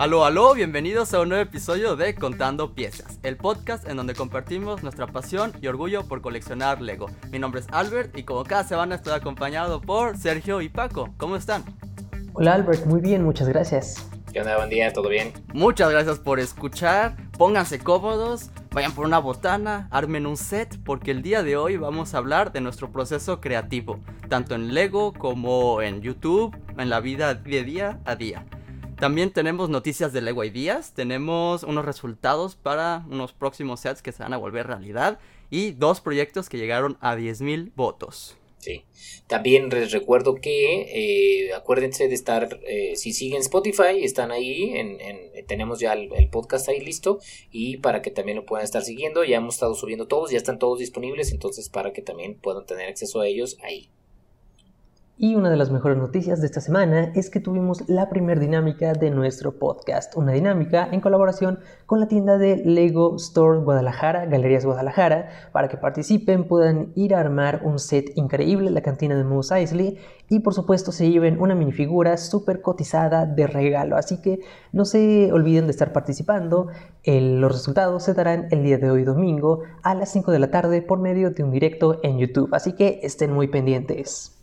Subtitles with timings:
[0.00, 4.82] Aló, aló, bienvenidos a un nuevo episodio de Contando Piezas, el podcast en donde compartimos
[4.82, 7.10] nuestra pasión y orgullo por coleccionar Lego.
[7.30, 11.10] Mi nombre es Albert y como cada semana estoy acompañado por Sergio y Paco.
[11.18, 11.64] ¿Cómo están?
[12.32, 14.08] Hola Albert, muy bien, muchas gracias.
[14.32, 14.56] ¿Qué onda?
[14.56, 15.34] Buen día, ¿todo bien?
[15.52, 21.20] Muchas gracias por escuchar, pónganse cómodos, vayan por una botana, armen un set, porque el
[21.20, 26.00] día de hoy vamos a hablar de nuestro proceso creativo, tanto en Lego como en
[26.00, 28.46] YouTube, en la vida de día a día.
[29.00, 34.22] También tenemos noticias de Lego Ideas, tenemos unos resultados para unos próximos sets que se
[34.22, 38.36] van a volver realidad y dos proyectos que llegaron a 10.000 votos.
[38.58, 38.84] Sí.
[39.26, 44.98] También les recuerdo que eh, acuérdense de estar, eh, si siguen Spotify, están ahí, en,
[45.46, 47.20] tenemos ya el, podcast ahí listo
[47.50, 50.58] y para que también lo puedan estar siguiendo, ya hemos estado subiendo todos, ya están
[50.58, 53.88] todos disponibles, entonces para que también puedan tener acceso a ellos ahí.
[55.22, 58.94] Y una de las mejores noticias de esta semana es que tuvimos la primer dinámica
[58.94, 64.64] de nuestro podcast, una dinámica en colaboración con la tienda de Lego Store Guadalajara, Galerías
[64.64, 69.58] Guadalajara, para que participen, puedan ir a armar un set increíble, la cantina de Moose
[69.58, 69.98] Eisley,
[70.30, 73.98] y por supuesto se lleven una minifigura súper cotizada de regalo.
[73.98, 74.40] Así que
[74.72, 76.68] no se olviden de estar participando,
[77.04, 80.80] los resultados se darán el día de hoy domingo a las 5 de la tarde
[80.80, 84.39] por medio de un directo en YouTube, así que estén muy pendientes.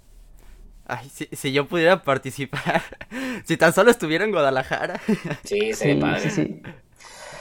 [0.90, 2.82] Ay, si, yo pudiera participar,
[3.44, 5.02] si tan solo estuviera en Guadalajara.
[5.44, 6.30] Sí, sí, padre.
[6.30, 6.62] Sí,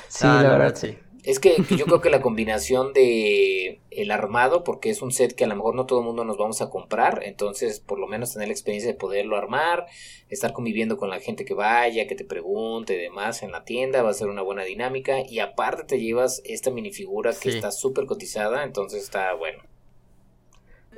[0.09, 0.23] sí.
[0.23, 0.99] Ah, la, verdad, sí.
[1.23, 5.45] Es que, yo creo que la combinación de el armado, porque es un set que
[5.45, 8.33] a lo mejor no todo el mundo nos vamos a comprar, entonces por lo menos
[8.33, 9.87] tener la experiencia de poderlo armar,
[10.29, 14.03] estar conviviendo con la gente que vaya, que te pregunte y demás en la tienda,
[14.03, 18.07] va a ser una buena dinámica y aparte te llevas esta minifigura que está súper
[18.07, 19.65] cotizada, entonces está bueno.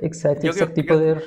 [0.01, 1.23] Exacto, exacto, y poder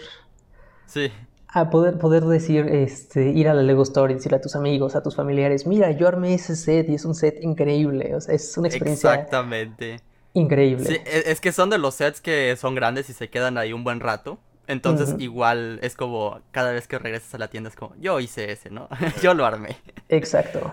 [0.87, 1.13] Sí.
[1.49, 4.97] A poder, poder decir, este, ir a la Lego Store y decirle a tus amigos,
[4.97, 8.15] a tus familiares, mira, yo armé ese set y es un set increíble.
[8.15, 9.13] O sea, es una experiencia.
[9.13, 10.01] Exactamente.
[10.35, 10.87] Increíble.
[10.87, 13.73] Sí, e, es que son de los sets que son grandes y se quedan ahí
[13.73, 14.39] un buen rato.
[14.67, 18.53] Entonces, igual es como cada vez que regresas a la tienda es como, yo hice
[18.53, 18.89] ese, ¿no?
[19.23, 19.77] yo lo armé.
[20.09, 20.73] Exacto.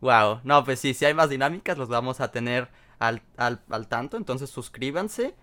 [0.00, 0.40] Wow.
[0.44, 2.68] No, pues sí, si hay más dinámicas, los vamos a tener
[2.98, 4.16] al, al, al tanto.
[4.16, 5.34] Entonces, suscríbanse.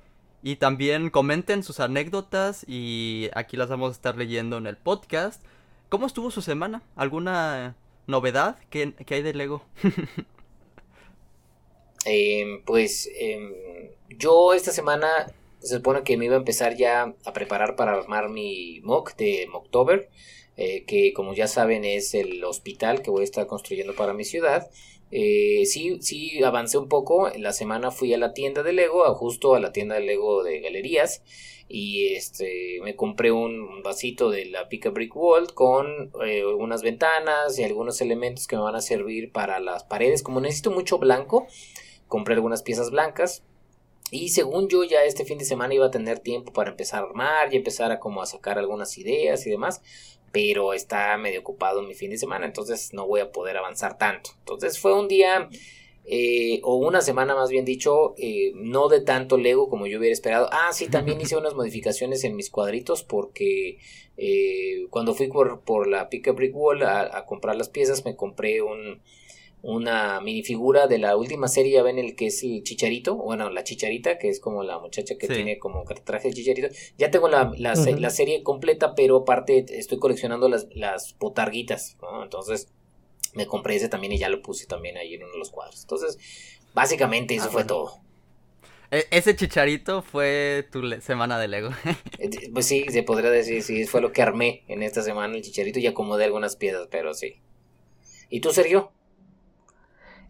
[0.43, 5.43] Y también comenten sus anécdotas y aquí las vamos a estar leyendo en el podcast.
[5.89, 6.83] ¿Cómo estuvo su semana?
[6.95, 7.75] ¿Alguna
[8.05, 8.57] novedad?
[8.69, 9.63] ¿Qué, hay de Lego?
[12.09, 13.51] Em, pues em,
[14.17, 15.09] yo esta semana
[15.59, 19.45] se supone que me iba a empezar ya a preparar para armar mi mock de
[19.51, 20.09] Mocktober,
[20.55, 24.23] eh, que como ya saben es el hospital que voy a estar construyendo para mi
[24.23, 24.69] ciudad.
[25.11, 27.31] Eh, sí, sí, avancé un poco.
[27.31, 30.43] En la semana fui a la tienda de Lego, justo a la tienda de Lego
[30.43, 31.23] de galerías.
[31.69, 37.59] Y este me compré un vasito de la Pica Brick Wall con eh, unas ventanas
[37.59, 40.23] y algunos elementos que me van a servir para las paredes.
[40.23, 41.47] Como necesito mucho blanco,
[42.07, 43.43] compré algunas piezas blancas.
[44.09, 47.07] Y según yo ya este fin de semana iba a tener tiempo para empezar a
[47.07, 49.81] armar y empezar a como a sacar algunas ideas y demás
[50.37, 54.29] pero está medio ocupado mi fin de semana, entonces no voy a poder avanzar tanto.
[54.37, 55.49] Entonces fue un día,
[56.05, 60.13] eh, o una semana más bien dicho, eh, no de tanto Lego como yo hubiera
[60.13, 60.47] esperado.
[60.51, 63.79] Ah, sí, también hice unas modificaciones en mis cuadritos porque
[64.15, 68.15] eh, cuando fui por, por la Pick Brick Wall a, a comprar las piezas me
[68.15, 69.01] compré un
[69.67, 73.65] una minifigura de la última serie, ya ven el que es el chicharito, bueno, la
[73.65, 76.69] chicharita, que es como la muchacha que tiene como traje de chicharito.
[76.97, 82.69] Ya tengo la, la, serie completa, pero aparte estoy coleccionando las, las botarguitas, Entonces
[83.33, 85.81] me compré ese también y ya lo puse también ahí en uno de los cuadros.
[85.81, 86.17] Entonces,
[86.73, 87.99] básicamente eso ah, fue todo.
[88.89, 91.71] E, ese chicharito fue tu semana de Lego.
[92.19, 95.43] Eh, pues sí, se podría decir, sí, fue lo que armé en esta semana el
[95.43, 97.41] chicharito y acomodé algunas piezas, pero sí.
[98.29, 98.93] ¿Y tú, Sergio?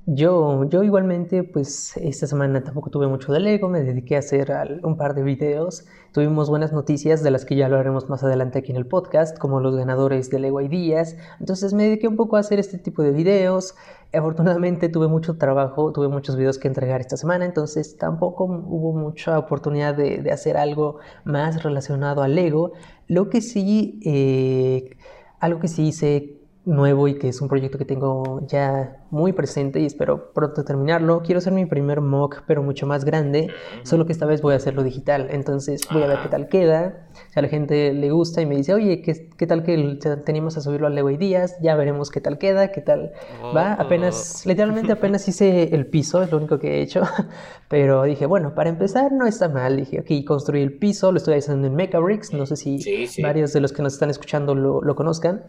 [0.09, 4.79] Yo, yo igualmente, pues esta semana tampoco tuve mucho de Lego, me dediqué a hacer
[4.83, 5.85] un par de videos.
[6.13, 9.37] Tuvimos buenas noticias de las que ya lo haremos más adelante aquí en el podcast,
[9.37, 11.17] como los ganadores de Lego Ideas.
[11.41, 13.75] Entonces me dediqué un poco a hacer este tipo de videos.
[14.13, 19.37] Afortunadamente tuve mucho trabajo, tuve muchos videos que entregar esta semana, entonces tampoco hubo mucha
[19.37, 22.71] oportunidad de, de hacer algo más relacionado a Lego.
[23.09, 24.95] Lo que sí, eh,
[25.41, 26.36] algo que sí hice
[26.67, 31.21] nuevo y que es un proyecto que tengo ya muy presente y espero pronto terminarlo.
[31.23, 33.49] Quiero hacer mi primer mock, pero mucho más grande,
[33.83, 35.29] solo que esta vez voy a hacerlo digital.
[35.31, 37.07] Entonces voy a ver qué tal queda.
[37.29, 40.57] Si a la gente le gusta y me dice, oye, ¿qué, qué tal que tenemos
[40.57, 41.55] a subirlo a Lego y Díaz?
[41.61, 43.13] Ya veremos qué tal queda, qué tal
[43.55, 43.73] va.
[43.73, 44.49] Apenas, oh.
[44.49, 47.01] literalmente apenas hice el piso, es lo único que he hecho.
[47.69, 49.77] Pero dije, bueno, para empezar no está mal.
[49.77, 52.33] Dije, aquí construí el piso, lo estoy haciendo en Mecha Bricks.
[52.33, 52.79] No sé si
[53.21, 55.43] varios de los que nos están escuchando lo, lo conozcan.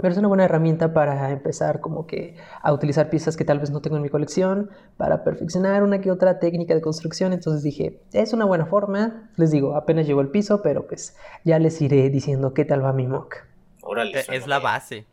[0.00, 3.70] Pero es una buena herramienta para empezar como que a utilizar piezas que tal vez
[3.70, 7.32] no tengo en mi colección, para perfeccionar una que otra técnica de construcción.
[7.32, 9.30] Entonces dije, es una buena forma.
[9.36, 12.92] Les digo, apenas llegó el piso, pero pues ya les iré diciendo qué tal va
[12.92, 13.36] mi mock.
[13.82, 15.06] Órale, es la base.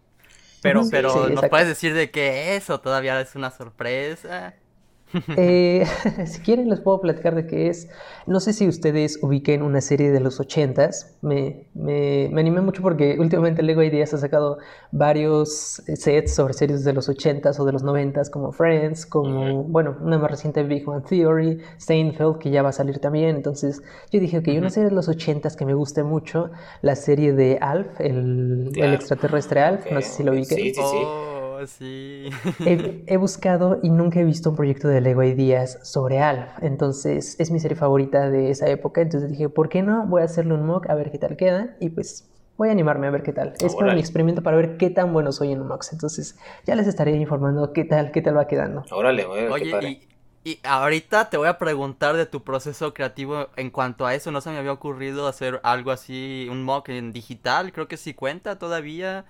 [0.62, 4.56] Pero, pero ¿nos puedes decir de qué es o todavía es una sorpresa?
[5.38, 5.86] Eh,
[6.26, 7.90] si quieren les puedo platicar de qué es.
[8.26, 11.18] No sé si ustedes ubiquen una serie de los 80s.
[11.22, 14.58] Me, me, me, animé mucho porque últimamente Lego Ideas ha sacado
[14.92, 19.98] varios sets sobre series de los 80s o de los 90s como Friends, como, bueno,
[20.02, 23.36] una más reciente Big One Theory, Seinfeld que ya va a salir también.
[23.36, 26.52] Entonces yo dije, ok, una serie de los 80s que me guste mucho,
[26.82, 30.58] la serie de Alf, el, el extraterrestre Alf, no sé si lo ubiquen.
[30.58, 30.82] Sí, sí, sí.
[30.82, 31.35] Oh,
[31.68, 32.30] sí.
[32.66, 36.52] He, buscado y nunca he visto un proyecto de Lego Ideas sobre Alf.
[36.62, 39.02] Entonces, es mi serie favorita de esa época.
[39.02, 40.06] Entonces dije, ¿por qué no?
[40.08, 41.76] Voy a hacerle un mock a ver qué tal queda.
[41.80, 43.54] Y pues voy a animarme a ver qué tal.
[43.60, 45.92] es como mi experimento para ver qué tan bueno soy en un mocks.
[45.94, 48.84] Entonces, ya les estaré informando qué tal, qué tal va quedando.
[48.92, 50.00] Órale, Oye,
[50.44, 54.32] y, y ahorita te voy a preguntar de tu proceso creativo en cuanto a eso.
[54.32, 57.74] No se me había ocurrido hacer algo así, un mock en digital.
[57.74, 59.26] Creo que sí cuenta todavía.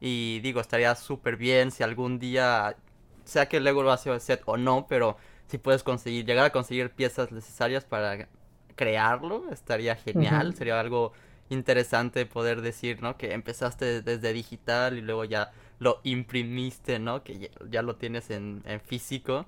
[0.00, 2.76] Y digo, estaría súper bien si algún día,
[3.24, 5.16] sea que Lego lo hace el set o no, pero
[5.46, 8.28] si puedes conseguir, llegar a conseguir piezas necesarias para
[8.74, 10.54] crearlo, estaría genial.
[10.54, 11.12] Sería algo
[11.48, 13.16] interesante poder decir, ¿no?
[13.16, 17.22] Que empezaste desde digital y luego ya lo imprimiste, ¿no?
[17.22, 19.46] Que ya, lo tienes en, en físico.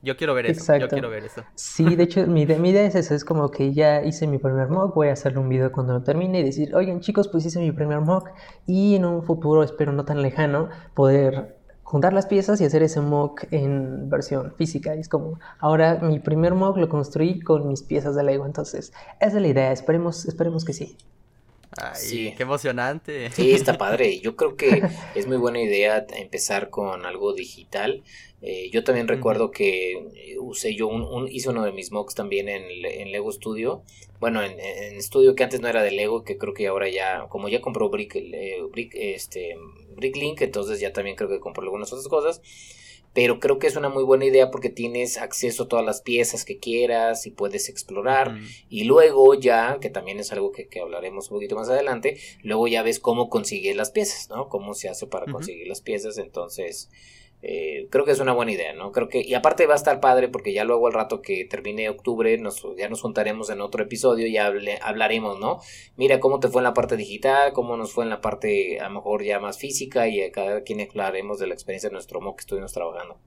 [0.00, 0.76] Yo quiero ver eso.
[0.76, 1.42] Yo quiero ver eso.
[1.54, 3.14] Sí, de hecho, mi, mi, idea es eso.
[3.14, 4.94] Es como que ya hice mi primer mock.
[4.94, 7.72] Voy a hacerle un video cuando lo termine y decir, oigan, chicos, pues hice mi
[7.72, 8.30] primer mock.
[8.66, 13.00] Y en un futuro, espero no tan lejano, poder juntar las piezas y hacer ese
[13.00, 14.94] mock en versión física.
[14.94, 18.46] Y es como, ahora mi primer mock lo construí con mis piezas de Lego.
[18.46, 19.72] Entonces, esa es la idea.
[19.72, 20.96] Esperemos, esperemos que sí.
[21.76, 22.34] Ay, sí.
[22.36, 23.30] qué emocionante.
[23.30, 24.20] Sí, está padre.
[24.20, 24.82] Yo creo que
[25.14, 28.02] es muy buena idea empezar con algo digital.
[28.40, 32.48] Eh, yo también recuerdo que eh, usé yo un, hice uno de mis mocks también
[32.48, 33.82] en, en Lego Studio.
[34.20, 37.26] Bueno, en, en, Studio que antes no era de Lego, que creo que ahora ya,
[37.28, 39.56] como ya compró Brick, eh, Brick, este,
[39.96, 42.42] Bricklink, entonces ya también creo que compró algunas otras cosas.
[43.14, 46.44] Pero creo que es una muy buena idea porque tienes acceso a todas las piezas
[46.44, 48.38] que quieras y puedes explorar.
[48.68, 52.82] Y luego ya, que también es algo que, hablaremos un poquito más adelante, luego ya
[52.82, 54.48] ves cómo conseguir las piezas, ¿no?
[54.48, 56.90] Cómo se hace para conseguir las piezas, entonces
[57.40, 58.90] eh, creo que es una buena idea, ¿no?
[58.90, 61.88] Creo que, y aparte va a estar padre porque ya luego al rato que termine
[61.88, 65.60] octubre, nos, ya nos juntaremos en otro episodio y hable, hablaremos, ¿no?
[65.96, 68.88] Mira cómo te fue en la parte digital, cómo nos fue en la parte a
[68.88, 72.20] lo mejor ya más física y a cada quien hablaremos de la experiencia de nuestro
[72.20, 73.18] mock que estuvimos trabajando.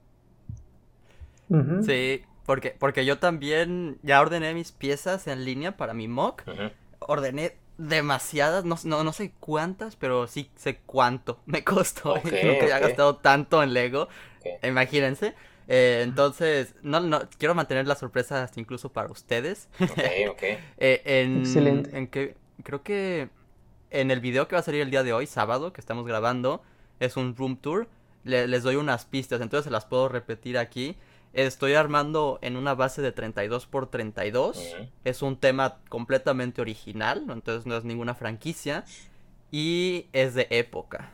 [1.82, 6.44] Sí, porque, porque yo también ya ordené mis piezas en línea para mi mock.
[6.98, 12.14] Ordené demasiadas, no, no, sé cuántas, pero sí sé cuánto me costó.
[12.24, 14.08] Nunca he gastado tanto en Lego.
[14.62, 15.34] Imagínense.
[15.68, 19.68] Eh, entonces, no, no, quiero mantener la sorpresa incluso para ustedes.
[20.78, 21.96] Eh, en, Excelente.
[21.96, 22.34] En que,
[22.64, 23.28] creo que
[23.90, 26.62] en el video que va a salir el día de hoy, sábado, que estamos grabando,
[26.98, 27.88] es un room tour.
[28.24, 30.96] les doy unas pistas, entonces se las puedo repetir aquí.
[31.32, 34.58] Estoy armando en una base de 32 por 32.
[35.04, 38.84] Es un tema completamente original, entonces no es ninguna franquicia.
[39.50, 41.12] Y es de época,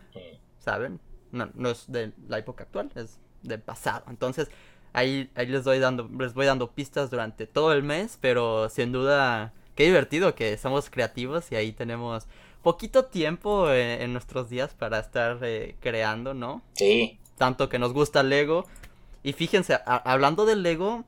[0.59, 1.01] ¿saben?
[1.33, 4.05] No, no es de la época actual, es del pasado.
[4.09, 4.49] Entonces
[4.93, 8.93] ahí, ahí les, doy dando, les voy dando pistas durante todo el mes, pero sin
[8.93, 12.27] duda, qué divertido que somos creativos y ahí tenemos
[12.63, 16.63] poquito tiempo eh, en, nuestros días para estar eh, creando, ¿no?
[16.75, 17.19] Sí.
[17.37, 18.67] Tanto que nos gusta Lego,
[19.23, 21.05] y fíjense, hablando del Lego,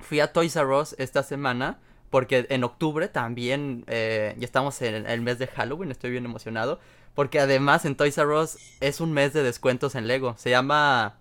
[0.00, 1.78] fui a Toys R Us esta semana.
[2.12, 6.78] Porque en octubre también, eh, ya estamos en el mes de Halloween, estoy bien emocionado.
[7.14, 10.34] Porque además en Toys R Us es un mes de descuentos en Lego.
[10.36, 11.16] Se llama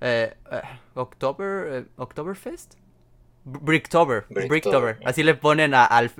[0.00, 0.62] eh, eh
[0.94, 2.74] October, Oktoberfest.
[3.44, 5.00] Bricktober, Bricktober.
[5.04, 6.12] Así le ponen al,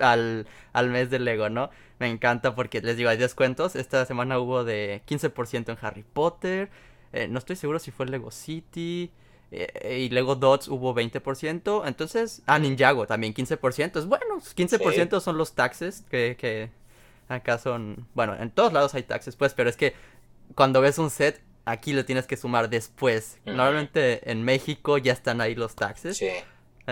[0.72, 1.70] al, mes de Lego, ¿no?
[2.00, 3.76] Me encanta porque les digo, hay descuentos.
[3.76, 6.70] Esta semana hubo de 15% en Harry Potter.
[7.12, 9.10] Eh, no estoy seguro si fue Lego City.
[9.50, 11.86] Eh, y Lego Dots hubo 20%.
[11.86, 13.98] Entonces, ah, Ninjago también 15%.
[13.98, 16.70] Es bueno, 15% son los taxes que, que
[17.28, 18.06] acá son.
[18.14, 19.94] Bueno, en todos lados hay taxes, pues, pero es que
[20.54, 23.38] cuando ves un set, aquí lo tienes que sumar después.
[23.44, 26.16] Normalmente en México ya están ahí los taxes.
[26.16, 26.30] Sí.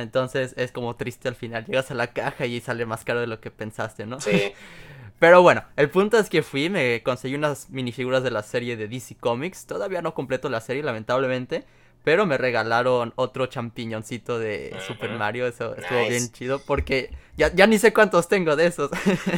[0.02, 1.64] Entonces es como triste al final.
[1.66, 4.20] Llegas a la caja y sale más caro de lo que pensaste, ¿no?
[4.20, 4.52] Sí.
[5.18, 8.86] Pero bueno, el punto es que fui, me conseguí unas minifiguras de la serie de
[8.86, 9.64] DC Comics.
[9.64, 11.64] Todavía no completo la serie, lamentablemente.
[12.04, 17.66] pero me regalaron otro champiñoncito de Super Mario, eso estuvo bien chido porque ya, ya
[17.66, 18.90] ni sé cuántos tengo de esos.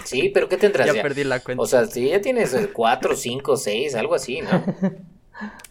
[0.04, 0.86] Sí, pero ¿qué tendrás?
[0.88, 1.62] ya, ya perdí la cuenta.
[1.62, 4.50] O sea, si ya tienes cuatro, cinco, seis, algo así, ¿no?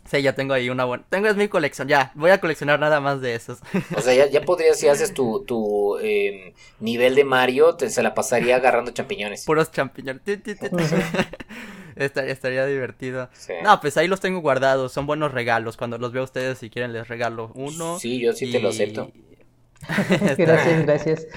[0.10, 1.04] Sí, ya tengo ahí una buena.
[1.10, 2.12] Tengo es mi colección, ya.
[2.16, 3.60] Voy a coleccionar nada más de esos.
[3.96, 8.02] O sea, ya, ya podrías, si haces tu, tu eh, nivel de Mario, te, se
[8.02, 9.44] la pasaría agarrando champiñones.
[9.46, 10.22] Puros champiñones.
[11.96, 13.28] Estaría, estaría divertido.
[13.34, 13.54] Sí.
[13.64, 14.92] No, pues ahí los tengo guardados.
[14.94, 15.78] Son buenos regalos.
[15.78, 17.98] Cuando los veo a ustedes, si quieren, les regalo uno.
[18.00, 19.12] Sí, yo sí te lo acepto.
[20.38, 21.28] Gracias, gracias.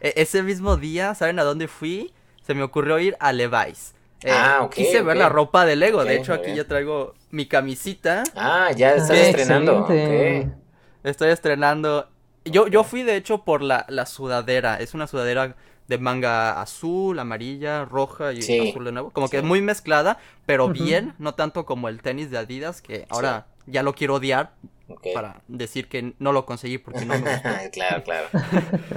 [0.00, 2.12] E- Ese mismo día, ¿saben a dónde fui?
[2.46, 3.94] Se me ocurrió ir a Levi's.
[4.22, 6.04] Eh, Ah, ok, Quise ver la ropa de Lego.
[6.04, 6.56] De hecho, aquí bien.
[6.58, 8.24] ya traigo mi camisita.
[8.34, 9.80] Ah, ya estás Ah, estrenando.
[9.80, 10.46] excelente.
[10.48, 10.56] ok.
[11.04, 12.08] Estoy estrenando.
[12.44, 14.76] Yo, yo fui de hecho por la, la sudadera.
[14.80, 15.54] Es una sudadera
[15.86, 18.70] de manga azul, amarilla, roja y Sí.
[18.70, 19.10] azul de nuevo.
[19.10, 19.44] Como que Sí.
[19.46, 23.92] muy mezclada, pero bien, no tanto como el tenis de Adidas, que ahora ya lo
[23.94, 24.52] quiero odiar
[25.14, 27.48] para decir que no lo conseguí porque no me gustó.
[27.72, 28.28] claro, claro.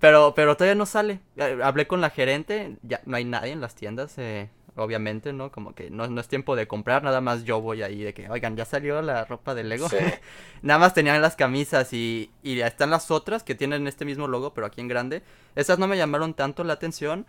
[0.00, 1.20] Pero, pero todavía no sale.
[1.62, 4.48] Hablé con la gerente, ya no hay nadie en las tiendas, eh,
[4.84, 5.50] obviamente, ¿no?
[5.52, 8.28] Como que no, no es tiempo de comprar, nada más yo voy ahí de que,
[8.28, 9.88] oigan, ya salió la ropa de Lego.
[9.88, 9.96] Sí.
[10.62, 14.26] Nada más tenían las camisas y, y ya están las otras que tienen este mismo
[14.28, 15.22] logo, pero aquí en grande.
[15.56, 17.26] Esas no me llamaron tanto la atención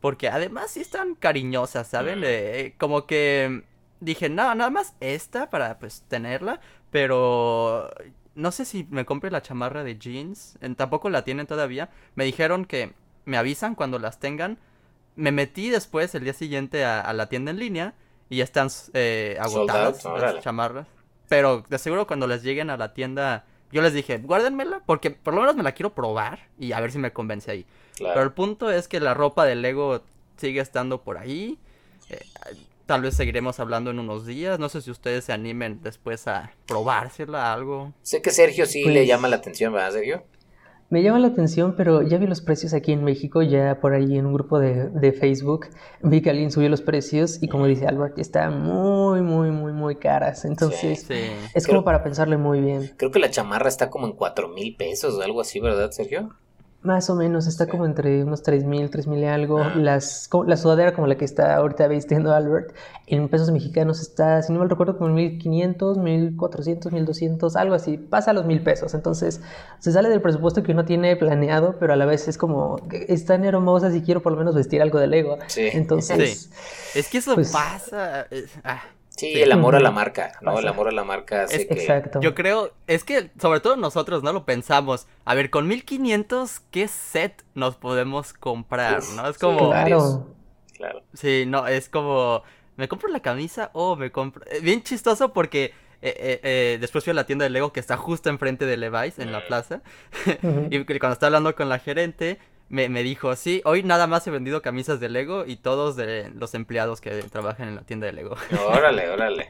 [0.00, 2.20] porque además sí están cariñosas, ¿saben?
[2.20, 2.24] Mm.
[2.26, 3.64] Eh, como que
[4.00, 7.90] dije, no, nada más esta para pues tenerla, pero
[8.34, 11.90] no sé si me compre la chamarra de jeans, en- tampoco la tienen todavía.
[12.14, 12.92] Me dijeron que
[13.26, 14.58] me avisan cuando las tengan.
[15.16, 17.94] Me metí después el día siguiente a, a la tienda en línea
[18.28, 20.40] y ya están eh, agotadas out, las órale.
[20.40, 20.86] chamarras.
[21.28, 25.34] Pero de seguro cuando les lleguen a la tienda, yo les dije, guárdenmela porque por
[25.34, 27.66] lo menos me la quiero probar y a ver si me convence ahí.
[27.98, 30.02] Pero el punto es que la ropa de Lego
[30.38, 31.58] sigue estando por ahí.
[32.08, 32.20] Eh,
[32.86, 34.58] tal vez seguiremos hablando en unos días.
[34.58, 37.92] No sé si ustedes se animen después a probársela algo.
[38.02, 40.24] Sé que Sergio sí Pues- le llama la atención, ¿verdad, Sergio?
[40.90, 44.18] Me llama la atención, pero ya vi los precios aquí en México, ya por ahí
[44.18, 45.68] en un grupo de, de Facebook,
[46.02, 49.94] vi que alguien subió los precios y como dice Albert, están muy, muy, muy, muy
[49.96, 50.44] caras.
[50.44, 51.14] Entonces, Sí.
[51.54, 52.90] es Creo- como para pensarle muy bien.
[52.96, 56.30] Creo que la chamarra está como en cuatro mil pesos o algo así, ¿verdad, Sergio?
[56.82, 59.58] Más o menos, está como entre unos 3.000, 3.000 y algo.
[59.60, 59.74] Ah.
[59.76, 62.74] Las, la sudadera como la que está ahorita vistiendo Albert,
[63.06, 65.76] en pesos mexicanos está, si no mal recuerdo, como en 1.500,
[66.36, 67.98] 1.400, 1.200, algo así.
[67.98, 68.94] Pasa a los 1.000 pesos.
[68.94, 69.42] Entonces,
[69.78, 72.76] se sale del presupuesto que uno tiene planeado, pero a la vez es como,
[73.08, 75.36] están hermosas y quiero por lo menos vestir algo de Lego.
[75.48, 75.68] Sí.
[75.72, 76.48] Entonces,
[76.94, 78.22] Es que eso Pues- pasa.
[78.30, 78.80] es- ah.
[79.10, 79.42] Sí, Sí.
[79.42, 80.52] el amor a la marca, ¿no?
[80.52, 80.60] Pasa.
[80.62, 81.74] El amor a la marca hace Es- que...
[81.74, 82.20] exacto.
[82.20, 85.06] Yo creo, es que sobre todo nosotros no lo pensamos.
[85.24, 89.00] A ver, con 1500, ¿qué set nos podemos comprar?
[89.00, 89.28] Uf, ¿No?
[89.28, 90.26] Es como, claro.
[90.76, 91.02] Claro.
[91.12, 92.42] Sí, no, es como,
[92.76, 94.42] ¿me compro la camisa o me compro?
[94.50, 97.80] eh, Bien chistoso porque eh, eh, eh, después fui a la tienda de Lego que
[97.80, 99.46] está justo enfrente de Levi's en la Mm.
[99.48, 99.82] plaza.
[100.70, 102.38] Y cuando estaba hablando con la gerente,
[102.70, 106.30] me, me dijo, sí, hoy nada más he vendido camisas de Lego y todos de
[106.30, 108.36] los empleados que trabajan en la tienda de Lego.
[108.68, 109.48] Órale, órale.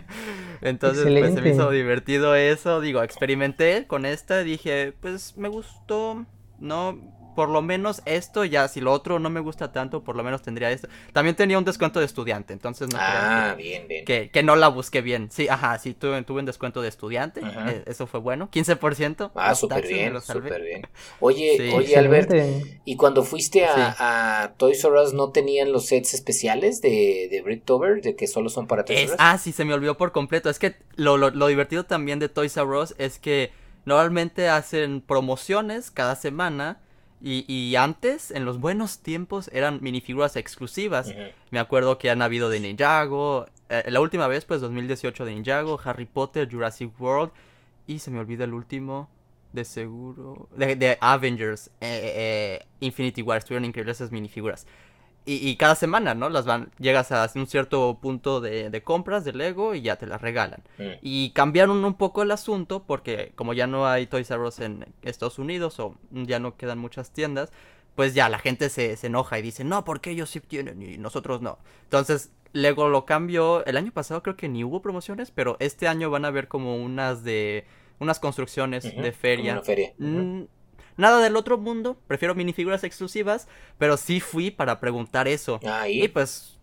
[0.60, 2.80] Entonces, pues se me hizo divertido eso.
[2.80, 6.26] Digo, experimenté con esta, dije, pues me gustó,
[6.58, 6.98] ¿no?
[7.38, 10.42] Por lo menos esto, ya si lo otro no me gusta tanto, por lo menos
[10.42, 10.88] tendría esto.
[11.12, 14.04] También tenía un descuento de estudiante, entonces no Ah, creo bien, bien.
[14.04, 15.30] que, que, no la busqué bien.
[15.30, 19.30] Sí, ajá, sí, tuve, tuve un descuento de estudiante, eh, eso fue bueno, 15%.
[19.36, 20.82] Ah, súper bien, súper bien.
[21.20, 21.70] Oye, Sí.
[21.76, 22.32] oye, Albert.
[22.84, 23.96] ¿y cuando fuiste a, Sí.
[24.00, 28.48] a Toys R Us no tenían los sets especiales de, de Bricktober, de que solo
[28.48, 29.16] son para Toys R Us?
[29.20, 30.50] ah, sí, se me olvidó por completo.
[30.50, 33.52] Es que lo, lo, lo divertido también de Toys R Us es que
[33.84, 36.80] normalmente hacen promociones cada semana.
[37.20, 41.12] Y, y antes, en los buenos tiempos, eran minifiguras exclusivas.
[41.50, 43.46] Me acuerdo que han habido de Ninjago.
[43.68, 47.32] eh, la última vez, pues 2018 de Ninjago, Harry Potter, Jurassic World.
[47.86, 49.08] Y se me olvida el último,
[49.52, 50.48] de seguro.
[50.56, 53.38] De, de Avengers, eh, eh, Infinity War.
[53.38, 54.66] Estuvieron increíbles esas minifiguras.
[55.28, 56.30] Y, y cada semana, ¿no?
[56.30, 60.06] Las van, llegas a un cierto punto de, de compras de Lego y ya te
[60.06, 60.62] las regalan.
[60.78, 60.82] Mm.
[61.02, 64.86] Y cambiaron un poco el asunto porque como ya no hay Toys R Us en
[65.02, 67.52] Estados Unidos o ya no quedan muchas tiendas,
[67.94, 70.96] pues ya la gente se, se enoja y dice, no, porque ellos sí tienen y
[70.96, 71.58] nosotros no.
[71.82, 73.66] Entonces Lego lo cambió.
[73.66, 76.76] El año pasado creo que ni hubo promociones, pero este año van a haber como
[76.76, 77.66] unas de...
[77.98, 79.52] unas construcciones de feria.
[79.52, 79.92] una feria.
[80.98, 85.60] Nada del otro mundo, prefiero minifiguras exclusivas, pero sí fui para preguntar eso.
[85.64, 86.58] Ah, Y pues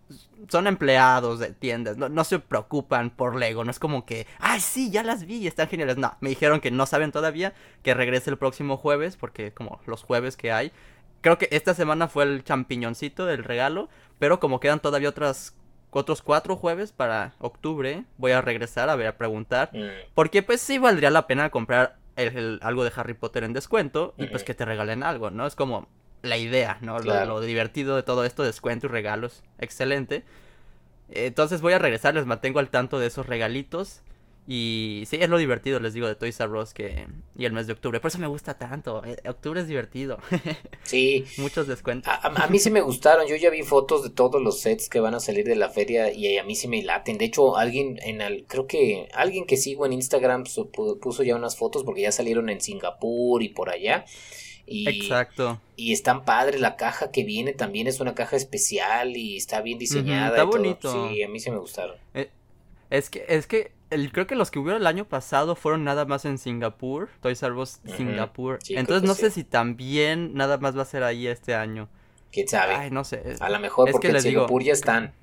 [0.50, 4.60] son empleados de tiendas, no, no se preocupan por Lego, no es como que, ay,
[4.60, 5.98] sí, ya las vi y están geniales.
[5.98, 10.04] No, me dijeron que no saben todavía, que regrese el próximo jueves, porque como los
[10.04, 10.72] jueves que hay.
[11.22, 13.90] Creo que esta semana fue el champiñoncito del regalo,
[14.20, 15.56] pero como quedan todavía otras
[15.92, 19.70] otros cuatro jueves para octubre voy a regresar a ver a preguntar.
[19.74, 20.12] Mm.
[20.14, 24.14] Porque pues sí valdría la pena comprar el- el- algo de Harry Potter en descuento
[24.18, 25.46] y pues que te regalen algo, ¿no?
[25.48, 25.88] Es como
[26.22, 27.00] la idea, ¿no?
[27.00, 27.26] Lo-.
[27.26, 29.44] Lo, divertido de todo esto, descuento y regalos.
[29.60, 30.24] Excelente.
[31.10, 34.02] Entonces voy a regresar, les mantengo al tanto de esos regalitos.
[34.48, 37.08] Y sí, es lo divertido, les digo, de Toys R Us que...
[37.36, 38.00] y el mes de octubre.
[38.00, 39.04] Por eso me gusta tanto.
[39.04, 40.20] eh, Octubre es divertido.
[40.84, 42.08] Sí, Muchos descuentos.
[42.14, 45.00] A, a- mí sí me gustaron, yo ya vi fotos de todos los sets que
[45.00, 47.18] van a salir de la feria y a mí sí me laten.
[47.18, 50.44] De hecho, alguien en el, creo que alguien que sigo en Instagram
[51.02, 54.06] puso ya unas fotos porque ya salieron en Singapur y por allá.
[54.68, 55.60] Y, Exacto.
[55.76, 59.80] y están padre, la caja que viene también es una caja especial y está bien
[59.80, 60.28] diseñada.
[60.30, 60.52] está y todo.
[60.52, 61.10] bonito.
[61.10, 61.98] Sí, a mí sí me gustaron.
[62.92, 66.06] Es que, es que el, creo que los que hubieron el año pasado fueron nada
[66.06, 67.80] más en Singapur, Toys R Us.
[67.98, 68.60] Singapur.
[68.64, 69.22] Sí, Entonces no sí.
[69.22, 71.88] sé si también nada más va a ser ahí este año.
[72.32, 72.76] ¿Quién sabe?
[72.76, 73.36] Ay, no sé.
[73.40, 75.14] a lo mejor es porque que en les digo- Singapur ya están.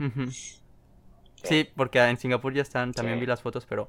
[1.43, 3.89] Sí, porque en Singapur ya están, también vi las fotos, pero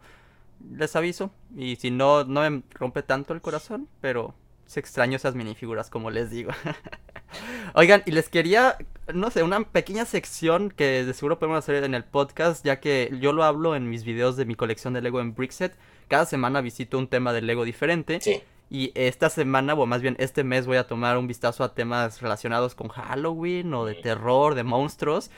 [0.72, 1.32] les aviso.
[1.56, 4.34] Y si no, no me rompe tanto el corazón, pero
[4.74, 6.52] se extraño esas minifiguras, como les digo.
[7.76, 8.78] Oigan, y les quería,
[9.14, 13.12] no sé, una pequeña sección que de seguro podemos hacer en el podcast, ya que
[13.20, 15.76] yo lo hablo en mis videos de mi colección de Lego en Brickset.
[16.08, 18.20] Cada semana visito un tema de Lego diferente.
[18.20, 18.42] Sí.
[18.70, 22.22] Y esta semana, o más bien este mes, voy a tomar un vistazo a temas
[22.22, 25.30] relacionados con Halloween o de terror, de monstruos.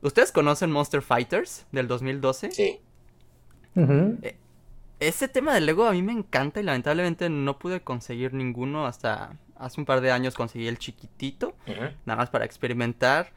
[0.00, 2.52] ¿Ustedes conocen Monster Fighters del 2012?
[2.52, 2.80] Sí.
[3.74, 4.18] Ujú.
[5.00, 9.36] Ese tema de Lego a mí me encanta y lamentablemente no pude conseguir ninguno hasta
[9.56, 11.54] hace un par de años conseguí el chiquitito,
[12.04, 13.32] nada más para experimentar.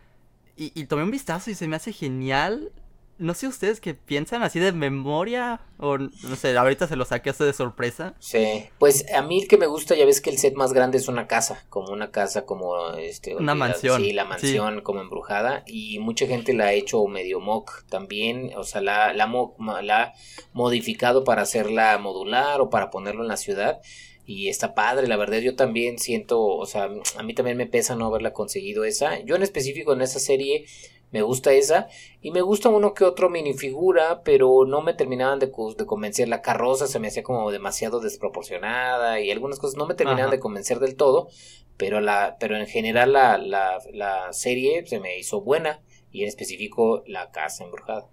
[0.55, 2.71] Y, y tomé un vistazo y se me hace genial.
[3.19, 7.31] No sé ustedes qué piensan así de memoria o no sé, ahorita se lo saqué
[7.33, 8.13] de sorpresa.
[8.19, 10.97] Sí, pues a mí el que me gusta, ya ves que el set más grande
[10.99, 13.35] es una casa, como una casa, como este.
[13.35, 14.29] Una mansión, Sí, la sí.
[14.29, 15.63] mansión como embrujada.
[15.65, 20.03] Y mucha gente la ha hecho medio mock también, o sea, la, la, mo- la
[20.03, 20.13] ha
[20.53, 23.79] modificado para hacerla modular o para ponerlo en la ciudad.
[24.25, 27.95] Y está padre, la verdad, yo también siento, o sea, a mí también me pesa
[27.95, 29.19] no haberla conseguido esa.
[29.21, 30.65] Yo en específico en esa serie
[31.11, 31.87] me gusta esa.
[32.21, 35.47] Y me gusta uno que otro minifigura, pero no me terminaban de,
[35.77, 36.27] de convencer.
[36.27, 40.35] La carroza se me hacía como demasiado desproporcionada y algunas cosas no me terminaban Ajá.
[40.35, 41.29] de convencer del todo.
[41.77, 46.27] Pero, la, pero en general la, la, la serie se me hizo buena y en
[46.27, 48.07] específico la casa embrujada.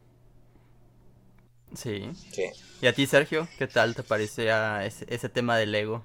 [1.75, 2.11] Sí.
[2.31, 2.45] Sí.
[2.81, 3.49] ¿Y a ti, Sergio?
[3.59, 6.05] ¿Qué tal te parecía ese, ese tema de Lego?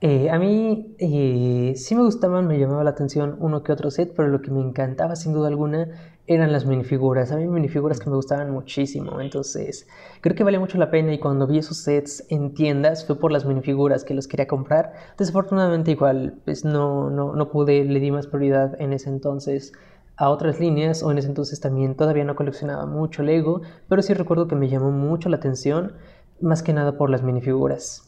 [0.00, 4.12] Eh, a mí eh, sí me gustaban, me llamaba la atención uno que otro set,
[4.14, 5.88] pero lo que me encantaba sin duda alguna
[6.28, 7.32] eran las minifiguras.
[7.32, 9.88] A mí minifiguras que me gustaban muchísimo, entonces
[10.20, 13.32] creo que vale mucho la pena y cuando vi esos sets en tiendas fue por
[13.32, 14.92] las minifiguras que los quería comprar.
[15.18, 19.72] Desafortunadamente igual pues no, no, no pude, le di más prioridad en ese entonces
[20.16, 24.14] a otras líneas o en ese entonces también todavía no coleccionaba mucho Lego, pero sí
[24.14, 25.94] recuerdo que me llamó mucho la atención,
[26.40, 28.07] más que nada por las minifiguras.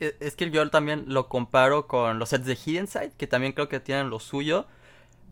[0.00, 3.52] E- Es que yo también lo comparo con los sets de Hidden Side, que también
[3.52, 4.66] creo que tienen lo suyo.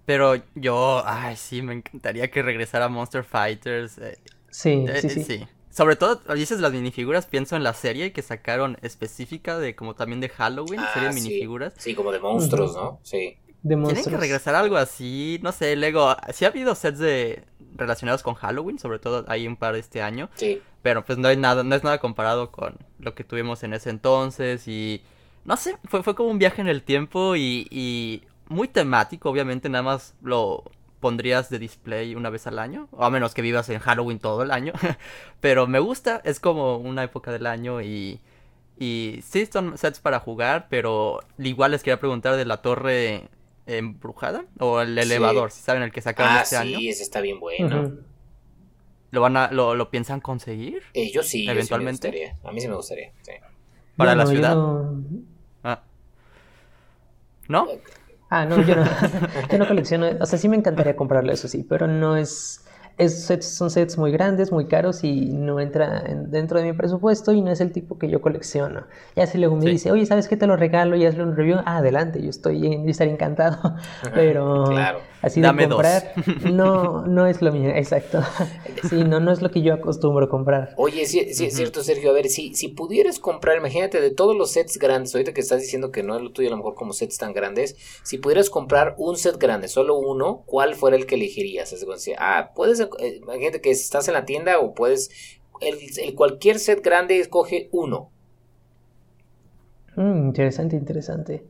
[0.07, 3.99] Pero yo, ay, sí, me encantaría que regresara Monster Fighters.
[3.99, 4.19] eh,
[4.51, 5.47] Sí, eh, sí, eh, sí.
[5.71, 10.21] Sobre todo, dices las minifiguras, pienso en la serie que sacaron específica de como también
[10.21, 11.23] de Halloween, serie Ah, de sí.
[11.23, 11.75] minifiguras.
[11.79, 12.75] Sí, como de monstruos.
[12.75, 13.01] ¿no?
[13.03, 13.39] Sí.
[13.63, 16.17] De Tienen que regresar algo así, no sé, Lego.
[16.33, 17.45] Sí ha habido sets de
[17.77, 20.29] relacionados con Halloween, sobre todo hay un par este año.
[20.35, 20.63] Sí.
[20.83, 23.91] Pero pues no hay nada, no es nada comparado con lo que tuvimos en ese
[23.91, 25.03] entonces y
[25.45, 29.69] no sé, fue, fue como un viaje en el tiempo y, y muy temático, obviamente
[29.69, 30.65] nada más lo
[31.01, 34.43] pondrías de display una vez al año, o a menos que vivas en Halloween todo
[34.43, 34.73] el año,
[35.41, 38.21] pero me gusta, es como una época del año y,
[38.79, 43.29] y sí son sets para jugar, pero igual les quería preguntar de la torre
[43.67, 45.01] embrujada o el Sí.
[45.01, 47.93] elevador, si saben el que sacaron Ah, este sí, año, ese está bien bueno.
[49.13, 50.83] ¿lo van a, lo, lo piensan conseguir?
[50.93, 52.09] Eh, yo sí, yo sí me Eventualmente.
[52.09, 52.37] gustaría.
[52.45, 53.13] A mí sí me gustaría.
[53.23, 53.33] Sí.
[53.97, 54.55] ¿Para la no, ciudad?
[54.55, 55.03] no-
[55.65, 55.83] Ah.
[57.49, 57.67] ¿No?
[58.29, 58.85] Ah, no, yo no,
[59.53, 62.66] yo no colecciono, o sea, sí me encantaría comprarlo, eso sí, pero no es,
[62.99, 66.73] es sets, son sets muy grandes, muy caros y no entra en- dentro de mi
[66.73, 68.85] presupuesto y no es el tipo que yo colecciono.
[69.15, 69.71] Ya si luego me Sí.
[69.73, 71.59] dice, oye, ¿sabes qué te lo regalo y hazle un review?
[71.67, 73.75] Ah, adelante, yo estoy, yo estaría encantado,
[74.15, 75.01] pero Claro.
[75.27, 75.77] Así Dame de dos.
[75.77, 76.13] comprar,
[76.53, 78.21] no, no es lo mío, exacto.
[78.89, 80.75] Sí, no, no es lo que yo acostumbro comprar.
[80.77, 82.11] Oye, sí, sí, es cierto, Sergio.
[82.11, 85.61] A ver, si, si pudieras comprar, imagínate, de todos los sets grandes, ahorita que estás
[85.61, 88.49] diciendo que no es lo tuyo a lo mejor como sets tan grandes, si pudieras
[88.51, 91.73] comprar un set grande, solo uno, ¿cuál fuera el que elegirías?
[91.73, 92.89] Es decir, ah, puedes, eh,
[93.23, 95.11] imagínate que estás en la tienda o puedes,
[95.61, 98.11] el, el cualquier set grande escoge uno.
[99.97, 101.45] Mm, interesante, interesante.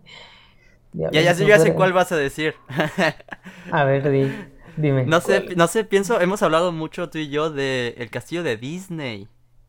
[0.96, 2.54] Ya, ya, no ya sé cuál vas a decir.
[3.70, 4.32] A ver, di.
[4.76, 5.04] Dime.
[5.06, 8.56] No sé, no sé, pienso, hemos hablado mucho tú y yo de el castillo de
[8.56, 9.28] Disney.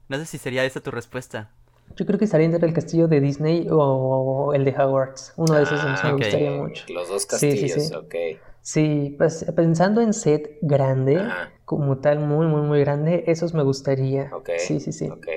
[0.10, 1.50] No sé si sería esa tu respuesta.
[1.96, 5.34] Yo creo que estaría entre el castillo de Disney o el de Hogwarts.
[5.38, 6.86] Uno de esos Ah, me gustaría mucho.
[6.94, 7.96] Los dos Sí, castillos, sí, sí.
[7.96, 8.16] ok.
[8.62, 11.52] Sí, pues, pensando en set grande, Ajá.
[11.66, 14.30] como tal, muy, muy, muy grande, esos me gustaría.
[14.34, 14.50] Ok.
[14.58, 15.08] Sí, sí, sí.
[15.08, 15.28] Ok.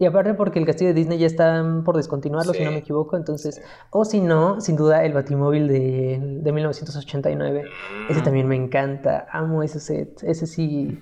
[0.00, 2.80] Y aparte porque el castillo de Disney ya está mm, por descontinuarlo, si no me
[2.80, 7.70] equivoco, entonces, o si no, sin duda el Batimóvil de, de 1989.
[8.08, 10.98] Ese Mm, también me encanta, amo ese set, ese sí,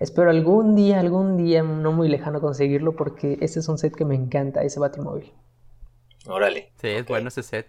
[0.00, 4.04] espero algún día, algún día no muy lejano conseguirlo porque ese es un set que
[4.06, 5.32] me encanta, ese Batimóvil.
[6.26, 6.72] Órale.
[6.80, 7.66] Sí, es bueno ese set.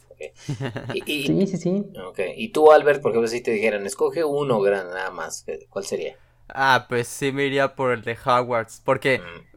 [0.92, 1.86] Y, y- Sí, sí, sí.
[2.08, 2.20] ok.
[2.36, 6.16] Y tú, Albert, por ejemplo, si te dijeran, escoge uno grande nada más, ¿cuál sería?
[6.50, 8.82] Ah, pues sí me iría por el de Hogwarts.
[8.84, 9.51] Porque Mm,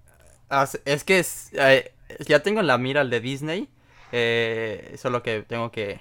[0.84, 1.92] es que es, eh,
[2.26, 3.68] ya tengo en la mira el de Disney.
[4.16, 6.00] eh, solo que tengo que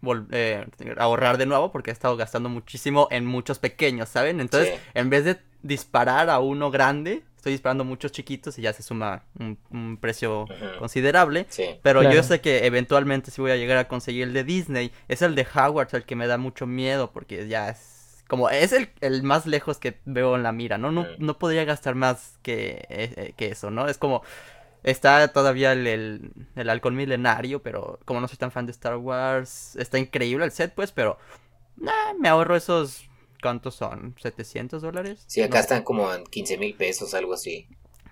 [0.00, 0.64] vol- eh,
[0.96, 4.40] ahorrar de nuevo porque he estado gastando muchísimo en muchos pequeños, ¿saben?
[4.40, 4.80] Entonces, Sí.
[4.94, 9.24] en vez de disparar a uno grande, estoy disparando muchos chiquitos y ya se suma
[9.38, 10.46] un, un precio
[10.78, 11.44] considerable.
[11.50, 11.78] Sí.
[11.82, 12.14] Pero Claro.
[12.14, 14.90] yo sé que eventualmente sí voy a llegar a conseguir el de Disney.
[15.08, 18.01] Es el de Hogwarts el que me da mucho miedo porque ya es
[18.32, 20.90] como es el, el más lejos que veo en la mira, ¿no?
[20.90, 23.88] No, no podría gastar más que, eh, eh, que eso, ¿no?
[23.88, 24.22] Es como
[24.84, 28.96] está todavía el, el, el halcón milenario, pero como no soy tan fan de Star
[28.96, 31.18] Wars, está increíble el set, pues, pero
[31.76, 33.04] nah, me ahorro esos,
[33.42, 34.14] ¿cuántos son?
[34.16, 35.28] ¿700 dólares?
[35.28, 35.60] Sí, acá No.
[35.60, 37.68] están como en 15 mil pesos, algo así.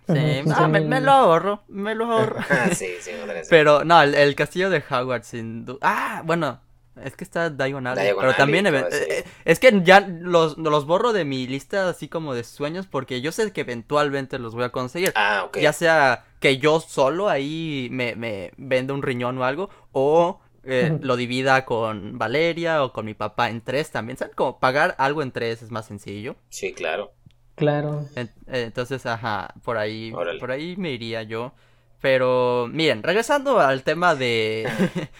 [0.06, 0.88] Sí, ah, me, 15,000.
[0.88, 2.40] me lo ahorro, me lo ahorro.
[2.74, 3.50] sí, sí, me parece.
[3.50, 5.78] Pero no, el, el castillo de Hogwarts, sin duda.
[5.82, 6.60] Ah, bueno,
[7.02, 8.04] es que está Diagon Alley.
[8.04, 8.66] Diagon pero también.
[8.66, 13.20] Eh, es que ya los, los borro de mi lista así como de sueños porque
[13.20, 15.12] yo sé que eventualmente los voy a conseguir.
[15.14, 15.58] Ah, ok.
[15.58, 20.98] Ya sea que yo solo ahí me, me venda un riñón o algo, o eh,
[21.02, 24.16] lo divida con Valeria o con mi papá en tres también.
[24.18, 24.34] ¿Saben?
[24.34, 26.36] Como pagar algo en tres es más sencillo.
[26.48, 27.12] Sí, claro.
[27.56, 28.06] Claro.
[28.16, 30.40] En- eh, Entonces, ajá, por ahí, Órale.
[30.40, 31.52] por ahí me iría yo.
[32.00, 34.68] Pero, miren, regresando al tema de,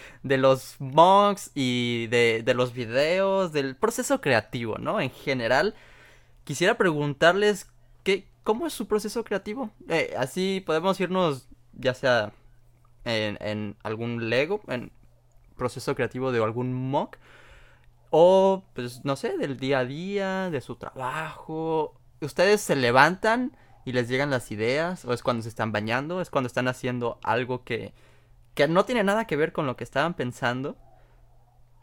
[0.23, 5.01] de los mocks y de, de los videos, del proceso creativo, ¿no?
[5.01, 5.75] En general,
[6.45, 7.71] quisiera preguntarles
[8.03, 9.71] qué, cómo es su proceso creativo.
[9.89, 12.33] Eh, así podemos irnos, ya sea
[13.05, 14.91] en, en algún Lego, en
[15.57, 17.19] proceso creativo de algún mock,
[18.09, 21.95] o, pues, no sé, del día a día, de su trabajo.
[22.21, 25.05] ¿Ustedes se levantan y les llegan las ideas?
[25.05, 26.21] ¿O es cuando se están bañando?
[26.21, 27.93] ¿Es cuando están haciendo algo que,
[28.55, 30.77] que no tiene nada que ver con lo que estaban pensando?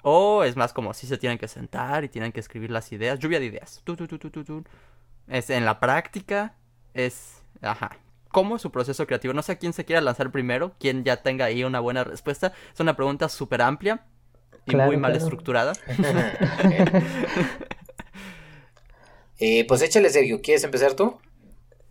[0.04, 3.20] ¿O es más como si se tienen que sentar y tienen que escribir las ideas?
[3.20, 3.82] Lluvia de ideas.
[3.84, 4.64] Tu, tu, tu, tu, tu, tu.
[5.28, 6.56] Es en la práctica.
[6.94, 7.42] Es...
[7.62, 7.98] Ajá.
[8.30, 9.34] ¿Cómo es su proceso creativo?
[9.34, 12.54] No sé a quién se quiera lanzar primero, quién ya tenga ahí una buena respuesta.
[12.74, 14.06] Es una pregunta súper amplia
[14.66, 15.26] y Claro, muy mal claro.
[15.26, 15.74] estructurada.
[19.40, 20.42] Eh, pues échale, Sergio.
[20.42, 21.18] ¿Quieres empezar tú?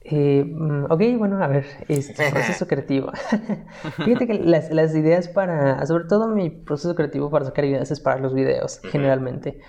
[0.09, 3.11] Eh, mm, ok, bueno, a ver, este proceso creativo.
[4.05, 8.01] Fíjate que las, las ideas para, sobre todo mi proceso creativo para sacar ideas es
[8.01, 8.91] para los videos, Ujú.
[8.91, 9.61] generalmente.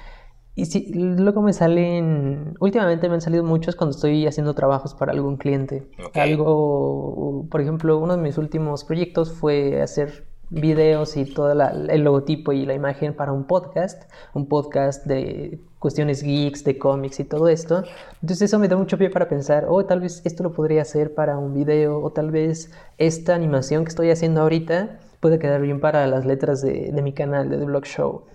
[0.54, 5.12] Y sí, luego me salen, últimamente me han salido muchos cuando estoy haciendo trabajos para
[5.12, 5.88] algún cliente.
[6.04, 6.18] Ok.
[6.18, 12.54] Algo, por ejemplo, uno de mis últimos proyectos fue hacer videos y todo el logotipo
[12.54, 17.50] y la imagen para un podcast, un podcast de cuestiones geeks, de cómics y todo
[17.50, 17.84] esto.
[18.22, 21.14] Entonces eso me da mucho pie para pensar, oh, tal vez esto lo podría hacer
[21.14, 25.80] para un video, o tal vez esta animación que estoy haciendo ahorita puede quedar bien
[25.80, 28.26] para las letras de, de mi canal, de The Blog Show.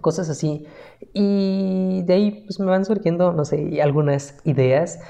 [0.00, 0.66] Cosas así.
[1.12, 5.00] Y de ahí pues me van surgiendo, no sé, algunas ideas.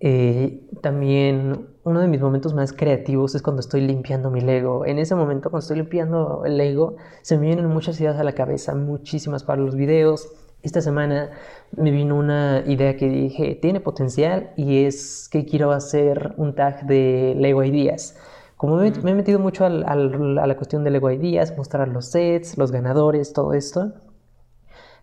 [0.00, 4.84] Eh, también uno de mis momentos más creativos es cuando estoy limpiando mi Lego.
[4.86, 8.32] En ese momento, cuando estoy limpiando el Lego, se me vienen muchas ideas a la
[8.34, 10.28] cabeza, muchísimas para los videos.
[10.62, 11.30] Esta semana
[11.76, 16.86] me vino una idea que dije, tiene potencial y es que quiero hacer un tag
[16.86, 18.16] de Lego Ideas.
[18.56, 21.88] Como me, me he metido mucho al- al- a la cuestión de Lego Ideas, mostrar
[21.88, 23.92] los sets, los ganadores, todo esto,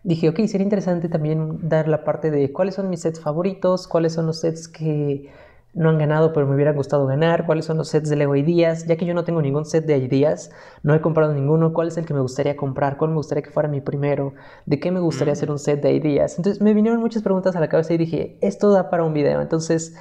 [0.02, 4.12] dije, ok, sería interesante también dar la parte de cuáles son mis sets favoritos, cuáles
[4.12, 5.30] son los sets que
[5.76, 8.86] no han ganado pero me hubiera gustado ganar, cuáles son los sets de Lego Ideas,
[8.86, 10.50] ya que yo no tengo ningún set de Ideas,
[10.82, 13.50] no he comprado ninguno, cuál es el que me gustaría comprar, cuál me gustaría que
[13.50, 14.34] fuera mi primero,
[14.64, 15.36] de qué me gustaría Mm.
[15.36, 16.38] hacer un set de Ideas.
[16.38, 19.40] Entonces me vinieron muchas preguntas a la cabeza y dije, esto da para un video.
[19.40, 19.94] Entonces,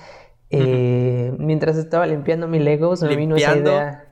[0.49, 4.04] eh, mientras estaba limpiando mi Lego, se me vino esa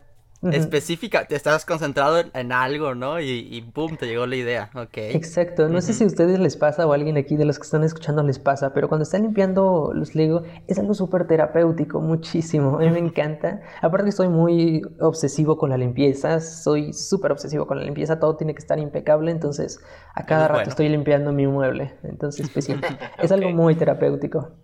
[0.52, 3.20] Específica, te estás concentrado en, algo, ¿no?
[3.22, 4.98] Y, y boom, te llegó la idea, ok.
[4.98, 7.64] Exacto, no sé si a ustedes les pasa o a alguien aquí de los que
[7.64, 12.78] están escuchando les pasa, pero cuando están limpiando los Lego es algo súper terapéutico, muchísimo,
[12.78, 13.62] a mí me encanta.
[13.82, 18.36] Aparte que estoy muy obsesivo con la limpieza, soy súper obsesivo con la limpieza, todo
[18.36, 19.80] tiene que estar impecable, entonces
[20.14, 22.74] a cada rato estoy limpiando mi mueble, entonces pues sí,
[23.22, 24.58] es algo muy terapéutico.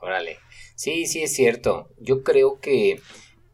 [0.00, 0.38] Órale,
[0.74, 3.00] sí, sí es cierto, yo creo que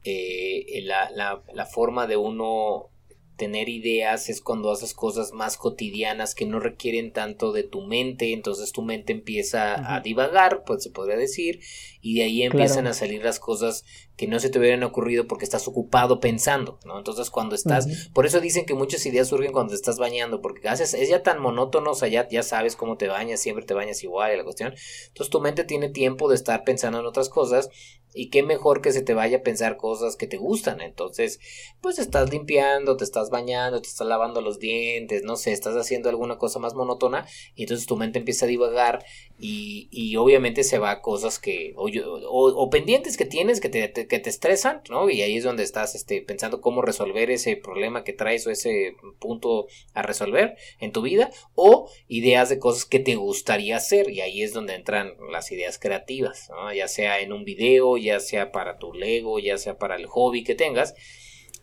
[0.04, 2.90] eh, la, la, la, forma de uno
[3.36, 8.32] tener ideas es cuando haces cosas más cotidianas que no requieren tanto de tu mente,
[8.32, 11.60] entonces tu mente empieza a divagar, pues se podría decir,
[12.00, 13.84] y de ahí empiezan a salir las cosas
[14.16, 16.98] que no se te hubieran ocurrido porque estás ocupado pensando, ¿no?
[16.98, 20.68] Entonces cuando estás, por eso dicen que muchas ideas surgen cuando te estás bañando, porque
[20.68, 23.74] haces, es ya tan monótono, o sea, ya, ya sabes cómo te bañas, siempre te
[23.74, 24.74] bañas igual, la cuestión,
[25.08, 27.70] entonces tu mente tiene tiempo de estar pensando en otras cosas
[28.14, 30.80] y qué mejor que se te vaya a pensar cosas que te gustan.
[30.80, 31.40] Entonces,
[31.80, 36.08] pues estás limpiando, te estás bañando, te estás lavando los dientes, no sé, estás haciendo
[36.08, 39.04] alguna cosa más monótona y entonces tu mente empieza a divagar
[39.40, 44.30] y, obviamente se va a cosas que, o, pendientes que tienes que te, que te
[44.30, 45.08] estresan, ¿no?
[45.10, 48.96] Y ahí es donde estás este, pensando cómo resolver ese problema que traes o ese
[49.20, 54.22] punto a resolver en tu vida o ideas de cosas que te gustaría hacer y
[54.22, 56.50] ahí es donde entran las ideas creativas.
[56.74, 60.42] Ya sea en un video, ya sea para tu Lego, ya sea para el hobby
[60.42, 60.94] que tengas.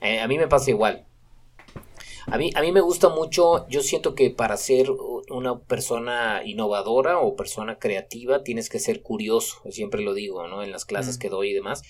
[0.01, 1.05] Eh, a mí me pasa igual.
[2.27, 4.89] A mí, a mí me gusta mucho, yo siento que para ser
[5.29, 10.63] una persona innovadora o persona creativa tienes que ser curioso, siempre lo digo, ¿no?
[10.63, 11.83] En las clases que doy y demás,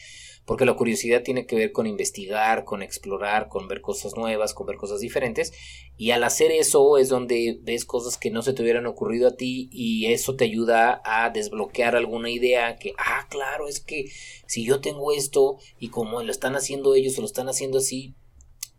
[0.45, 4.67] porque la curiosidad tiene que ver con investigar, con explorar, con ver cosas nuevas, con
[4.67, 5.53] ver cosas diferentes,
[5.97, 9.35] y al hacer eso es donde ves cosas que no se te hubieran ocurrido a
[9.35, 14.11] ti y eso te ayuda a desbloquear alguna idea que, ah, claro, es que
[14.47, 18.13] si yo tengo esto y como lo están haciendo ellos o lo están haciendo así,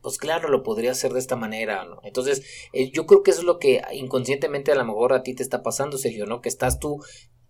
[0.06, 1.98] pues claro, lo podría hacer de esta manera, ¿no?
[2.04, 5.34] Entonces, eh, yo creo que eso es lo que inconscientemente a lo mejor a ti
[5.34, 6.40] te está pasando, Sergio, ¿no?
[6.40, 7.02] Que estás tú,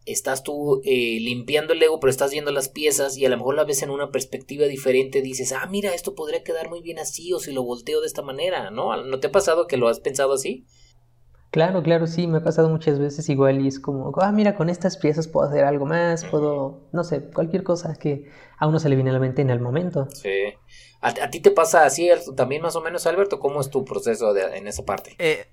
[0.07, 3.57] estás tú eh, limpiando el ego, pero estás viendo las piezas y a lo mejor
[3.57, 7.31] la ves en una perspectiva diferente, dices, ah, mira, esto podría quedar muy bien así
[7.35, 8.97] o si lo volteo de esta manera, ¿no?
[9.05, 10.64] ¿No te ha pasado que lo has pensado así?
[11.51, 14.71] Claro, claro, sí, me ha pasado muchas veces igual y es como, ah, mira, con
[14.71, 18.88] estas piezas puedo hacer algo más, puedo, no sé, cualquier cosa que a uno se
[18.88, 20.09] le viene a la mente en el momento.
[20.14, 20.55] Sí.
[21.01, 23.39] ¿A, ti te pasa así también más o menos, Alberto?
[23.39, 25.15] ¿Cómo es tu proceso en esa parte?
[25.19, 25.47] Eh,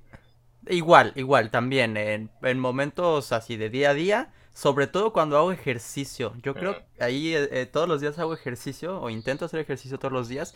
[0.68, 1.98] igual, igual, también.
[1.98, 6.34] En, momentos así de día a día, sobre todo cuando hago ejercicio.
[6.42, 10.00] Yo creo que ahí eh, eh, todos los días hago ejercicio o intento hacer ejercicio
[10.00, 10.56] todos los días.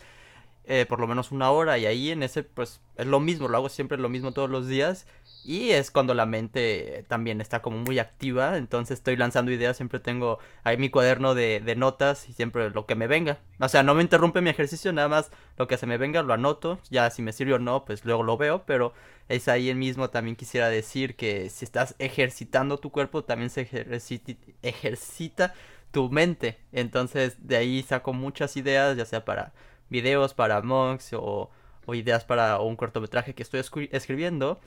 [0.88, 3.70] por lo menos una hora y ahí en ese pues es lo mismo, lo hago
[3.70, 5.06] siempre lo mismo todos los días
[5.48, 9.98] y es cuando la mente también está como muy activa, entonces estoy lanzando ideas, siempre
[9.98, 13.38] tengo ahí mi cuaderno de, de, notas y siempre lo que me venga.
[13.58, 16.34] O sea, no me interrumpe mi ejercicio, nada más lo que se me venga lo
[16.34, 18.92] anoto, ya si me sirve o no, pues luego lo veo, pero
[19.30, 23.62] es ahí el mismo también quisiera decir que si estás ejercitando tu cuerpo, también se
[24.60, 25.54] ejercita,
[25.92, 26.58] tu mente.
[26.72, 29.54] Entonces de ahí saco muchas ideas, ya sea para
[29.88, 31.50] videos, para mugs o,
[31.86, 34.60] o ideas para un cortometraje que estoy escribiendo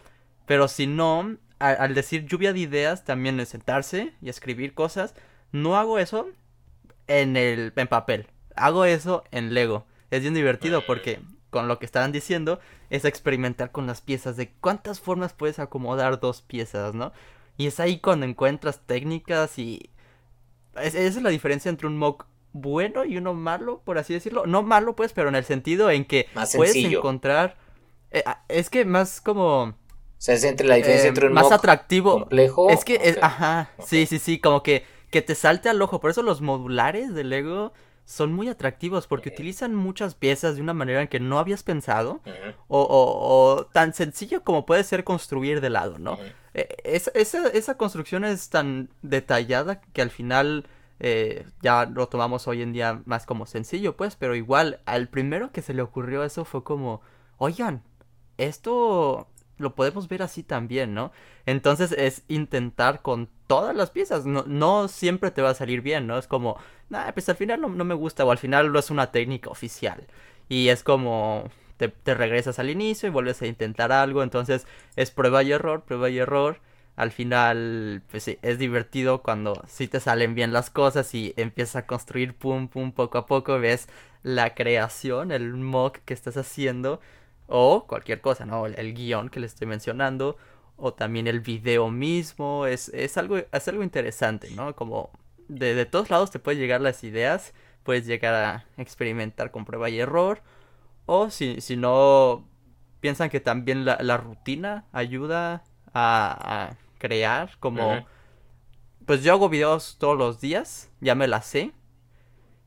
[0.51, 5.15] pero si no, al, decir lluvia de ideas, también es sentarse y escribir cosas.
[5.53, 6.27] No hago eso
[7.07, 8.27] en el en papel.
[8.57, 9.85] Hago eso en Lego.
[10.09, 12.59] Es bien divertido porque con lo que estaban diciendo
[12.89, 17.13] es experimentar con las piezas de cuántas formas puedes acomodar dos piezas, ¿no?
[17.55, 19.89] Y es ahí cuando encuentras técnicas y
[20.75, 24.45] esa es la diferencia entre un mock bueno y uno malo, por así decirlo.
[24.47, 27.55] No malo, pues, pero en el sentido en que puedes encontrar.
[28.13, 29.79] Eh, es que más como
[30.23, 32.19] sea, es entre la diferencia entre un más atractivo.
[32.19, 32.69] complejo.
[32.69, 35.99] Es que, es, ajá, sí, sí, sí, como que, que te salte al ojo.
[35.99, 37.73] Por eso los modulares de Lego
[38.05, 42.21] son muy atractivos porque utilizan muchas piezas de una manera en que no habías pensado
[42.67, 46.17] o, o, tan sencillo como puede ser construir de lado, ¿no?
[46.53, 50.67] E, esa, esa, construcción es tan detallada que al final
[50.99, 55.51] eh, ya lo tomamos hoy en día más como sencillo, pues, pero igual al primero
[55.51, 57.01] que se le ocurrió eso fue como,
[57.37, 57.81] oigan,
[58.37, 59.29] esto
[59.61, 61.11] lo podemos ver así también, ¿no?
[61.45, 66.07] Entonces es intentar con todas las piezas, no, no siempre te va a salir bien,
[66.07, 66.17] ¿no?
[66.17, 66.57] Es como,
[66.89, 70.07] nah, pues al final no, me gusta o al final no es una técnica oficial.
[70.49, 75.11] Y es como, te, te, regresas al inicio y vuelves a intentar algo, entonces es
[75.11, 76.59] prueba y error, prueba y error.
[76.95, 81.77] Al final, pues sí, es divertido cuando sí te salen bien las cosas y empiezas
[81.77, 83.87] a construir pum pum poco a poco, ves
[84.23, 86.99] la creación, el mock que estás haciendo
[87.51, 88.65] o cualquier cosa, ¿no?
[88.65, 90.37] El, guion que le estoy mencionando,
[90.77, 94.75] o también el video mismo, es, es, algo, es algo interesante, ¿no?
[94.75, 95.11] Como
[95.47, 99.89] de, de todos lados te pueden llegar las ideas, puedes llegar a experimentar con prueba
[99.89, 100.41] y error.
[101.05, 102.47] O si, si no
[103.01, 108.05] piensan que también la, rutina ayuda a, crear como...
[109.05, 111.73] Pues yo hago videos todos los días, ya me la sé.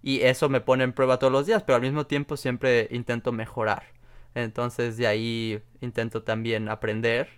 [0.03, 3.33] Y eso me pone en prueba todos los días, pero al mismo tiempo siempre intento
[3.33, 3.93] mejorar.
[4.35, 7.29] Entonces de ahí intento también aprender.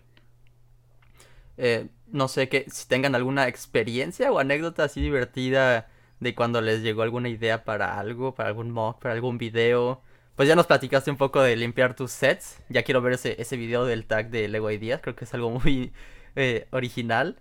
[1.59, 5.89] Eh, no sé que si tengan alguna experiencia o anécdota así divertida
[6.21, 10.03] de cuando les llegó alguna idea para algo, para algún mock, para algún video.
[10.35, 12.63] Pues ya nos platicaste un poco de limpiar tus sets.
[12.69, 15.01] Ya quiero ver ese, ese video del tag de Lego Ideas.
[15.01, 15.93] Creo que es algo muy
[16.37, 17.39] eh, original.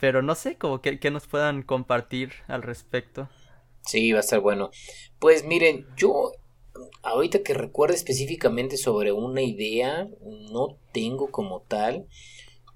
[0.00, 3.28] Pero no sé, como que, nos puedan compartir al respecto.
[3.82, 4.70] Sí, va a estar bueno.
[5.18, 6.32] Pues miren, yo
[7.02, 10.08] ahorita que recuerdo específicamente sobre una idea,
[10.50, 12.06] no tengo como tal,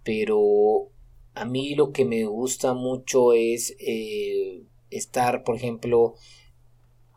[0.04, 0.88] pero
[1.34, 6.14] a mí lo que me gusta mucho es eh, estar, por ejemplo,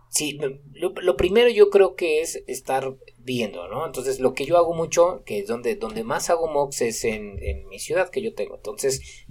[0.09, 0.39] sí,
[0.73, 3.85] lo, primero yo creo que es estar viendo, ¿no?
[3.85, 7.37] Entonces, lo que yo hago mucho, que es donde, donde más hago mocks es en,
[7.43, 8.55] en mi ciudad que yo tengo.
[8.55, 9.25] Entonces,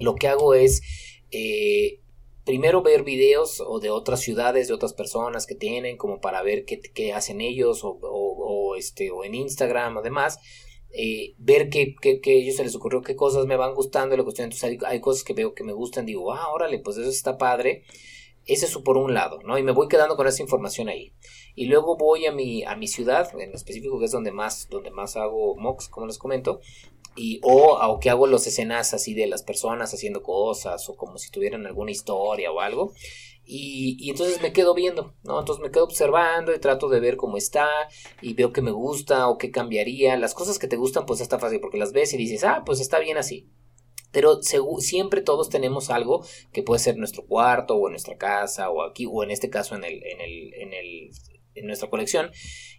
[0.00, 0.82] lo que hago es
[1.30, 2.00] eh,
[2.48, 6.64] primero ver videos o de otras ciudades, de otras personas que tienen, como para ver
[6.64, 10.38] qué, hacen ellos, o, este, o en Instagram, además.
[10.90, 14.22] Eh, ver qué, qué, qué, ellos se les ocurrió, qué cosas me van gustando, la
[14.22, 17.10] cuestión, entonces hay, hay, cosas que veo que me gustan, digo, ah, órale, pues eso
[17.10, 17.82] está padre.
[18.46, 19.58] Ese es por un lado, ¿no?
[19.58, 21.12] Y me voy quedando con esa información ahí.
[21.54, 24.90] Y luego voy a mi, a mi ciudad, en específico, que es donde más, donde
[24.90, 26.60] más hago mocks, como les comento,
[27.16, 31.18] y o, o que hago las escenas así de las personas haciendo cosas o como
[31.18, 32.92] si tuvieran alguna historia o algo
[33.50, 35.40] y, y, entonces me quedo viendo, ¿no?
[35.40, 37.66] Entonces me quedo observando y trato de ver cómo está
[38.20, 40.18] y veo que me gusta o qué cambiaría.
[40.18, 42.78] Las cosas que te gustan pues está fácil porque las ves y dices, ah, pues
[42.78, 43.48] está bien así.
[44.12, 48.82] Pero siempre todos tenemos algo que puede ser nuestro cuarto o en nuestra casa o
[48.82, 51.10] aquí o en este caso en el, en el, en el
[51.58, 52.30] en nuestra colección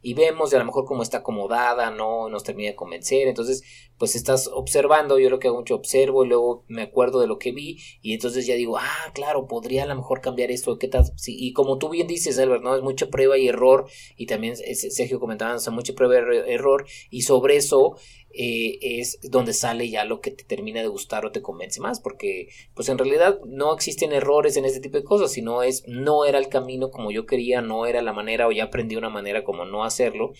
[0.02, 3.64] y vemos de a lo mejor cómo está acomodada, no nos termina de convencer, entonces
[3.98, 7.38] pues estás observando, yo lo que hago mucho observo y luego me acuerdo de lo
[7.38, 10.88] que vi y entonces ya digo, ah, claro, podría a lo mejor cambiar esto, ¿qué
[10.88, 11.04] tal?
[11.28, 12.76] Y como tú bien dices, Albert, ¿no?
[12.76, 17.24] Es mucha prueba y error y también Sergio comentaba, o mucha prueba y error y
[17.24, 17.98] sobre eso
[18.32, 22.00] eh, es donde sale ya lo que te termina de gustar o te convence más,
[22.00, 26.26] porque pues en realidad no existen errores en este tipo de cosas, sino es no
[26.26, 29.44] era el camino como yo quería, no era la manera o ya aprendí una manera
[29.44, 30.34] como no hacerlo,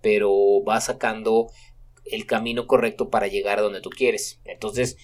[0.00, 0.32] pero
[0.66, 1.48] va sacando
[2.04, 4.40] el camino correcto para llegar a donde tú quieres.
[4.44, 4.96] Entonces,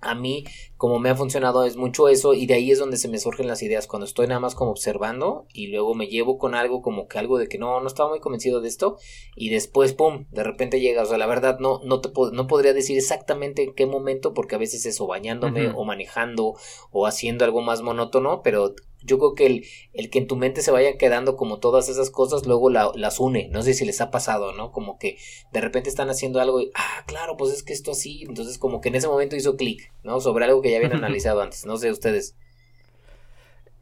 [0.00, 0.44] a mí,
[0.76, 3.46] como me ha funcionado, es mucho eso y de ahí es donde se me surgen
[3.46, 7.06] las ideas, cuando estoy nada más como observando y luego me llevo con algo como
[7.06, 8.96] que algo de que no, no estaba muy convencido de esto
[9.36, 12.72] y después, ¡pum!, de repente llega, o sea, la verdad no, no, te no podría
[12.72, 16.54] decir exactamente en qué momento porque a veces eso, bañándome o manejando
[16.90, 20.62] o haciendo algo más monótono, pero yo creo que el, el, que en tu mente
[20.62, 23.48] se vayan quedando como todas esas cosas, luego las une.
[23.48, 24.72] No sé si les ha pasado, ¿no?
[24.72, 25.18] Como que
[25.52, 28.24] de repente están haciendo algo y, ah, claro, pues es que esto así.
[28.28, 30.20] Entonces, como que en ese momento hizo clic, ¿no?
[30.20, 31.66] Sobre algo que ya habían analizado antes.
[31.66, 32.34] No sé, ustedes.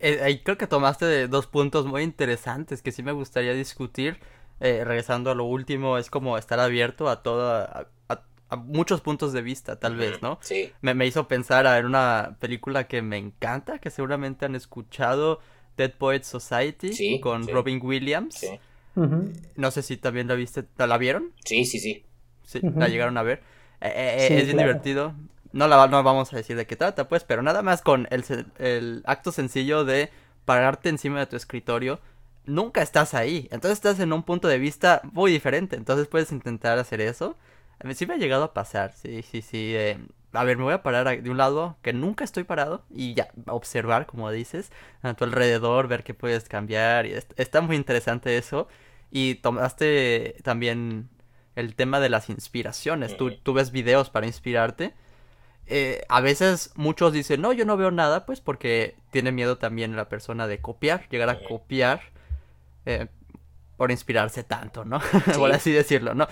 [0.00, 4.18] Eh, creo que tomaste dos puntos muy interesantes que sí me gustaría discutir.
[4.60, 7.88] Eh, regresando a lo último, es como estar abierto a toda, a
[8.56, 10.38] muchos puntos de vista, tal vez, ¿no?
[10.40, 10.72] Sí.
[10.80, 15.40] Me, hizo pensar en una película que me encanta, que seguramente han escuchado,
[15.76, 18.34] Dead Poets Society, con Robin Williams.
[18.34, 18.48] Sí.
[19.54, 21.32] No sé si también la viste, ¿la vieron?
[21.44, 22.04] Sí, sí, sí.
[22.44, 23.42] Sí, la llegaron a ver.
[23.80, 25.14] Eh, eh, eh, es bien divertido.
[25.52, 28.24] No la no vamos a decir de qué trata, pues, pero nada más con el,
[28.58, 30.10] el acto sencillo de
[30.44, 32.00] pararte encima de tu escritorio
[32.48, 33.48] nunca estás ahí.
[33.50, 35.76] Entonces estás en un punto de vista muy diferente.
[35.76, 37.36] Entonces puedes intentar hacer eso.
[37.80, 39.74] A mí sí me ha llegado a pasar, sí, sí, sí.
[39.76, 39.98] Eh,
[40.32, 43.28] a ver, me voy a parar de un lado que nunca estoy parado y ya,
[43.46, 47.06] observar, como dices, a tu alrededor, ver qué puedes cambiar.
[47.06, 48.68] Y está muy interesante eso.
[49.10, 51.08] Y tomaste también
[51.56, 53.16] el tema de las inspiraciones.
[53.16, 54.94] Tú, tú ves videos para inspirarte.
[55.66, 59.96] Eh, a veces muchos dicen, no, yo no veo nada, pues porque tiene miedo también
[59.96, 62.00] la persona de copiar, llegar a copiar.
[62.86, 63.08] Eh,
[63.78, 65.00] por inspirarse tanto, ¿no?
[65.38, 66.26] por así decirlo, ¿no?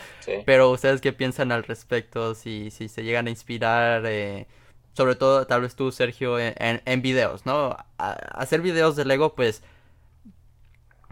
[0.45, 4.49] Pero ustedes qué piensan al respecto, si, si se llegan a inspirar, eh,
[4.93, 7.77] sobre todo tal vez tú, Sergio, en, en videos, ¿no?
[7.97, 9.63] hacer videos de Lego, pues,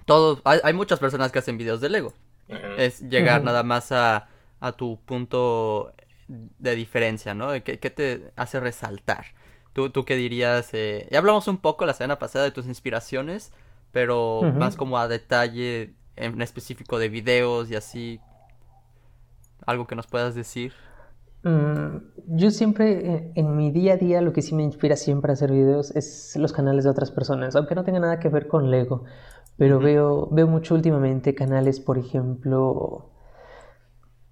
[0.07, 2.13] todos, hay, muchas personas que hacen videos de Lego.
[2.77, 4.29] Es llegar nada más a,
[4.61, 5.95] a, tu punto
[6.29, 7.53] de diferencia, ¿no?
[7.63, 9.27] ¿Qué, qué te hace resaltar?
[9.73, 10.69] ¿Tú, tú qué dirías?
[10.75, 13.53] Eh, ya hablamos un poco la semana pasada de tus inspiraciones,
[13.93, 18.21] pero más como a detalle en específico de videos y así?
[19.67, 20.73] ¿Algo que nos puedas decir?
[21.45, 21.99] Mm,
[22.37, 25.53] yo siempre, en mi día a día, lo que sí me inspira siempre a hacer
[25.53, 29.05] videos es los canales de otras personas, aunque no tenga nada que ver con Lego.
[29.57, 33.11] pero veo, veo mucho últimamente canales, por ejemplo,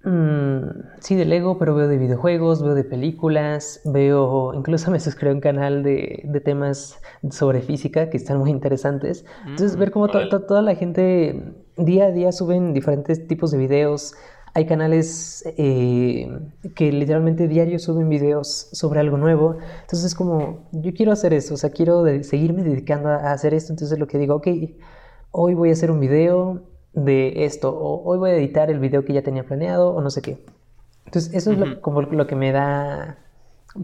[0.04, 0.58] mm,
[1.00, 5.34] sí de Lego, pero veo de videojuegos, veo de películas, veo, incluso me suscribo a
[5.34, 9.24] un canal de, de temas sobre física que están muy interesantes.
[9.46, 14.14] Entonces, ver cómo toda la gente día a día suben diferentes tipos de videos.
[14.54, 16.30] Hay canales eh,
[16.74, 19.56] que literalmente diario suben videos sobre algo nuevo.
[19.80, 23.72] Entonces es como, yo quiero hacer eso, o sea, quiero seguirme dedicando a, hacer esto.
[23.72, 24.48] Entonces lo que digo, ok,
[25.30, 26.62] hoy voy a hacer un video
[26.92, 30.10] de esto, o hoy voy a editar el video que ya tenía planeado, o no
[30.10, 30.44] sé qué.
[31.06, 33.18] Entonces eso es como lo que me da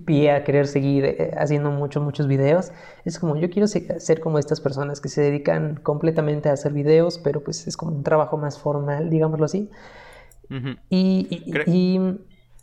[0.05, 2.72] pie a querer seguir eh, haciendo muchos, muchos videos.
[3.05, 7.18] Es como, yo quiero ser como estas personas que se dedican completamente a hacer videos,
[7.18, 9.70] pero pues es como un trabajo más formal, digámoslo así.
[10.91, 11.45] Y...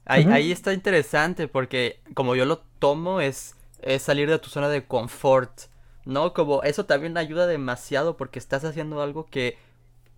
[0.05, 4.85] ahí, está interesante porque como yo lo tomo es, es salir de tu zona de
[4.85, 5.51] confort,
[6.05, 6.33] ¿no?
[6.33, 9.57] Como eso también ayuda demasiado porque estás haciendo algo que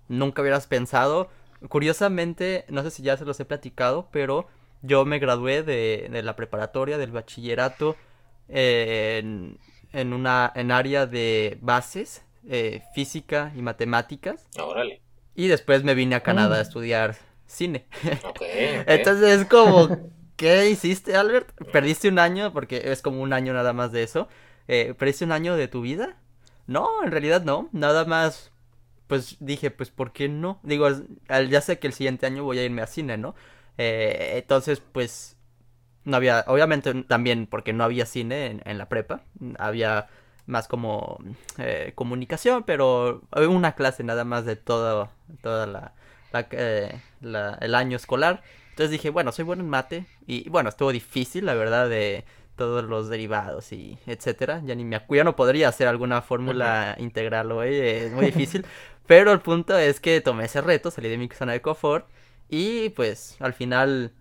[0.09, 1.29] nunca hubieras pensado.
[1.69, 4.47] Curiosamente, no sé si ya se los he platicado, pero
[4.81, 7.95] yo me gradué de, de la preparatoria, del bachillerato,
[8.47, 9.57] en,
[9.93, 14.47] en, una en área de bases, eh, física y matemáticas.
[14.59, 15.01] Órale.
[15.35, 16.61] Y después me vine a Canadá a mm.
[16.61, 17.15] estudiar
[17.45, 17.87] cine.
[18.87, 21.51] Entonces es como, ¿qué hiciste, Albert?
[21.71, 22.53] ¿Perdiste un año?
[22.53, 24.27] Porque es como un año nada más de eso.
[24.67, 26.17] Eh, ¿Perdiste un año de tu vida?
[26.65, 27.69] No, en realidad no.
[27.71, 28.51] Nada más,
[29.07, 30.59] pues dije, pues, ¿por qué no?
[30.63, 30.87] Digo,
[31.49, 33.35] ya sé que el siguiente año voy a irme a cine, ¿no?
[33.77, 35.37] Eh, entonces, pues,
[36.03, 39.21] no había, obviamente también porque no había cine en, la prepa,
[39.59, 40.07] había
[40.45, 41.19] más como
[41.57, 45.09] eh, comunicación, pero había una clase nada más de todo,
[45.41, 45.93] toda la,
[46.51, 48.41] eh, la, el año escolar.
[48.69, 52.23] Entonces dije, bueno, soy bueno en mate y bueno, estuvo difícil, la verdad, de
[52.55, 54.61] todos los derivados y etcétera.
[54.63, 58.65] Ya ni me ya no podría hacer alguna fórmula integral hoy, es muy difícil.
[59.07, 62.07] pero el punto es que tomé ese reto, salí de mi zona de confort
[62.49, 64.13] y pues al final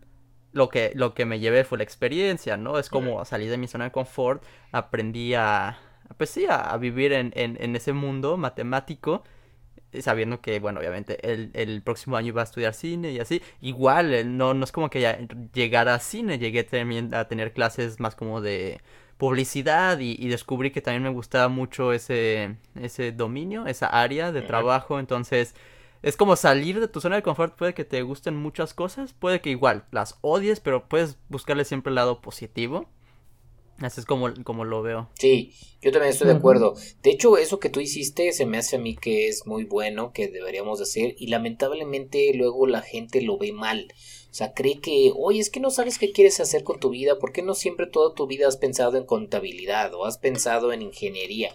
[0.52, 2.78] lo que, lo que me llevé fue la experiencia, ¿no?
[2.78, 5.78] Es como salir de mi zona de confort, aprendí a,
[6.16, 9.22] pues sí, a, vivir en, en, ese mundo matemático,
[9.92, 13.42] eh, sabiendo que, bueno, obviamente el, el, próximo año iba a estudiar cine y así.
[13.60, 15.18] Igual, eh, no, no es como que ya
[15.52, 18.80] llegara a cine, llegué también a tener clases más como de
[19.18, 24.42] publicidad y, y, descubrí que también me gustaba mucho ese, ese dominio, esa área de
[24.42, 25.54] trabajo, entonces
[26.02, 29.40] es como salir de tu zona de confort, puede que te gusten muchas cosas, puede
[29.40, 32.88] que igual las odies, pero puedes buscarle siempre el lado positivo.
[33.78, 35.10] Así es como, como lo veo.
[35.18, 36.76] Sí, yo también estoy de acuerdo.
[37.02, 40.12] De hecho, eso que tú hiciste se me hace a mí que es muy bueno,
[40.12, 43.88] que deberíamos hacer, y lamentablemente luego la gente lo ve mal.
[44.30, 47.18] O sea, cree que, oye, es que no sabes qué quieres hacer con tu vida,
[47.18, 50.82] ¿por qué no siempre toda tu vida has pensado en contabilidad o has pensado en
[50.82, 51.54] ingeniería?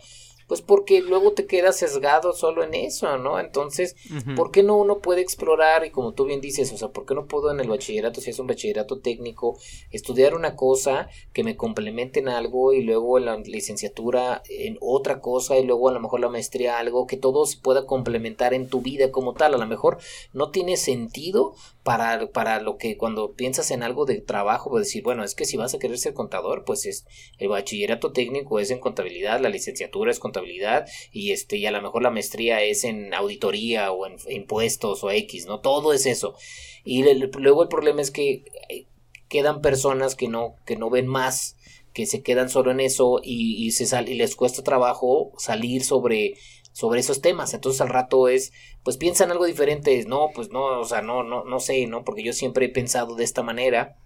[0.51, 3.39] Pues porque luego te quedas sesgado solo en eso, ¿no?
[3.39, 3.95] Entonces,
[4.35, 7.15] ¿por qué no uno puede explorar y como tú bien dices, o sea, ¿por qué
[7.15, 9.57] no puedo en el bachillerato, si es un bachillerato técnico,
[9.91, 15.21] estudiar una cosa que me complemente en algo y luego en la licenciatura en otra
[15.21, 18.67] cosa y luego a lo mejor la maestría algo que todo se pueda complementar en
[18.67, 19.53] tu vida como tal?
[19.53, 19.99] A lo mejor
[20.33, 21.53] no tiene sentido
[21.83, 25.45] para, para lo que cuando piensas en algo de trabajo, pues decir, bueno, es que
[25.45, 27.05] si vas a querer ser contador, pues es
[27.39, 31.81] el bachillerato técnico es en contabilidad, la licenciatura es contabilidad y este y a lo
[31.81, 35.59] mejor la maestría es en auditoría o en impuestos o X, ¿no?
[35.59, 36.35] Todo es eso.
[36.83, 38.85] Y luego el problema es que eh,
[39.27, 41.57] quedan personas que no que no ven más,
[41.93, 45.83] que se quedan solo en eso y, y se sal, y les cuesta trabajo salir
[45.83, 46.35] sobre
[46.71, 47.53] sobre esos temas.
[47.53, 48.53] Entonces al rato es,
[48.83, 52.03] pues piensan algo diferente, no, pues no, o sea, no, no, no sé, ¿no?
[52.03, 53.97] Porque yo siempre he pensado de esta manera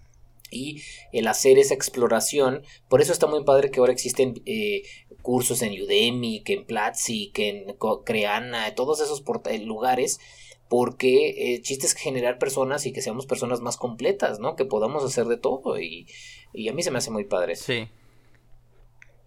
[0.50, 4.82] y el hacer esa exploración, por eso está muy padre que ahora existen eh,
[5.22, 9.24] cursos en Udemy, que en Platzi, que en Creana, todos esos
[9.64, 10.20] lugares,
[10.68, 14.56] porque el eh, chiste es generar personas y que seamos personas más completas, ¿no?
[14.56, 16.06] Que podamos hacer de todo y,
[16.52, 17.56] y a mí se me hace muy padre.
[17.56, 17.88] Sí.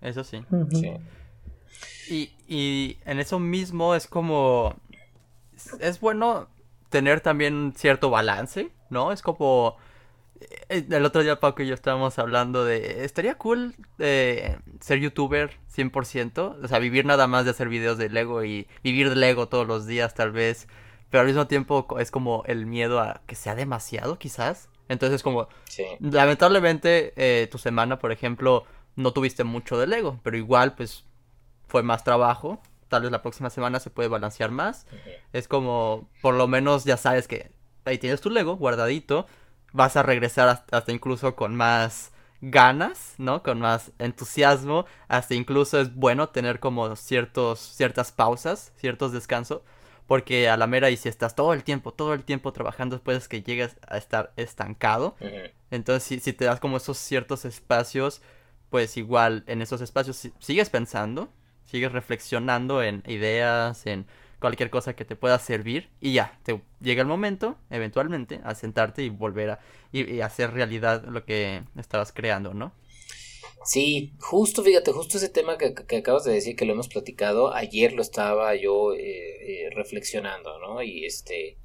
[0.02, 0.40] Eso sí.
[0.72, 0.92] sí.
[2.10, 4.76] Y, y en eso mismo es como...
[5.80, 6.47] Es bueno
[6.89, 9.12] tener también cierto balance, ¿no?
[9.12, 9.78] Es como
[10.70, 13.03] eh, el otro día Paco y yo estábamos hablando de...
[13.03, 16.64] Estaría cool eh, ser youtuber 100%.
[16.64, 19.68] O sea, vivir nada más de hacer videos de Lego y vivir de Lego todos
[19.68, 20.68] los días tal vez.
[21.10, 24.70] Pero al mismo tiempo es como el miedo a que sea demasiado quizás.
[24.88, 25.47] Entonces como...
[25.99, 30.20] Lamentablemente eh, tu semana, por ejemplo, no tuviste mucho de Lego.
[30.24, 31.05] Pero igual pues
[31.70, 32.61] fue más trabajo.
[32.89, 34.86] Tal vez la próxima semana se puede balancear más.
[35.32, 37.51] Es como, por lo menos ya sabes que
[37.86, 39.26] ahí tienes tu Lego guardadito
[39.74, 42.11] vas a regresar hasta, incluso con más
[42.41, 43.43] ganas, ¿no?
[43.43, 49.61] Con más entusiasmo, hasta incluso es bueno tener como ciertos, ciertas pausas, ciertos descansos,
[50.07, 53.28] porque a la mera y si estás todo el tiempo, todo el tiempo trabajando, puedes
[53.28, 55.15] que llegues a estar estancado.
[55.70, 58.22] Entonces, si, si, te das como esos ciertos espacios,
[58.70, 61.30] pues igual en esos espacios sigues pensando,
[61.70, 64.05] sigues reflexionando en ideas, en
[64.39, 69.03] cualquier cosa que te pueda servir y ya, te llega el momento, eventualmente, a sentarte
[69.03, 69.59] y volver a
[69.91, 72.74] y, hacer realidad lo que estabas creando, ¿no?
[73.65, 77.93] Sí, justo, fíjate, justo ese tema que, acabas de decir, que lo hemos platicado, ayer
[77.93, 80.82] lo estaba yo eh, eh, reflexionando, ¿no?
[80.82, 81.57] Y este,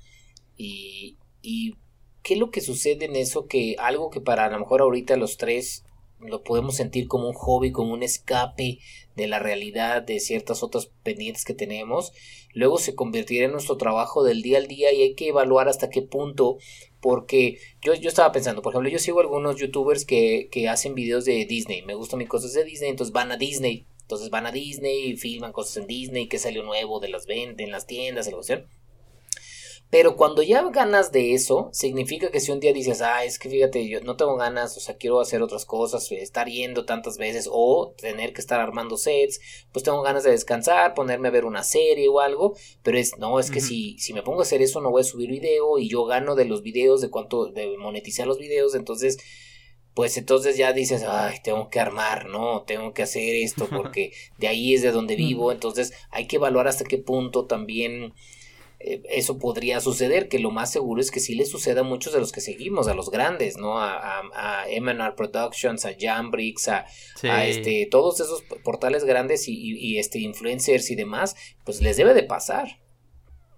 [0.56, 1.76] y, y,
[2.22, 3.46] ¿qué es lo que sucede en eso?
[3.46, 5.84] Que algo que para a lo mejor ahorita los tres
[6.24, 8.78] lo podemos sentir como un hobby, como un escape
[9.16, 12.12] de la realidad, de ciertas otras pendientes que tenemos,
[12.52, 15.90] luego se convertirá en nuestro trabajo del día al día y hay que evaluar hasta
[15.90, 16.58] qué punto,
[17.00, 21.24] porque yo, yo estaba pensando, por ejemplo, yo sigo algunos youtubers que, que hacen videos
[21.24, 24.52] de Disney, me gustan mis cosas de Disney, entonces van a Disney, entonces van a
[24.52, 28.26] Disney y filman cosas en Disney, que salió nuevo de las ventas, en las tiendas,
[28.26, 28.66] la cuestión.
[29.94, 33.48] Pero cuando ya ganas de eso, significa que si un día dices, ah, es que
[33.48, 37.48] fíjate, yo no tengo ganas, o sea, quiero hacer otras cosas, estar yendo tantas veces
[37.48, 39.38] o tener que estar armando sets,
[39.70, 43.38] pues tengo ganas de descansar, ponerme a ver una serie o algo, pero es, no,
[43.38, 45.88] es que si, si me pongo a hacer eso no voy a subir video y
[45.88, 49.18] yo gano de los videos, de cuánto, de monetizar los videos, entonces
[49.94, 52.64] pues entonces ya dices, ay, tengo que armar, ¿no?
[52.64, 56.66] Tengo que hacer esto porque de ahí es de donde vivo, entonces hay que evaluar
[56.66, 58.12] hasta qué punto también eh,
[58.84, 62.20] eso podría suceder, que lo más seguro es que sí le suceda a muchos de
[62.20, 63.78] los que seguimos, a los grandes, ¿no?
[63.78, 66.84] A, a, a Productions, a Jambrix, a,
[67.22, 72.24] a, este, todos esos portales grandes y, este, influencers y demás, pues les debe de
[72.24, 72.80] pasar.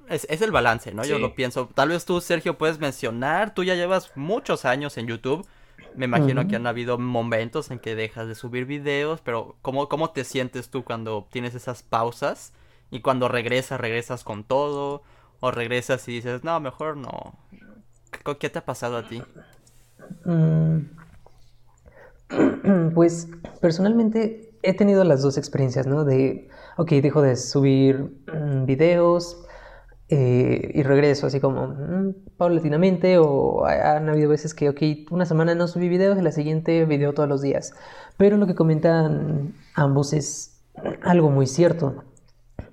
[0.08, 1.04] Es, es el balance, ¿no?
[1.04, 1.68] Yo lo pienso.
[1.74, 5.46] Tal vez tú, Sergio, puedes mencionar, tú ya llevas muchos años en YouTube.
[5.96, 10.10] Me imagino que han habido momentos en que dejas de subir videos, pero ¿cómo, ¿cómo
[10.10, 12.52] te sientes tú cuando tienes esas pausas?
[12.90, 15.02] Y cuando regresas, regresas con todo
[15.40, 17.38] o regresas y dices, no, mejor no.
[18.38, 19.22] ¿Qué te ha pasado a ti?
[20.24, 20.78] Mm.
[22.94, 23.28] Pues
[23.60, 26.04] personalmente he tenido las dos experiencias, ¿no?
[26.04, 29.44] De, ok, dejo de subir mm, videos
[30.08, 35.54] eh, y regreso así como mm, paulatinamente o han habido veces que, ok, una semana
[35.54, 37.74] no subí videos y la siguiente video todos los días.
[38.16, 40.60] Pero lo que comentan ambos es
[41.02, 42.04] algo muy cierto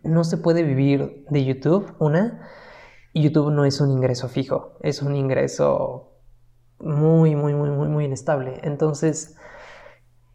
[0.03, 2.49] no se puede vivir de YouTube, una,
[3.13, 6.13] YouTube no es un ingreso fijo, es un ingreso
[6.79, 8.59] muy, muy, muy, muy, muy inestable.
[8.63, 9.35] Entonces,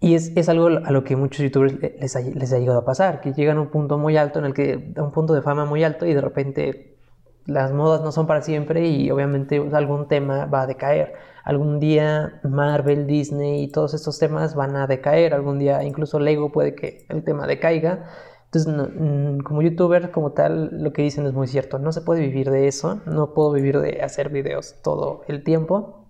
[0.00, 3.20] y es, algo a lo que muchos youtubers les ha, les ha, llegado a pasar,
[3.20, 5.64] que llegan a un punto muy alto, en el que, a un punto de fama
[5.64, 6.98] muy alto y de repente
[7.46, 11.14] las modas no son para siempre y obviamente algún tema va a decaer.
[11.44, 16.52] Algún día Marvel, Disney y todos estos temas van a decaer, algún día incluso Lego
[16.52, 18.04] puede que el tema decaiga
[18.50, 21.78] entonces, mm, como youtuber, como tal, lo que dicen es muy cierto.
[21.78, 23.00] No se puede vivir de eso.
[23.04, 26.06] No puedo vivir de hacer videos todo el tiempo.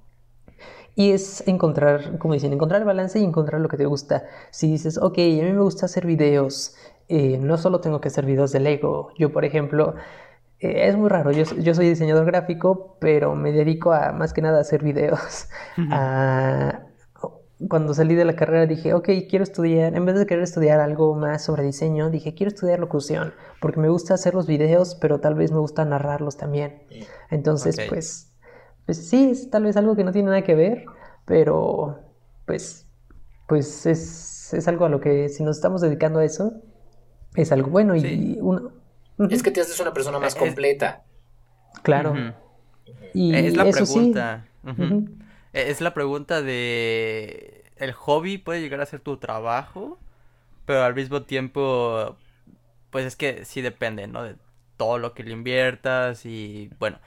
[0.95, 4.24] Y es encontrar, como dicen, encontrar el balance y encontrar lo que te gusta.
[4.51, 6.76] Si dices, ok, a mí me gusta hacer videos,
[7.09, 9.11] eh, no solo tengo que hacer videos de Lego.
[9.18, 9.95] Yo, por ejemplo,
[10.61, 11.32] eh, es muy raro.
[11.32, 15.49] Yo, yo, soy diseñador gráfico, pero me dedico a más que nada a hacer videos,
[15.91, 16.82] a,
[17.67, 21.15] cuando salí de la carrera dije, ok, quiero estudiar, en vez de querer estudiar algo
[21.17, 25.35] más sobre diseño, dije, quiero estudiar locución, porque me gusta hacer los videos, pero tal
[25.35, 26.85] vez me gusta narrarlos también.
[27.31, 28.33] Entonces, pues,
[28.87, 30.85] pues sí, es tal vez algo que no tiene nada que ver,
[31.25, 31.99] pero
[32.47, 32.87] pues,
[33.49, 36.53] pues es, es algo a lo que si nos estamos dedicando a eso,
[37.35, 38.73] es algo bueno y uno...
[39.31, 41.03] Es que te haces una persona más completa.
[41.83, 42.15] Claro.
[43.13, 44.47] Y es la pregunta.
[44.65, 45.05] E-,
[45.59, 47.65] es la pregunta de...
[47.77, 49.99] ¿El hobby puede llegar a ser tu trabajo?
[50.67, 52.17] Pero al mismo tiempo,
[52.91, 54.23] pues es que sí depende, ¿no?
[54.23, 54.37] De
[54.77, 56.99] todo lo que le inviertas y bueno,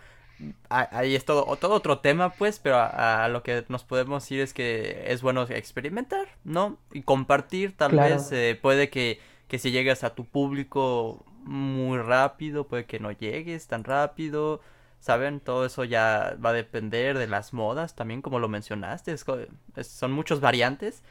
[0.69, 4.53] ahí es todo, todo otro tema, pues, pero a, lo que nos podemos ir es
[4.53, 6.77] que es bueno experimentar, ¿no?
[6.91, 12.67] Y compartir, tal vez, eh, puede que, que si llegas a tu público muy rápido,
[12.67, 14.61] puede que no llegues tan rápido,
[15.01, 15.41] ¿saben?
[15.41, 20.39] Todo eso ya va a depender de las modas también, como lo mencionaste, son muchos
[20.39, 21.03] variantes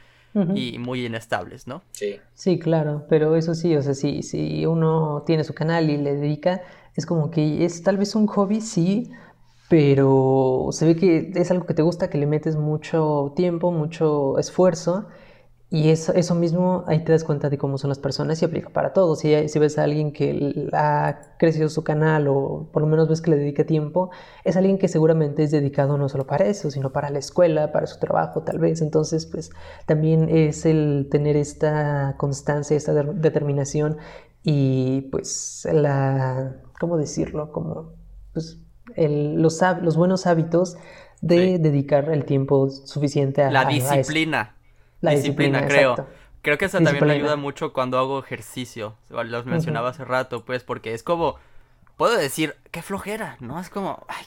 [0.55, 1.81] y muy inestables, ¿no?
[1.91, 2.15] Sí.
[2.33, 6.15] Sí, claro, pero eso sí, o sea, si, si uno tiene su canal y le
[6.15, 6.61] dedica,
[6.95, 9.11] es como que es tal vez un hobby, sí,
[9.69, 14.39] pero se ve que es algo que te gusta, que le metes mucho tiempo, mucho
[14.39, 15.07] esfuerzo
[15.73, 18.69] y eso, eso mismo, ahí te das cuenta de cómo son las personas y aplica
[18.71, 19.15] para todo.
[19.15, 23.21] Si, si ves a alguien que ha crecido su canal o por lo menos ves
[23.21, 24.11] que le dedica tiempo,
[24.43, 27.87] es alguien que seguramente es dedicado no solo para eso, sino para la escuela, para
[27.87, 28.81] su trabajo tal vez.
[28.81, 29.51] Entonces, pues
[29.85, 33.95] también es el tener esta constancia, esta determinación
[34.43, 37.53] y pues la, ¿cómo decirlo?
[37.53, 37.93] Como
[38.33, 38.59] pues
[38.97, 40.75] el, los, los buenos hábitos
[41.21, 44.57] de dedicar el tiempo suficiente a la disciplina.
[45.01, 46.07] La disciplina, creo.
[46.41, 48.95] Creo que eso también me ayuda mucho cuando hago ejercicio.
[49.09, 51.37] Los mencionaba hace rato, pues, porque es como,
[51.97, 53.59] puedo decir, qué flojera, ¿no?
[53.59, 54.25] Es como, ay,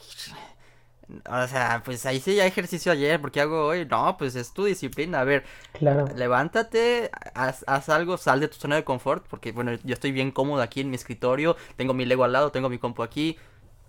[1.28, 3.84] o sea, pues ahí sí ya ejercicio ayer, porque hago hoy?
[3.84, 5.20] No, pues es tu disciplina.
[5.20, 6.06] A ver, claro.
[6.14, 10.30] levántate, haz, haz, algo, sal de tu zona de confort, porque bueno, yo estoy bien
[10.30, 13.36] cómodo aquí en mi escritorio, tengo mi Lego al lado, tengo mi compu aquí.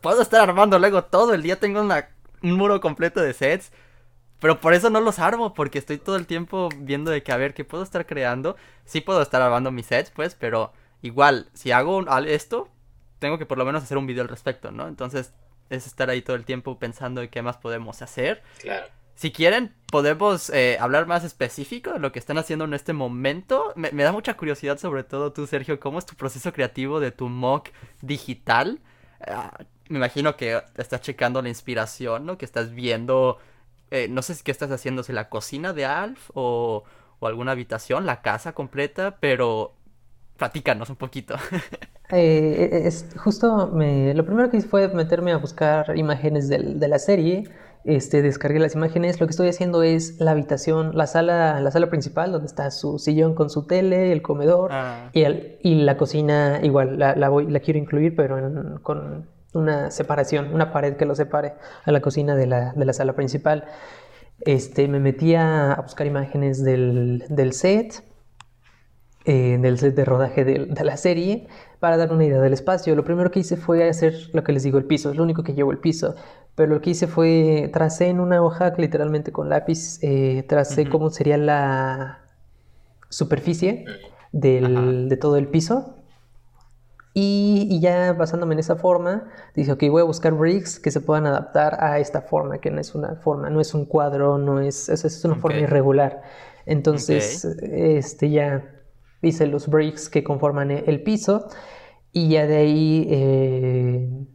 [0.02, 2.10] Puedo estar armando Lego todo el día, tengo una,
[2.44, 3.72] un muro completo de sets.
[4.40, 7.38] Pero por eso no los armo, porque estoy todo el tiempo viendo de que a
[7.38, 8.56] ver qué puedo estar creando.
[8.86, 12.70] Sí puedo estar armando mis sets, pues, pero igual, si hago esto,
[13.20, 14.88] tengo que por lo menos hacer un video al respecto, ¿no?
[14.88, 15.34] Entonces,
[15.70, 18.44] es estar ahí todo el tiempo pensando de qué más podemos hacer.
[18.60, 18.88] Claro.
[19.16, 23.72] Si quieren, podemos eh, hablar más específico de lo que están haciendo en este momento.
[23.78, 27.12] Me, me, da mucha curiosidad, sobre todo tú, Sergio, cómo es tu proceso creativo de
[27.12, 27.70] tu mock
[28.02, 28.82] digital.
[29.26, 29.58] Ah,
[29.88, 32.38] me imagino que estás checando la inspiración, ¿no?
[32.38, 33.40] Que estás viendo
[33.92, 36.84] eh, no sé qué estás haciendo, si la cocina de Alf o,
[37.22, 39.74] alguna habitación, la casa completa, pero
[40.38, 41.36] platícanos un poquito.
[42.12, 47.00] Eh, es, justo me, lo primero que hice fue meterme a buscar imágenes de la
[47.00, 47.50] serie.
[47.86, 49.20] Este, descargué las imágenes.
[49.20, 52.98] Lo que estoy haciendo es la habitación, la sala, la sala principal, donde está su
[52.98, 55.10] sillón con su tele, el comedor ah.
[55.14, 56.60] y, el, y, la cocina.
[56.64, 61.54] Igual la, voy, la quiero incluir, pero con una separación, una pared que lo separe
[61.84, 63.66] a la cocina de la, de la sala principal.
[64.42, 68.04] Este, me metí a buscar imágenes del, del set,
[69.24, 71.48] eh, del set de rodaje de, de, la serie,
[71.80, 72.96] para dar una idea del espacio.
[72.96, 75.44] Lo primero que hice fue hacer lo que les digo, el piso, es lo único
[75.44, 76.16] que llevo el piso.
[76.56, 81.10] Pero lo que hice fue, tracé en una hoja, literalmente con lápiz, eh, tracé cómo
[81.10, 82.22] sería la
[83.10, 83.86] superficie
[84.32, 86.05] del, de todo el piso
[87.18, 91.26] y, ya basándome en esa forma, dije, ok, voy a buscar bricks que se puedan
[91.26, 94.90] adaptar a esta forma, que no es una forma, no es un cuadro, no es,
[94.90, 96.24] es, una forma irregular.
[96.66, 98.70] Entonces, este, ya
[99.22, 101.48] hice los bricks que conforman e, el piso
[102.12, 104.28] y ya de ahí, eh,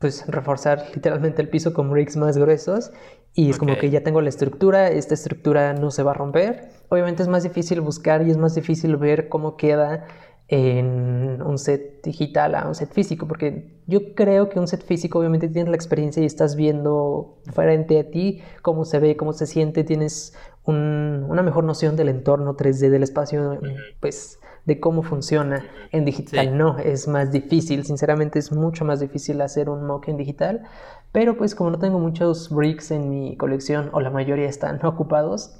[0.00, 2.90] pues reforzar literalmente el piso con bricks más gruesos
[3.32, 6.70] y es como que ya tengo la estructura, esta estructura no se va a romper.
[6.88, 10.06] Obviamente es más difícil buscar y es más difícil ver cómo queda
[10.48, 15.18] en un set digital a un set físico, porque yo creo que un set físico
[15.18, 19.46] obviamente tienes la experiencia y estás viendo frente a ti cómo se ve, cómo se
[19.46, 20.34] siente, tienes
[20.64, 23.58] una mejor noción del entorno 3D, del espacio,
[24.00, 26.56] pues de cómo funciona en digital.
[26.56, 30.62] No, es más difícil, sinceramente es mucho más difícil hacer un mock en digital,
[31.10, 35.58] pero pues como no tengo muchos bricks en mi colección o la mayoría están ocupados,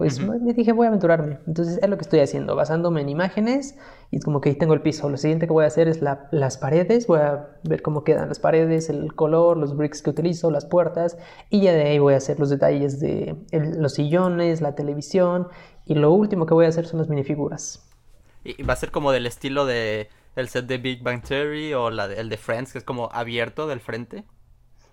[0.00, 1.40] pues me dije, voy a aventurarme.
[1.46, 3.76] Entonces es lo que estoy haciendo, basándome en imágenes
[4.10, 5.10] y es como que ahí tengo el piso.
[5.10, 8.38] Lo siguiente que voy a hacer es las paredes, voy a ver cómo quedan las
[8.38, 11.18] paredes, el color, los bricks que utilizo, las puertas
[11.50, 15.48] y ya de ahí voy a hacer los detalles de los sillones, la televisión
[15.84, 17.86] y lo último que voy a hacer son las minifiguras.
[18.42, 21.90] ¿Y va a ser como del estilo de el set de Big Bang Theory o
[21.90, 24.24] la el de Friends, que es como abierto del frente?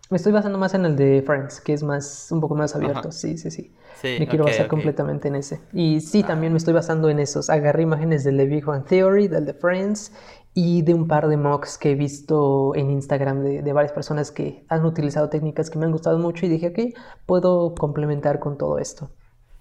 [0.10, 3.12] Me estoy basando más en el de Friends, que es más un poco más abierto,
[3.12, 3.74] sí, sí, sí.
[4.04, 5.60] me quiero basar completamente en ese.
[5.74, 6.28] Y sí, ah.
[6.28, 7.50] también me estoy basando en esos.
[7.50, 10.14] Agarré imágenes del de Big Bang Theory, del de Friends
[10.54, 14.32] y de un par de mocks que he visto en Instagram de, de, varias personas
[14.32, 18.58] que han utilizado técnicas que me han gustado mucho y dije, ok, puedo complementar con
[18.58, 19.12] todo esto.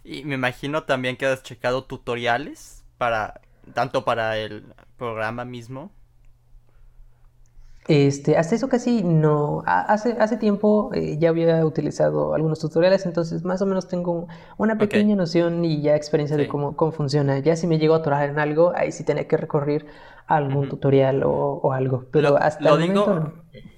[0.04, 3.40] Y me imagino también que has checado tutoriales para
[3.74, 4.64] tanto para el
[4.96, 5.90] programa mismo
[7.88, 9.62] este, hasta eso casi no.
[9.66, 14.26] Hace, hace tiempo eh, ya había utilizado algunos tutoriales, entonces más o menos tengo
[14.56, 17.38] una pequeña noción y ya experiencia de cómo, cómo funciona.
[17.38, 19.86] Ya si me llego a atorar en algo, ahí sí tenía que recurrir
[20.26, 22.06] a algún tutorial o, algo.
[22.10, 23.32] Pero lo, hasta el digo, momento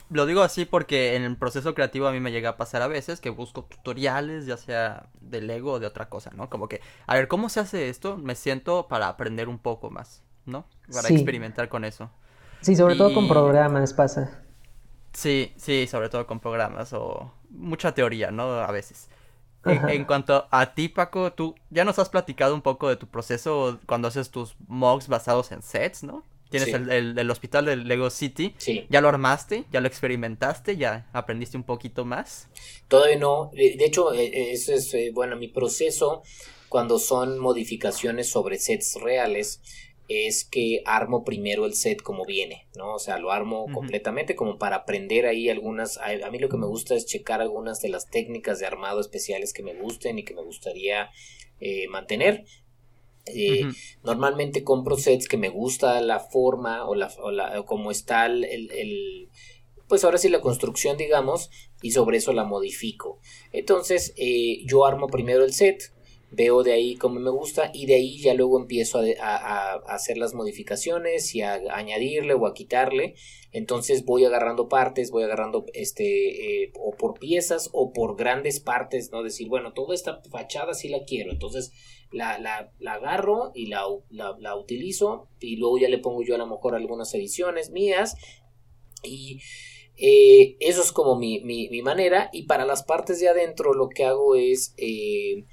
[0.08, 2.86] Lo digo así porque en el proceso creativo a mí me llega a pasar a
[2.86, 6.48] veces que busco tutoriales, ya sea de Lego o de otra cosa, ¿no?
[6.48, 8.16] Como que, a ver, ¿cómo se hace esto?
[8.16, 10.64] Me siento para aprender un poco más, ¿no?
[10.90, 12.10] Para experimentar con eso.
[12.60, 14.42] Sí, sobre todo con programas pasa.
[15.12, 18.54] Sí, sí, sobre todo con programas o mucha teoría, ¿no?
[18.60, 19.08] A veces.
[19.64, 23.78] En, cuanto a ti, Paco, tú ya nos has platicado un poco de tu proceso
[23.86, 26.24] cuando haces tus mocks basados en sets, ¿no?
[26.48, 28.54] Tienes el, hospital del Lego City.
[28.56, 28.86] Sí.
[28.88, 29.64] ¿Ya lo armaste?
[29.70, 30.78] ¿Ya lo experimentaste?
[30.78, 32.48] ¿Ya aprendiste un poquito más?
[32.88, 33.50] Todavía no.
[33.52, 36.22] De, hecho, e, e, eso es, eh, bueno, mi proceso
[36.70, 39.60] cuando son modificaciones sobre sets reales
[40.08, 42.94] es que armo primero el set como viene, ¿no?
[42.94, 46.66] O sea, lo armo completamente como para aprender ahí algunas, a, mí lo que me
[46.66, 50.34] gusta es checar algunas de las técnicas de armado especiales que me gusten y que
[50.34, 51.10] me gustaría
[51.60, 52.46] eh, mantener.
[53.26, 53.68] Eh,
[54.02, 57.12] normalmente compro sets que me gusta la forma o, la,
[57.58, 59.28] o, como está el,
[59.86, 61.50] pues ahora sí la construcción digamos
[61.82, 63.20] y sobre eso la modifico.
[63.52, 65.92] Entonces eh, yo armo primero el set,
[66.30, 70.34] veo de ahí cómo me gusta y de ahí ya luego empiezo a, hacer las
[70.34, 73.14] modificaciones y a, añadirle o a quitarle.
[73.52, 79.10] Entonces voy agarrando partes voy agarrando este eh, o por piezas o por grandes partes
[79.10, 81.72] no decir bueno toda esta fachada sí la quiero entonces
[82.10, 86.38] la, la, la agarro y la, la, utilizo y luego ya le pongo yo a
[86.38, 88.16] lo mejor algunas ediciones mías.
[89.02, 89.40] Y
[89.96, 92.30] eh, eso es como mi, mi, mi, manera.
[92.32, 95.44] Y para las partes de adentro lo que hago es eh,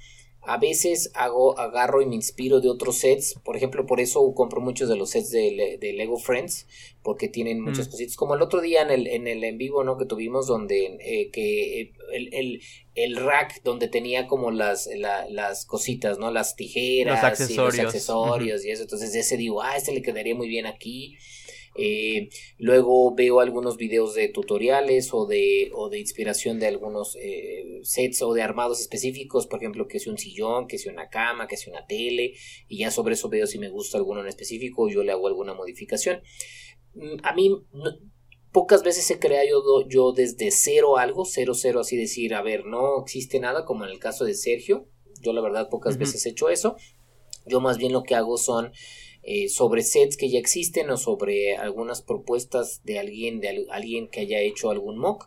[0.46, 3.34] a veces hago, agarro y me inspiro de otros sets.
[3.44, 6.66] Por ejemplo, por eso compro muchos de los sets de, Lego Friends.
[7.02, 7.90] Porque tienen muchas mm.
[7.90, 8.16] cositas.
[8.16, 9.96] Como el otro día en el en, el en vivo, ¿no?
[9.96, 12.62] Que tuvimos donde eh, que eh, el, el,
[12.94, 16.32] el, rack donde tenía como las, las cositas, ¿no?
[16.32, 17.74] Las tijeras los accesorios.
[17.74, 18.82] y los accesorios y eso.
[18.82, 21.16] Entonces ese digo, ah, este le quedaría muy bien aquí.
[21.78, 27.80] Eh, luego veo algunos videos de tutoriales o de, o de inspiración de algunos eh,
[27.82, 31.46] sets o de armados específicos, por ejemplo, que sea un sillón, que sea una cama,
[31.46, 32.34] que sea una tele,
[32.68, 35.54] y ya sobre eso veo si me gusta alguno en específico, yo le hago alguna
[35.54, 36.22] modificación.
[36.94, 37.50] Mm, a mí
[38.52, 43.02] pocas veces he creado yo, desde cero algo, cero, cero, así decir, a ver, no
[43.02, 44.88] existe nada, como en el caso de Sergio.
[45.20, 46.76] Yo la verdad pocas veces he hecho eso.
[47.46, 48.72] Yo más bien lo que hago son
[49.28, 54.20] eh, sobre sets que ya existen o sobre algunas propuestas de alguien, de alguien que
[54.20, 55.26] haya hecho algún mock.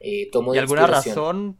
[0.00, 1.56] Eh, tomo ¿Y alguna razón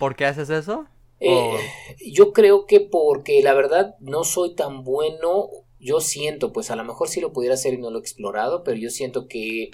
[0.00, 0.88] por qué haces eso?
[1.20, 1.60] Eh,
[2.04, 5.48] yo creo que porque la verdad no soy tan bueno,
[5.78, 8.64] yo siento, pues a lo mejor sí lo pudiera hacer y no lo he explorado,
[8.64, 9.70] pero yo siento que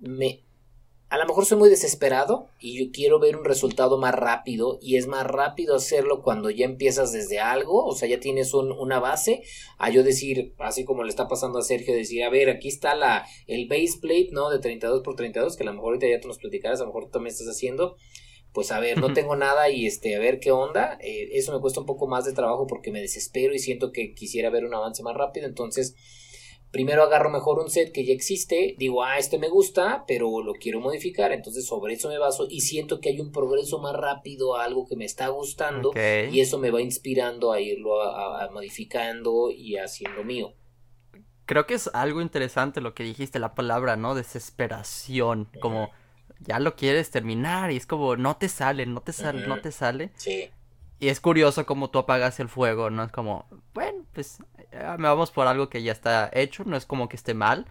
[0.00, 0.42] me,
[1.08, 4.96] a lo mejor soy muy desesperado y yo quiero ver un resultado más rápido y
[4.96, 9.42] es más rápido hacerlo cuando ya empiezas desde algo, o sea, ya tienes una base,
[9.78, 12.96] a yo decir, así como le está pasando a Sergio, decir, a ver, aquí está
[12.96, 14.50] la, el base plate, ¿no?
[14.50, 16.88] De 32 por 32, que a lo mejor ahorita ya te nos platicarás, a lo
[16.88, 17.96] mejor tú también estás haciendo,
[18.52, 21.60] pues a ver, no tengo nada y este, a ver qué onda, eh, eso me
[21.60, 24.74] cuesta un poco más de trabajo porque me desespero y siento que quisiera ver un
[24.74, 25.94] avance más rápido, entonces
[26.70, 30.52] primero agarro mejor un set que ya existe, digo, ah, este me gusta, pero lo
[30.54, 34.56] quiero modificar, entonces sobre eso me baso y siento que hay un progreso más rápido
[34.56, 39.50] a algo que me está gustando y eso me va inspirando a irlo a, modificando
[39.50, 40.52] y haciendo mío.
[41.46, 44.14] Creo que es algo interesante lo que dijiste, la palabra, ¿no?
[44.14, 45.90] Desesperación, como
[46.40, 49.70] ya lo quieres terminar y es como no te sale, no te sale, no te
[49.70, 50.10] sale.
[50.16, 50.50] Sí.
[50.98, 53.04] Y es curioso cómo tú apagas el fuego, ¿no?
[53.04, 54.38] Es como, bueno, pues
[54.98, 57.66] me vamos por algo que ya está hecho, no es como que esté mal,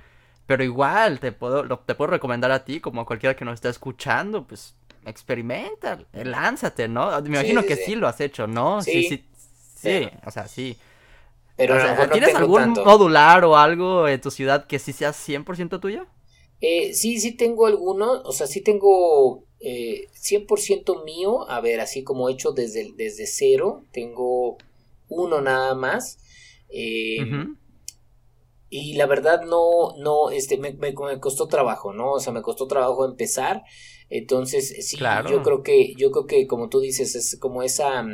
[0.46, 3.70] pero igual te puedo, te puedo recomendar a ti, como a cualquiera que nos está
[3.70, 4.76] escuchando, pues
[5.06, 7.22] experimenta, lánzate, ¿no?
[7.22, 7.96] Me imagino que sí.
[7.96, 8.82] lo has hecho, ¿no?
[8.82, 9.26] Sí, sí,
[9.76, 10.78] sí, o sea, sí.
[11.56, 11.76] Pero,
[12.12, 16.06] ¿tienes algún modular o algo en tu ciudad que sí sea 100% tuyo?
[16.60, 22.04] Eh, sí, sí tengo alguno, o sea, sí tengo eh, 100% mío, a ver, así
[22.04, 24.58] como hecho desde, desde cero, tengo
[25.10, 26.18] uno nada más.
[26.70, 27.18] Eh,
[28.70, 32.14] y la verdad no, no, este, me, me, costó trabajo, ¿no?
[32.14, 33.64] O sea, me costó trabajo empezar.
[34.10, 34.98] Entonces, sí,
[35.30, 38.06] yo creo que, yo creo que como tú dices, es como esa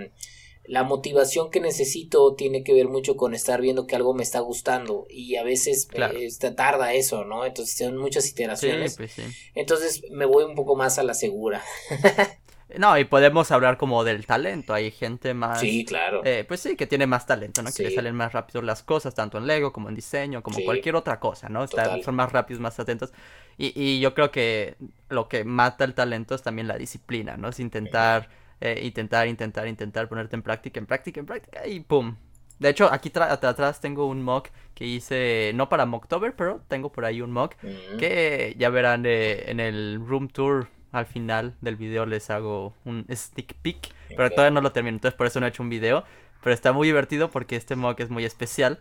[0.65, 4.39] la motivación que necesito tiene que ver mucho con estar viendo que algo me está
[4.39, 7.45] gustando y a veces eh, tarda eso, ¿no?
[7.45, 8.95] Entonces son muchas iteraciones.
[8.95, 9.15] Pues
[9.55, 11.63] Entonces me voy un poco más a la segura.
[12.77, 14.73] no, y podemos hablar como del talento.
[14.73, 15.59] Hay gente más.
[15.59, 16.21] Sí, claro.
[16.23, 17.71] Eh, pues sí, que tiene más talento, ¿no?
[17.71, 20.95] Que le salen más rápido las cosas, tanto en Lego como en diseño, como cualquier
[20.95, 21.65] otra cosa, ¿no?
[21.67, 23.11] son más rápidos, más atentos.
[23.57, 24.75] Y, y yo creo que
[25.09, 27.49] lo que mata el talento es también la disciplina, ¿no?
[27.49, 28.29] Es intentar.
[28.63, 32.15] Eh, intentar, intentar, intentar ponerte en práctica, en práctica, en práctica y ¡pum!
[32.59, 37.05] De hecho, aquí atrás tengo un mock que hice, no para Mocktober, pero tengo por
[37.05, 37.97] ahí un mock mm.
[37.97, 43.05] que ya verán eh, en el room tour al final del video les hago un
[43.09, 46.03] stick peek, pero todavía no lo termino, entonces por eso no he hecho un video,
[46.43, 48.79] pero está muy divertido porque este mock es muy especial.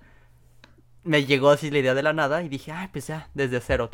[1.02, 3.90] Me llegó así la idea de la nada y dije, ay, pues ya, desde cero.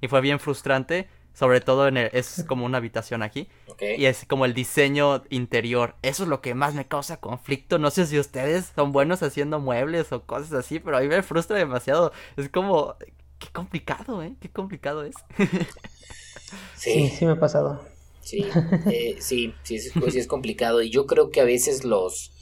[0.00, 3.48] Y fue bien frustrante sobre todo en el, es como una habitación aquí.
[3.80, 5.96] Y es como el diseño interior.
[6.02, 7.78] Eso es lo que más me causa conflicto.
[7.78, 11.22] No sé si ustedes son buenos haciendo muebles o cosas así, pero a mí me
[11.22, 12.12] frustra demasiado.
[12.36, 12.94] Es como,
[13.38, 14.36] qué complicado, ¿eh?
[14.40, 15.16] Qué complicado es.
[16.76, 17.80] sí, sí, me ha pasado.
[18.20, 18.44] Sí,
[18.90, 20.82] eh, sí, sí, es, pues, sí es complicado.
[20.82, 22.32] Y yo creo que a veces los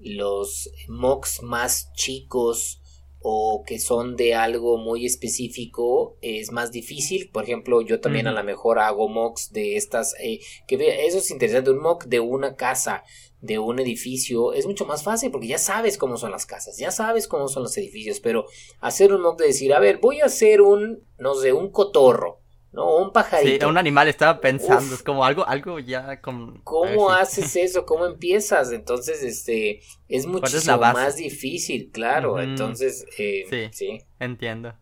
[0.00, 2.80] los mocks más chicos
[3.20, 7.30] o que son de algo muy específico es más difícil.
[7.30, 11.30] Por ejemplo, yo también a lo mejor hago mocks de estas, eh, que eso es
[11.30, 13.02] interesante, un mock de una casa,
[13.40, 16.90] de un edificio, es mucho más fácil porque ya sabes cómo son las casas, ya
[16.90, 18.46] sabes cómo son los edificios, pero
[18.80, 22.37] hacer un mock de decir, a ver, voy a hacer un, no sé, un cotorro
[22.72, 23.66] no, un pajarito.
[23.66, 26.60] Sí, un animal estaba pensando, es como algo, algo ya con...
[26.64, 27.86] ¿Cómo haces eso?
[27.86, 28.72] ¿Cómo empiezas?
[28.72, 34.74] Entonces, este, es muchísimo más difícil, claro, entonces, eh, sí, Entiendo.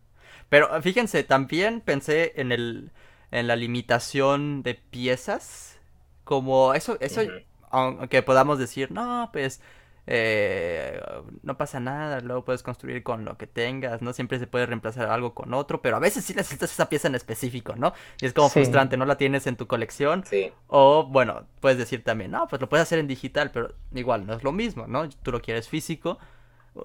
[0.49, 2.91] Pero fíjense, también pensé en el,
[3.31, 5.79] en la limitación de piezas,
[6.23, 7.21] como eso, eso,
[7.69, 9.61] aunque podamos decir, no, pues
[10.09, 11.01] eh,
[11.43, 14.13] no pasa nada, luego puedes construir con lo que tengas, ¿no?
[14.13, 17.15] Siempre se puede reemplazar algo con otro, pero a veces sí necesitas esa pieza en
[17.15, 17.93] específico, ¿no?
[18.21, 20.23] Y es como frustrante, no la tienes en tu colección.
[20.25, 20.53] Sí.
[20.67, 24.33] O, bueno, puedes decir también, no, pues lo puedes hacer en digital, pero igual no
[24.33, 25.09] es lo mismo, ¿no?
[25.09, 26.17] Tú lo quieres físico.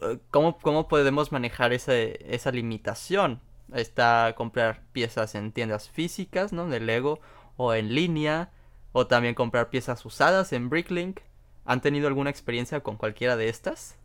[0.01, 3.41] Eh, ¿Cómo, cómo podemos manejar esa, esa limitación?
[3.73, 6.67] Está comprar piezas en tiendas físicas, ¿no?
[6.69, 7.21] De Lego
[7.57, 8.51] o en línea,
[8.91, 11.21] o también comprar piezas usadas en Bricklink
[11.65, 13.97] ¿Han tenido alguna experiencia con cualquiera de estas?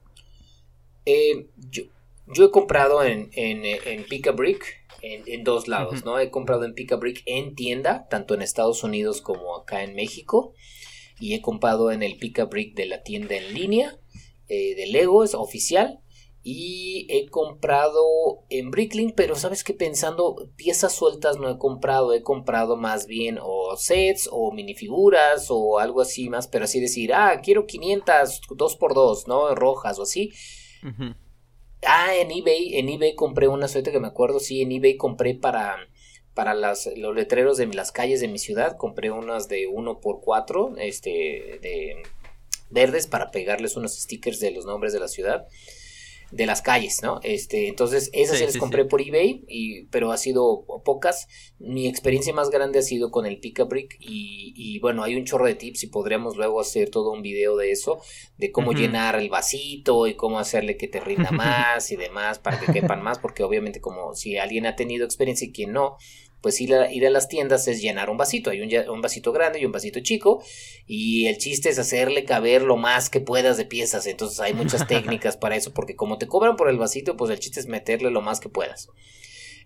[1.05, 1.83] Eh, yo,
[2.27, 6.19] yo, he comprado en, en, en Pick Brick en, dos lados, ¿no?
[6.19, 10.53] He comprado en Pick Brick en tienda, tanto en Estados Unidos como acá en México.
[11.19, 13.97] Y he comprado en el Pick Brick de la tienda en línea
[14.49, 15.99] eh, de Lego, es oficial
[16.49, 22.23] y he comprado en Bricklink, pero sabes que pensando piezas sueltas no he comprado, he
[22.23, 27.41] comprado más bien o sets o minifiguras o algo así más, pero así decir, ah,
[27.43, 29.55] quiero 500, 2x2, ¿no?
[29.55, 30.31] Rojas o así.
[31.85, 35.35] Ah, en eBay, en eBay compré una suerte que me acuerdo, sí, en eBay compré
[35.35, 35.75] para
[36.33, 41.59] para las, los letreros de las calles de mi ciudad, compré unas de 1x4, este,
[41.61, 42.03] de
[42.69, 45.45] verdes para pegarles unos stickers de los nombres de la ciudad
[46.31, 47.19] de las calles, ¿no?
[47.23, 51.27] Este, entonces, esas sí, las compré por eBay, y, pero ha sido pocas.
[51.59, 55.25] Mi experiencia más grande ha sido con el Pick Brick y, y, bueno, hay un
[55.25, 58.01] chorro de tips y podríamos luego hacer todo un video de eso,
[58.37, 62.59] de cómo llenar el vasito y cómo hacerle que te rinda más y demás para
[62.59, 65.97] que quepan más, porque obviamente como si alguien ha tenido experiencia y quien no,
[66.41, 68.49] pues ir a, ir a las tiendas es llenar un vasito.
[68.49, 70.43] Hay un, un, vasito grande y un vasito chico.
[70.85, 74.05] Y el chiste es hacerle caber lo más que puedas de piezas.
[74.07, 75.73] Entonces hay muchas técnicas para eso.
[75.73, 78.49] Porque como te cobran por el vasito, pues el chiste es meterle lo más que
[78.49, 78.89] puedas.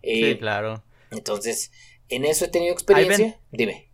[0.01, 0.83] sí, eh, claro.
[1.11, 1.71] Entonces,
[2.09, 3.39] en eso he tenido experiencia.
[3.51, 3.89] Dime.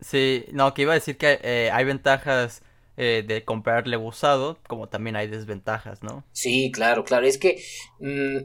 [0.00, 2.62] Sí, no, que iba a decir que eh, hay ventajas
[2.96, 6.24] eh, de comprarle usado, como también hay desventajas, ¿no?
[6.32, 7.26] Sí, claro, claro.
[7.26, 7.62] Es que
[8.00, 8.38] mm,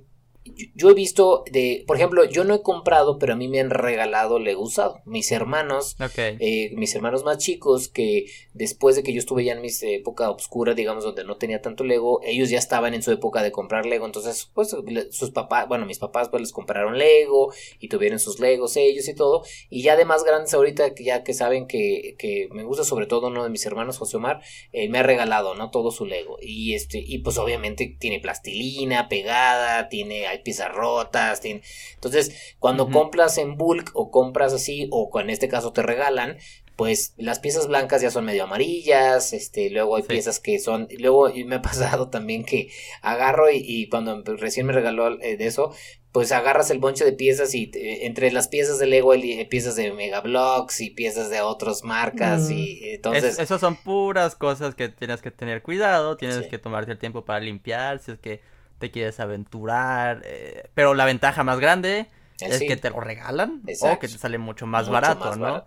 [0.76, 3.70] yo he visto de, por ejemplo, yo no he comprado, pero a mí me han
[3.70, 5.02] regalado Lego usado.
[5.06, 9.62] Mis hermanos, eh, mis hermanos más chicos, que después de que yo estuve ya en
[9.62, 13.44] mi época oscura, digamos, donde no tenía tanto Lego, ellos ya estaban en su época
[13.44, 14.06] de comprar Lego.
[14.06, 14.76] Entonces, pues,
[15.12, 19.16] sus papás, bueno, mis papás, pues les compraron Lego y tuvieron sus Legos ellos y
[19.16, 19.44] todo.
[19.70, 23.28] Y ya de más grandes ahorita, ya que saben que, que me gusta sobre todo
[23.28, 24.42] uno de mis hermanos, José Omar,
[24.72, 25.72] eh, me ha regalado, ¿no?
[25.72, 26.38] Todo su Lego.
[26.42, 31.42] Y este, y pues obviamente tiene plastilina pegada, tiene piezas rotas.
[31.44, 36.38] Entonces, cuando compras en bulk o compras así, o en este caso te regalan,
[36.78, 41.28] pues las piezas blancas ya son medio amarillas, este, luego hay piezas que son, luego
[41.46, 42.70] me ha pasado también que
[43.02, 45.74] agarro y, cuando recién me regaló eh, de eso,
[46.12, 49.76] pues agarras el bonche de piezas y eh, entre las piezas de Lego hay piezas
[49.76, 52.96] de Megablocks y piezas de otras marcas y mm.
[52.96, 53.40] entonces...
[53.40, 57.40] esas son puras cosas que tienes que tener cuidado, tienes que tomarte el tiempo para
[57.40, 58.40] limpiar, si es que
[58.78, 62.08] te quieres aventurar, eh, pero la ventaja más grande eh,
[62.40, 65.64] es que te lo regalan o que te sale mucho más barato, ¿no?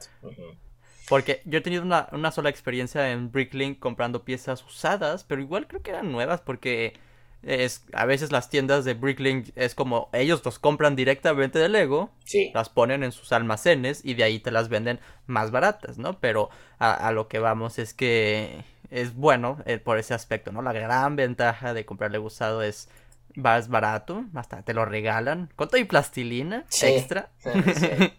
[1.09, 5.67] Porque yo he tenido una, una, sola experiencia en Bricklink comprando piezas usadas, pero igual
[5.67, 6.95] creo que eran nuevas porque
[7.43, 12.11] es a veces las tiendas de Bricklink es como ellos los compran directamente de Lego,
[12.55, 16.21] las ponen en sus almacenes y de ahí te las venden más baratas, ¿no?
[16.21, 16.49] Pero
[16.79, 20.63] a, a lo que vamos es que es bueno eh, por ese aspecto, ¿no?
[20.63, 22.89] La gran ventaja de comprarle usado es
[23.35, 27.31] más barato, hasta te lo regalan, con todo y plastilina extra.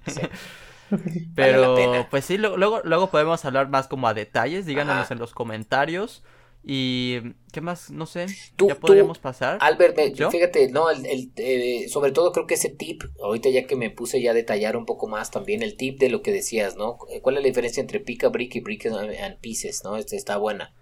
[1.35, 6.23] Pero pues sí, luego, luego podemos hablar más como a detalles, díganos en los comentarios.
[6.63, 8.27] Y qué más, no sé,
[8.59, 9.57] ya podríamos pasar.
[9.61, 9.97] Albert,
[10.29, 14.21] fíjate, no, el, eh, sobre todo creo que ese tip, ahorita ya que me puse
[14.21, 16.99] ya a detallar un poco más también el tip de lo que decías, ¿no?
[17.23, 19.97] ¿Cuál es la diferencia entre pica brick y brick and pieces, ¿no?
[19.97, 20.75] Este está buena.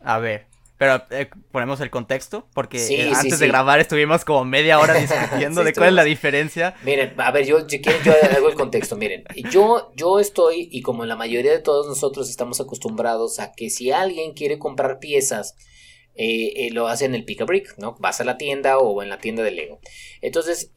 [0.00, 4.78] A ver, pero eh, ponemos el contexto, porque eh, antes de grabar estuvimos como media
[4.78, 6.76] hora discutiendo de cuál es la diferencia.
[6.84, 9.24] Miren, a ver, yo, yo quiero, yo hago el contexto, miren.
[9.50, 13.90] Yo, yo estoy, y como la mayoría de todos nosotros estamos acostumbrados a que si
[13.90, 15.56] alguien quiere comprar piezas,
[16.14, 17.96] eh, lo hacen en el Pick a Brick, ¿no?
[17.98, 19.80] Vas a la tienda o en la tienda de Lego.
[20.20, 20.72] Entonces,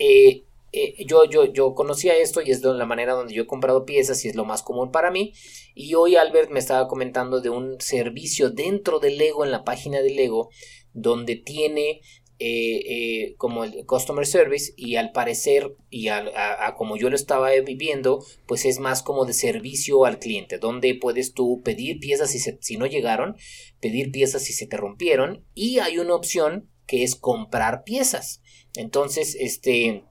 [1.05, 4.29] yo, yo, yo conocía esto y es la manera donde yo he comprado piezas y
[4.29, 5.33] es lo más común para mí.
[5.75, 10.01] Y hoy Albert me estaba comentando de un servicio dentro de Lego, en la página
[10.01, 10.49] de Lego,
[10.93, 12.01] donde tiene
[12.43, 17.51] eh, eh, como el customer service y al parecer y a, como yo lo estaba
[17.51, 22.39] viviendo pues es más como de servicio al cliente donde puedes tú pedir piezas si,
[22.39, 23.35] si no llegaron
[23.79, 28.41] pedir piezas si se te rompieron y hay una opción que es comprar piezas
[28.73, 30.03] entonces este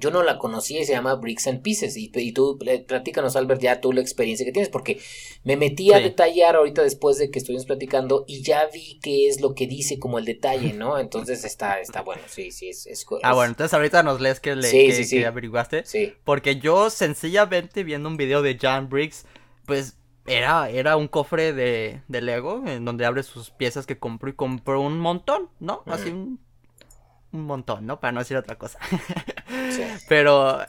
[0.00, 1.96] yo no la conocía y se llama Bricks and Pieces.
[1.96, 5.00] Y, y tú, platícanos, Albert, ya tú la experiencia que tienes, porque
[5.44, 9.40] me metí a detallar ahorita después de que estuvimos platicando y ya vi qué es
[9.40, 10.98] lo que dice como el detalle, ¿no?
[11.10, 12.86] Entonces está, está bueno, sí, sí, es.
[12.86, 15.84] es ah, bueno, entonces ahorita nos lees que, le, que, averiguaste.
[15.84, 16.14] Sí.
[16.24, 19.26] Porque yo sencillamente viendo un video de John Briggs,
[19.66, 19.96] pues
[20.26, 24.34] era, era un cofre de, de Lego en donde abre sus piezas que compró y
[24.34, 25.82] compró un montón, ¿no?
[25.86, 26.40] Así un
[27.32, 28.00] un montón, ¿no?
[28.00, 28.78] Para no decir otra cosa.
[30.08, 30.60] Pero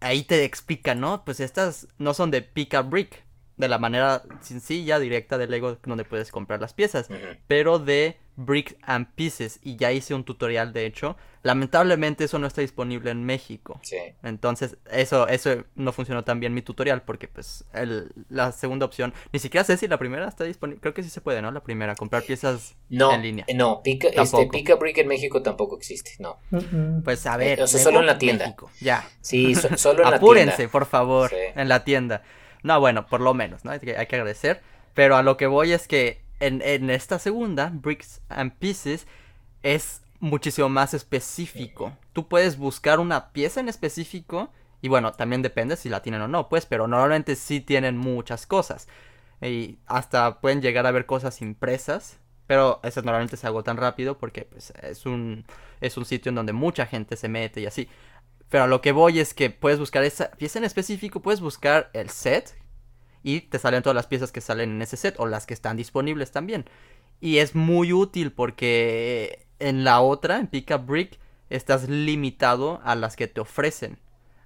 [0.00, 1.24] ahí te explica, ¿no?
[1.24, 3.23] Pues estas no son de pick up brick,
[3.56, 7.08] de la manera sencilla, directa de Lego donde puedes comprar las piezas,
[7.46, 11.16] pero de Bricks and Pieces y ya hice un tutorial de hecho.
[11.42, 13.78] Lamentablemente eso no está disponible en México.
[13.82, 13.98] Sí.
[14.22, 19.14] Entonces eso eso no funcionó tan bien mi tutorial porque pues el, la segunda opción,
[19.32, 21.52] ni siquiera sé si la primera está disponible, creo que sí se puede, ¿no?
[21.52, 23.44] La primera, comprar piezas en línea.
[23.54, 26.38] No, pica, este, pica Brick en México tampoco existe, no.
[27.04, 27.60] Pues a ver.
[27.60, 28.56] Eh, solo en la tienda.
[28.80, 29.06] Ya.
[29.20, 29.68] Sí, solo
[30.02, 30.16] en la tienda.
[30.16, 32.22] Apúrense, por favor, en la tienda.
[32.64, 33.70] No, bueno, por lo menos, ¿no?
[33.70, 34.60] Hay que, agradecer.
[34.94, 39.06] Pero a lo que voy es que en, en esta segunda, Bricks and Pieces,
[39.62, 41.96] es muchísimo más específico.
[42.12, 44.50] Tú puedes buscar una pieza en específico
[44.80, 48.46] y bueno, también depende si la tienen o no, pues, pero normalmente sí tienen muchas
[48.46, 48.88] cosas.
[49.40, 54.42] Y hasta pueden llegar a ver cosas impresas, pero esas normalmente se agotan rápido porque
[54.42, 55.44] pues, es, un,
[55.80, 57.88] es un sitio en donde mucha gente se mete y así.
[58.48, 61.90] Pero a lo que voy es que puedes buscar esa pieza en específico, puedes buscar
[61.92, 62.54] el set
[63.22, 65.76] y te salen todas las piezas que salen en ese set o las que están
[65.76, 66.66] disponibles también.
[67.20, 71.18] Y es muy útil porque en la otra, en Pick Up Brick,
[71.48, 73.98] estás limitado a las que te ofrecen.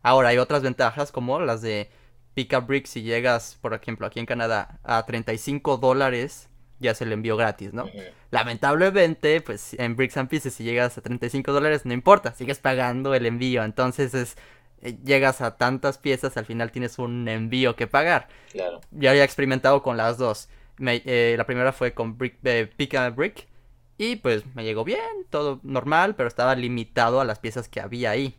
[0.02, 1.90] Ahora hay otras ventajas como las de
[2.34, 6.47] Pick Up Brick si llegas, por ejemplo, aquí en Canadá a 35 dólares
[6.80, 7.86] ya se le envió gratis, ¿no?
[8.30, 13.14] Lamentablemente, pues en Bricks and Pieces si llegas a 35 dólares no importa, sigues pagando
[13.14, 14.36] el envío, entonces es
[14.82, 18.28] eh, llegas a tantas piezas, al final tienes un envío que pagar.
[18.52, 18.80] Claro.
[18.90, 20.48] Ya había experimentado con las dos.
[20.80, 23.48] Eh, la primera fue con brick, eh, Pick and Brick
[23.96, 28.10] y pues me llegó bien, todo normal, pero estaba limitado a las piezas que había
[28.10, 28.36] ahí.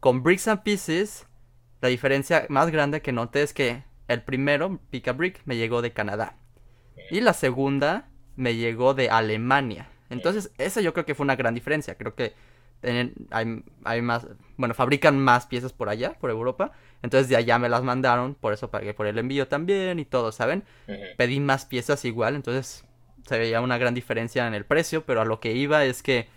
[0.00, 1.26] Con Bricks and Pieces,
[1.82, 5.82] la diferencia más grande que noté es que el primero, Pick a Brick, me llegó
[5.82, 6.36] de Canadá.
[7.10, 9.88] Y la segunda me llegó de Alemania.
[10.10, 11.96] Entonces, esa yo creo que fue una gran diferencia.
[11.96, 12.34] Creo que
[13.30, 14.26] hay, más,
[14.56, 16.72] bueno, fabrican más piezas por allá, por Europa.
[17.02, 20.32] Entonces de allá me las mandaron, por eso pagué por el envío también y todo,
[20.32, 20.64] ¿saben?
[21.16, 22.84] Pedí más piezas igual, entonces
[23.26, 26.28] se veía una gran diferencia en el precio, pero a lo que iba es que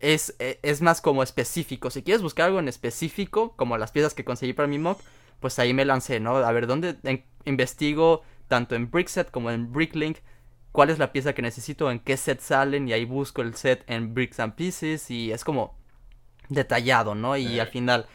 [0.00, 1.90] es, e, es más como específico.
[1.90, 5.00] Si quieres buscar algo en específico, como las piezas que conseguí para mi mock,
[5.40, 6.36] pues ahí me lancé, ¿no?
[6.36, 6.96] A ver, ¿dónde
[7.44, 10.18] investigo tanto en Brickset como en Bricklink?
[10.74, 13.84] cuál es la pieza que necesito, en qué set salen y ahí busco el set
[13.86, 15.78] en Bricks and Pieces y es como
[16.48, 17.36] detallado, ¿no?
[17.36, 18.06] Y al final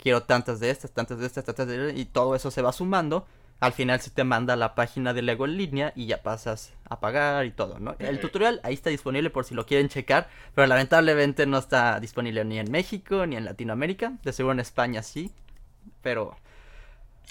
[0.00, 2.70] quiero tantas de estas, tantas de estas, tantas de estas y todo eso se va
[2.70, 3.26] sumando.
[3.58, 6.74] Al final se te manda a la página de Lego en línea y ya pasas
[6.88, 7.96] a pagar y todo, ¿no?
[7.98, 12.44] El tutorial ahí está disponible por si lo quieren checar, pero lamentablemente no está disponible
[12.44, 14.12] ni en México ni en Latinoamérica.
[14.22, 15.32] De seguro en España sí,
[16.02, 16.36] pero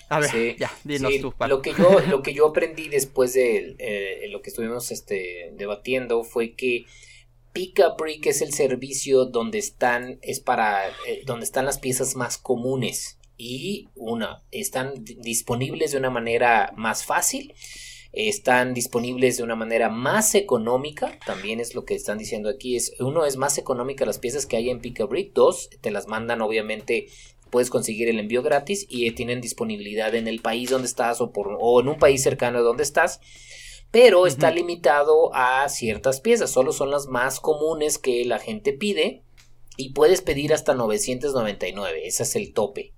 [0.09, 4.27] a ver, ya, dinos tú, Lo que yo, lo que yo aprendí después de eh,
[4.29, 6.85] lo que estuvimos este, debatiendo fue que
[7.55, 12.37] Pick Brick es el servicio donde están, es para, eh, donde están las piezas más
[12.37, 17.53] comunes y una, están disponibles de una manera más fácil,
[18.11, 22.93] están disponibles de una manera más económica, también es lo que están diciendo aquí, es
[22.99, 26.41] uno es más económica las piezas que hay en Pick Brick, dos te las mandan
[26.41, 27.07] obviamente
[27.49, 31.57] puedes conseguir el envío gratis y tienen disponibilidad en el país donde estás o, por,
[31.59, 33.19] o en un país cercano de donde estás.
[33.91, 39.23] Pero está limitado a ciertas piezas, solo son las más comunes que la gente pide
[39.77, 42.93] y puedes pedir hasta 999, ese es el tope.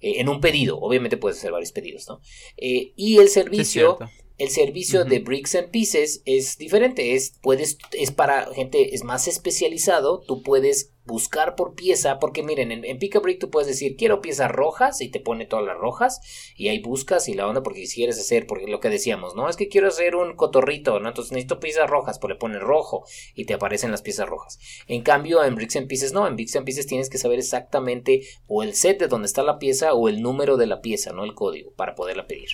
[0.00, 2.20] Eh, en un pedido, obviamente puedes hacer varios pedidos, ¿no?
[2.56, 3.98] Eh, y el servicio,
[4.36, 9.26] el servicio de Bricks and Pieces es diferente, es, puedes, es para gente, es más
[9.26, 13.96] especializado, tú puedes buscar por pieza, porque miren, en, en Pick Brick tú puedes decir,
[13.96, 16.20] quiero piezas rojas y te pone todas las rojas
[16.54, 19.48] y ahí buscas y la onda porque si quieres hacer, porque lo que decíamos, ¿no?
[19.48, 21.08] Es que quiero hacer un cotorrito, ¿no?
[21.08, 23.04] Entonces necesito piezas rojas, pues le pones rojo
[23.34, 24.58] y te aparecen las piezas rojas.
[24.86, 28.22] En cambio, en Bricks and Pieces no, en Bricks and Pieces tienes que saber exactamente
[28.46, 31.24] o el set de donde está la pieza o el número de la pieza, ¿no?
[31.24, 32.50] El código para poderla pedir.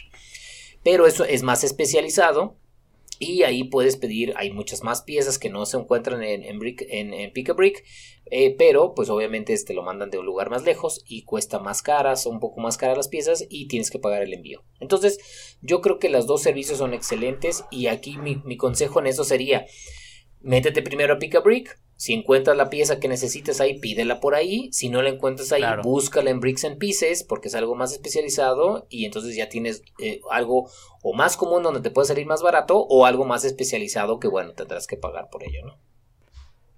[0.85, 2.57] Pero eso es más especializado
[3.25, 6.85] y ahí puedes pedir, hay muchas más piezas que no se encuentran en, en, brick,
[6.89, 7.85] en, Brick,
[8.31, 11.59] eh, pero pues obviamente te este, lo mandan de un lugar más lejos y cuesta
[11.59, 14.63] más caras, un poco más caras las piezas y tienes que pagar el envío.
[14.81, 19.07] Entonces yo creo que los dos servicios son excelentes y aquí mi, mi consejo en
[19.07, 19.67] eso sería,
[20.41, 24.35] métete primero a Pick a Brick, si encuentras la pieza que necesites ahí, pídela por
[24.35, 24.69] ahí.
[24.73, 28.87] Si no la encuentras ahí, búscala en Bricks and Pieces porque es algo más especializado
[28.89, 30.69] y entonces ya tienes eh, algo
[31.03, 34.53] o más común donde te puede salir más barato o algo más especializado que bueno,
[34.53, 35.79] tendrás que pagar por ello, ¿no?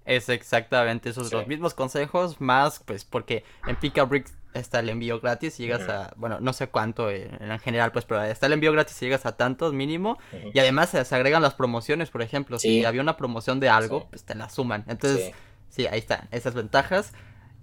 [0.05, 5.19] Es exactamente esos los mismos consejos, más pues porque en Pick Bricks está el envío
[5.19, 8.71] gratis y llegas a, bueno, no sé cuánto en, general, pues, pero está el envío
[8.71, 10.17] gratis y llegas a tantos mínimo.
[10.53, 14.23] Y además se, agregan las promociones, por ejemplo, si había una promoción de algo, pues
[14.23, 14.83] te la suman.
[14.87, 15.31] Entonces,
[15.69, 17.13] sí, ahí están esas ventajas.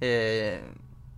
[0.00, 0.62] Eh,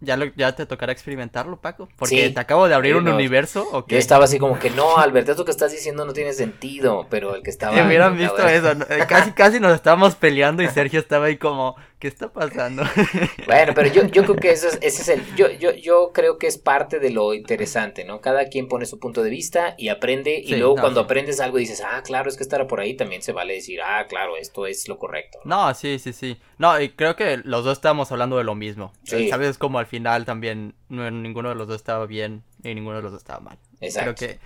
[0.00, 1.88] ya, ya te tocará experimentarlo, Paco.
[1.96, 3.66] Porque te acabo de abrir un universo.
[3.72, 7.06] ¿o Yo estaba así como que no, Alberto, esto que estás diciendo no tiene sentido.
[7.08, 7.74] Pero el que estaba.
[7.74, 11.76] Si hubieran visto eso, eh, casi, casi nos estábamos peleando y Sergio estaba ahí como,
[11.98, 12.82] ¿qué está pasando?
[13.46, 15.36] Bueno, pero yo, yo creo que eso es, ese es el.
[15.36, 18.20] Yo, yo, yo creo que es parte de lo interesante, ¿no?
[18.20, 20.42] Cada quien pone su punto de vista y aprende.
[20.44, 23.32] Y luego cuando aprendes algo dices, ah, claro, es que estará por ahí, también se
[23.32, 25.38] vale decir, ah, claro, esto es lo correcto.
[25.44, 26.36] No, sí, sí, sí.
[26.58, 28.92] No, y creo que los dos estábamos hablando de lo mismo.
[29.04, 33.12] Sabes, como al final también ninguno de los dos estaba bien y ninguno de los
[33.12, 33.58] dos estaba mal.
[33.80, 34.14] Exacto.
[34.16, 34.40] Creo que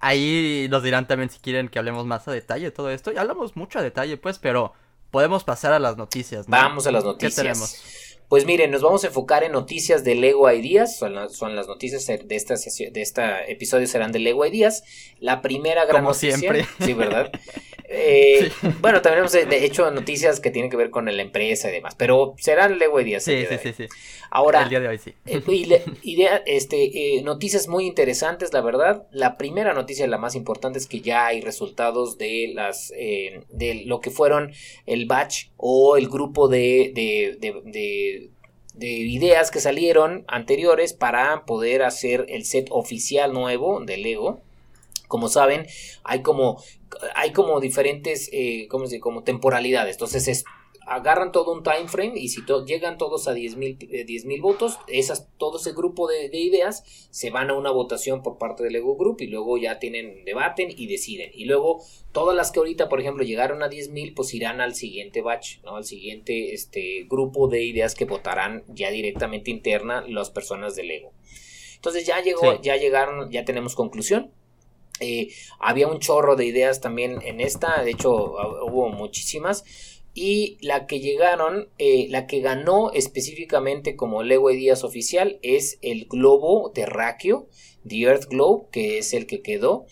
[0.00, 3.12] ahí nos dirán también si quieren que hablemos más a detalle de todo esto.
[3.12, 4.74] Ya hablamos mucho a detalle, pues, pero
[5.16, 6.46] podemos pasar a las noticias.
[6.46, 7.36] Vamos a las noticias.
[7.36, 7.80] ¿Qué tenemos?
[8.28, 10.98] Pues miren, nos vamos a enfocar en noticias de Lego Ideas.
[10.98, 13.22] Son, son las noticias de esta de este
[13.52, 14.82] episodio serán de Lego Ideas.
[15.20, 16.66] La primera gran Como siempre.
[16.80, 17.30] Sí, ¿verdad?
[17.88, 18.50] Eh,
[18.80, 21.94] bueno, también hemos de hecho noticias que tienen que ver con la empresa y demás,
[21.94, 23.22] pero serán Lego Ideas.
[23.22, 23.86] Sí, sí, sí, sí.
[24.30, 25.14] Ahora, el día de hoy sí.
[25.24, 25.40] Eh,
[26.02, 29.06] idea, este, eh, noticias muy interesantes, la verdad.
[29.12, 34.00] La primera noticia, la más importante, es que ya hay resultados de las, de lo
[34.00, 34.52] que fueron
[34.86, 38.15] el batch o el grupo de, de, de, de
[38.80, 44.40] ideas que salieron anteriores para poder hacer el set oficial nuevo de Lego.
[45.08, 45.66] Como saben,
[46.04, 46.62] hay como,
[47.14, 49.96] hay como diferentes, eh, ¿cómo se Como temporalidades.
[49.96, 50.44] Entonces es
[50.86, 55.28] agarran todo un time frame y si llegan todos a 10 mil eh, votos, esas,
[55.36, 59.20] todo ese grupo de, ideas se van a una votación por parte del Ego Group
[59.20, 61.30] y luego ya tienen, debaten y deciden.
[61.34, 61.82] Y luego
[62.12, 65.60] todas las que ahorita, por ejemplo, llegaron a 10 mil, pues irán al siguiente batch,
[65.64, 65.76] ¿no?
[65.76, 71.12] Al siguiente este, grupo de ideas que votarán ya directamente interna las personas del Ego.
[71.74, 74.30] Entonces ya llegó, ya llegaron, ya tenemos conclusión.
[75.00, 75.28] Eh,
[75.58, 79.62] había un chorro de ideas también en esta, de hecho hubo muchísimas
[80.16, 86.06] y la que llegaron, eh, la que ganó específicamente como Lego Díaz oficial es el
[86.06, 87.48] globo terráqueo,
[87.86, 89.84] The Earth Globe, que es el que quedó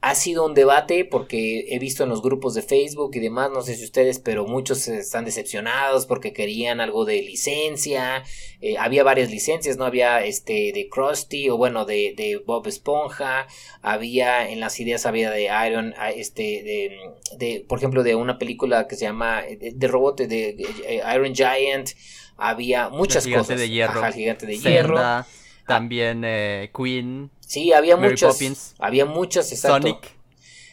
[0.00, 3.62] ha sido un debate porque he visto en los grupos de Facebook y demás, no
[3.62, 8.22] sé si ustedes, pero muchos están decepcionados porque querían algo de licencia.
[8.60, 9.84] Eh, había varias licencias, ¿no?
[9.84, 13.48] Había este de Krusty o bueno, de, de, Bob Esponja.
[13.82, 17.00] Había en las ideas, había de Iron, ah, este, de,
[17.36, 20.50] de por ejemplo, de una película que se llama eh, de, robot de,
[20.86, 21.90] eh, Iron Giant.
[22.36, 23.58] Había muchas el cosas.
[23.58, 24.06] De hierro.
[24.06, 25.00] el gigante de hierro.
[25.66, 26.22] También
[26.72, 27.32] Queen.
[27.48, 28.74] Sí, había muchas.
[28.78, 29.88] Había muchas, exacto.
[29.88, 30.18] Sonic.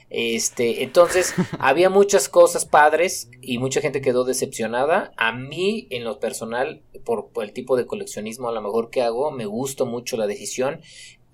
[0.09, 5.13] Este, entonces, había muchas cosas padres y mucha gente quedó decepcionada.
[5.15, 9.01] A mí, en lo personal, por, por, el tipo de coleccionismo a lo mejor que
[9.01, 10.81] hago, me gustó mucho la decisión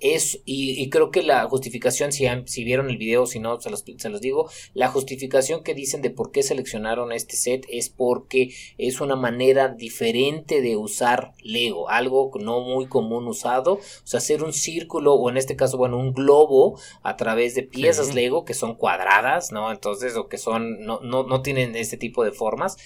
[0.02, 3.84] es, y, creo que la justificación, si, si vieron el video, si no, se los,
[3.98, 8.54] se los digo, la justificación que dicen de por qué seleccionaron este set es porque
[8.78, 14.44] es una manera diferente de usar Lego, algo no muy común usado, o sea, hacer
[14.44, 18.54] un círculo o en este caso, bueno, un globo a través de piezas Lego que
[18.54, 19.72] son cuadradas, ¿no?
[19.72, 22.78] Entonces, o que son, no, no, no tienen este tipo de formas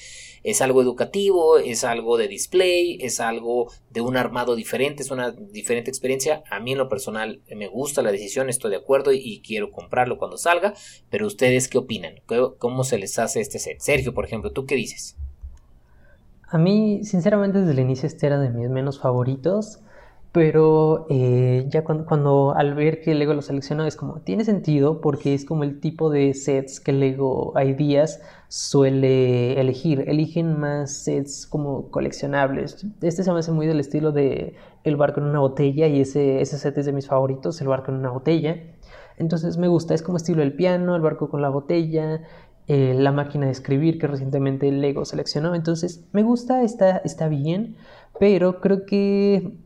[0.46, 5.32] es algo educativo, es algo de display, es algo de un armado diferente, es una
[5.32, 6.44] diferente experiencia.
[6.52, 10.20] A mí en lo personal me gusta la decisión, estoy de acuerdo y, quiero comprarlo
[10.20, 10.76] cuando salga,
[11.10, 12.22] pero ustedes qué opinan?
[12.60, 13.80] ¿Cómo se les hace este set?
[13.80, 15.18] Sergio, por ejemplo, ¿tú qué dices?
[16.48, 19.80] A mí, sinceramente, desde el inicio este era de mis menos favoritos
[20.36, 25.34] pero eh, ya cuando, al ver que Lego lo seleccionó es como, tiene sentido porque
[25.34, 30.04] es como el tipo de sets que Lego Ideas suele elegir.
[30.10, 32.86] Eligen más sets como coleccionables.
[33.02, 36.42] Este se me hace muy del estilo de El barco en una botella y ese,
[36.42, 38.58] ese set es de mis favoritos, El barco en una botella.
[39.16, 42.24] Entonces me gusta, es como estilo el piano, el barco con la botella,
[42.68, 45.56] eh, la máquina de escribir que recientemente Lego seleccionó.
[45.56, 47.78] Entonces me gusta, está, está bien,
[48.20, 49.64] pero creo que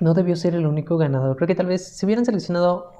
[0.00, 1.36] no debió ser el único ganador.
[1.36, 2.92] Creo que tal vez si hubieran seleccionado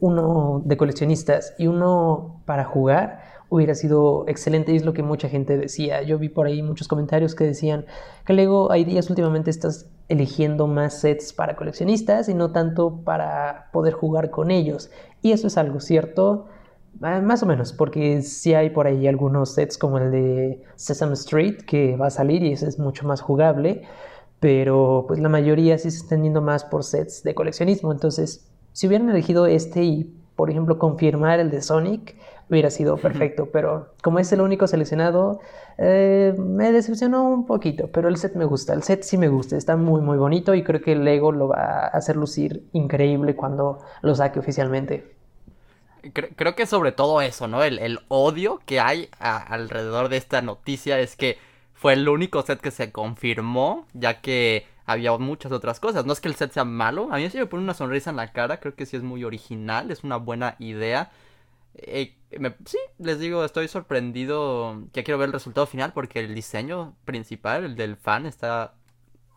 [0.00, 5.28] uno de coleccionistas y uno para jugar, hubiera sido excelente y es lo que mucha
[5.28, 6.02] gente decía.
[6.02, 7.84] Yo vi por ahí muchos comentarios que decían
[8.24, 13.68] que Lego hay días últimamente estás eligiendo más sets para coleccionistas y no tanto para
[13.72, 14.90] poder jugar con ellos.
[15.20, 16.46] Y eso es algo cierto,
[17.02, 21.12] ah, más o menos, porque sí hay por ahí algunos sets como el de Sesame
[21.12, 23.82] Street que va a salir y ese es mucho más jugable
[24.42, 27.92] pero pues la mayoría sí se están yendo más por sets de coleccionismo.
[27.92, 32.16] Entonces, si hubieran elegido este y, por ejemplo, confirmar el de Sonic,
[32.50, 33.50] hubiera sido perfecto.
[33.52, 35.38] Pero como es el único seleccionado,
[35.78, 37.88] eh, me decepcionó un poquito.
[37.92, 40.64] Pero el set me gusta, el set sí me gusta, está muy, muy bonito y
[40.64, 45.14] creo que Lego lo va a hacer lucir increíble cuando lo saque oficialmente.
[46.12, 47.62] Creo, que sobre todo eso, ¿no?
[47.62, 51.38] El, odio que hay alrededor de esta noticia es que
[51.82, 56.06] fue el único set que se confirmó, ya que había muchas otras cosas.
[56.06, 58.16] No es que el set sea malo, a mí sí me pone una sonrisa en
[58.16, 61.10] la cara, creo que sí es muy original, es una buena idea.
[61.74, 62.14] Eh,
[62.66, 67.64] sí, les digo, estoy sorprendido, ya quiero ver el resultado final porque el diseño principal,
[67.64, 68.74] el del fan, está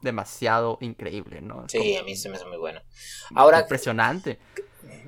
[0.04, 1.68] demasiado increíble, ¿no?
[1.68, 2.80] Sí, a mí se me hace muy bueno.
[3.34, 4.38] Ahora, impresionante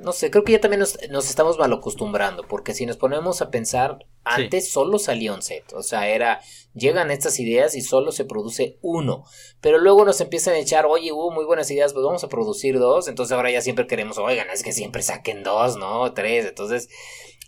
[0.01, 3.49] no sé, creo que ya también nos, estamos mal acostumbrando, porque si nos ponemos a
[3.49, 6.39] pensar, antes solo salía un set, o sea, era,
[6.73, 9.23] llegan estas ideas y solo se produce uno,
[9.61, 12.79] pero luego nos empiezan a echar, oye, hubo muy buenas ideas, pues vamos a producir
[12.79, 16.13] dos, entonces ahora ya siempre queremos, oigan, es que siempre saquen dos, ¿no?
[16.13, 16.89] Tres, entonces,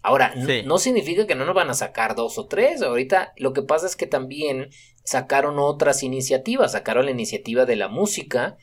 [0.02, 0.34] ahora,
[0.66, 3.86] no significa que no nos van a sacar dos o tres, ahorita lo que pasa
[3.86, 4.70] es que también
[5.04, 8.58] sacaron otras iniciativas, sacaron la iniciativa de la música,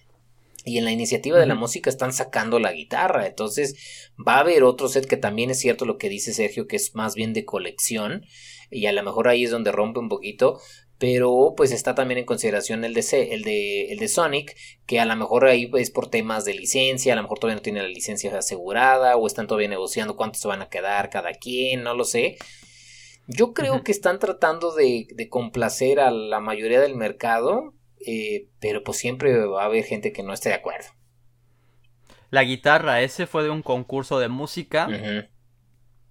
[0.67, 3.29] y en la iniciativa de la música están sacando la guitarra.
[3.29, 6.75] Entonces va a haber otro set que también es cierto lo que dice Sergio, que
[6.75, 8.27] es más bien de colección.
[8.69, 10.59] Y a lo mejor ahí es donde rompe un poquito.
[10.99, 14.57] Pero pues está también en consideración el de, el de, el de Sonic,
[14.87, 17.63] que a lo mejor ahí es por temas de licencia, a lo mejor todavía no
[17.63, 21.85] tiene la licencia asegurada, o están todavía negociando cuántos se van a quedar cada quien,
[21.85, 22.39] no lo sé.
[23.29, 27.75] Yo creo que están tratando de, de complacer a la mayoría del mercado,
[28.05, 30.89] eh, pero pues siempre va a haber gente que no esté de acuerdo.
[32.31, 34.89] La guitarra, ese fue de un concurso de música.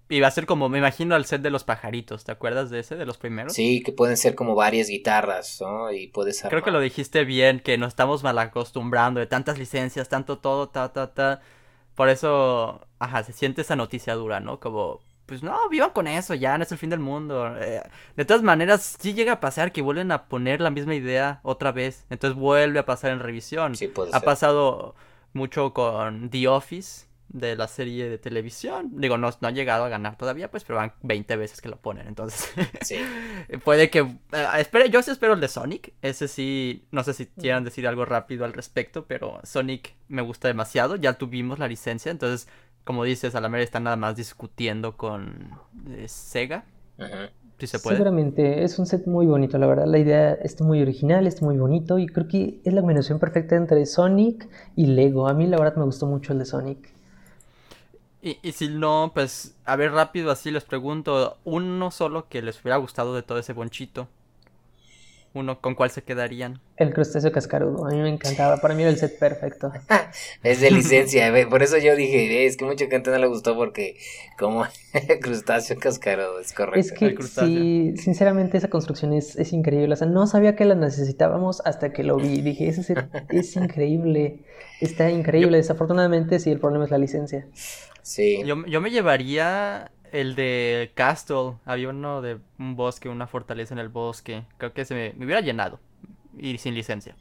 [0.08, 2.24] Y va a ser como, me imagino, al set de los pajaritos.
[2.26, 3.54] ¿Te acuerdas de ese, de los primeros?
[3.54, 5.92] Sí, que pueden ser como varias guitarras, ¿no?
[5.92, 10.08] Y puedes Creo que lo dijiste bien, que nos estamos mal acostumbrando de tantas licencias,
[10.08, 11.42] tanto todo, ta, ta, ta.
[11.96, 14.60] Por eso, ajá, se siente esa noticia dura, ¿no?
[14.60, 17.56] Como, pues no, vivan con eso, ya no es el fin del mundo.
[17.58, 17.82] Eh,
[18.16, 21.72] de todas maneras, sí llega a pasar que vuelven a poner la misma idea otra
[21.72, 22.06] vez.
[22.10, 23.76] Entonces vuelve a pasar en revisión.
[23.76, 24.96] Sí, puede ha pasado
[25.34, 28.92] mucho con The Office de la serie de televisión.
[28.94, 31.78] Digo, no, no ha llegado a ganar todavía, pues, pero van 20 veces que lo
[31.78, 32.08] ponen.
[32.08, 32.98] Entonces, sí.
[33.64, 34.00] puede que...
[34.00, 35.94] Eh, espere, yo sí espero el de Sonic.
[36.02, 40.48] Ese sí, no sé si quieran decir algo rápido al respecto, pero Sonic me gusta
[40.48, 40.96] demasiado.
[40.96, 42.48] Ya tuvimos la licencia, entonces
[42.86, 45.50] como dices, a la mera están nada más discutiendo con
[45.90, 46.64] eh, Sega.
[47.60, 47.98] Si se puede.
[47.98, 49.86] Seguramente, es un set muy bonito, la verdad.
[49.88, 53.56] La idea está muy original, está muy bonito y creo que es la combinación perfecta
[53.56, 55.28] entre Sonic y Lego.
[55.28, 56.90] A mí la verdad me gustó mucho el de Sonic.
[58.22, 62.62] Y, y si no, pues, a ver rápido así les pregunto, uno solo que les
[62.62, 64.08] hubiera gustado de todo ese bonchito
[65.36, 66.62] uno, ¿con cuál se quedarían?
[66.78, 69.72] El crustáceo cascarudo, a mí me encantaba, para mí era el set perfecto.
[70.44, 73.98] es de licencia, por eso yo dije, es que mucha gente no le gustó porque
[74.38, 74.66] como
[75.22, 76.80] crustáceo cascarudo, es correcto.
[76.80, 80.76] Es que sí, sinceramente esa construcción es, es, increíble, o sea, no sabía que la
[80.76, 84.40] necesitábamos hasta que lo vi, dije, ese set es increíble,
[84.80, 87.46] está increíble, desafortunadamente sí, el problema es la licencia.
[88.02, 88.44] Sí.
[88.46, 93.80] Yo, yo me llevaría el de Castle, había uno de un bosque, una fortaleza en
[93.80, 94.44] el bosque.
[94.58, 95.80] Creo que se me, hubiera llenado.
[96.38, 97.16] Y sin licencia.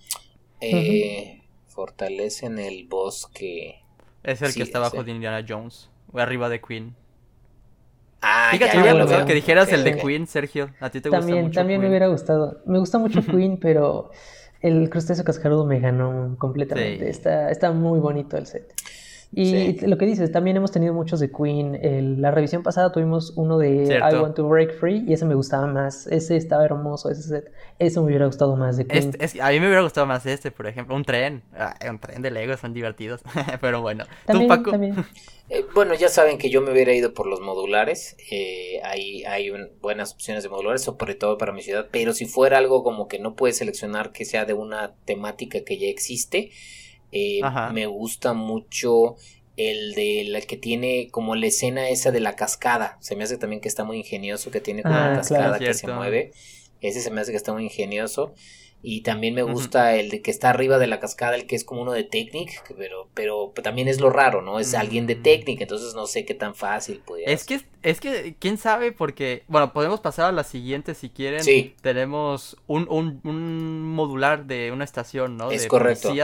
[0.60, 3.82] Eh, Fortaleza en el bosque.
[4.22, 5.90] Es el que está abajo de Indiana Jones.
[6.12, 6.94] O arriba de Queen.
[8.22, 10.70] Ah, Fíjate, ya, ya que dijeras el de Queen, Sergio.
[10.80, 12.62] A ti te también, gusta mucho También me hubiera gustado.
[12.64, 14.10] Me gusta mucho Queen, pero
[14.60, 17.10] el crustáceo cascarudo me ganó completamente.
[17.10, 18.72] Está, está muy bonito el set.
[19.36, 22.20] Y lo que dices, también hemos tenido muchos de Queen.
[22.20, 25.66] la revisión pasada tuvimos uno de I Want to Break Free y ese me gustaba
[25.66, 26.06] más.
[26.06, 27.52] Ese estaba hermoso, ese set.
[27.78, 29.16] Ese me hubiera gustado más de Queen.
[29.18, 30.94] Este, a mí me hubiera gustado más este, por ejemplo.
[30.94, 31.42] Un tren.
[31.56, 33.22] Ah, un tren de Lego, son divertidos.
[33.60, 34.04] Pero bueno.
[34.26, 34.72] ¿Tú, Paco?
[35.50, 38.16] Eh, bueno, ya saben que yo me hubiera ido por los modulares.
[38.30, 39.52] Eh, hay hay
[39.82, 41.88] buenas opciones de modulares, sobre todo para mi ciudad.
[41.90, 45.76] Pero si fuera algo como que no puedes seleccionar que sea de una temática que
[45.76, 46.50] ya existe
[47.14, 47.40] eh,
[47.72, 49.16] me gusta mucho
[49.56, 52.98] el de la que tiene como la escena esa de la cascada.
[53.00, 55.72] Se me hace también que está muy ingenioso, que tiene como una ah, cascada que
[55.74, 56.32] se mueve.
[56.80, 58.34] Ese se me hace que está muy ingenioso.
[58.86, 61.64] Y también me gusta el de que está arriba de la cascada, el que es
[61.64, 64.60] como uno de Technic, pero, pero, también es lo raro, ¿no?
[64.60, 65.22] Es alguien de mm.
[65.22, 69.44] Technic, entonces no sé qué tan fácil puede Es que, es que, quién sabe, porque,
[69.48, 71.42] bueno, podemos pasar a la siguiente si quieren.
[71.42, 71.74] Sí.
[71.80, 75.50] Tenemos un, un, un modular de una estación, ¿no?
[75.50, 76.12] Es de correcto.
[76.12, 76.22] Eh,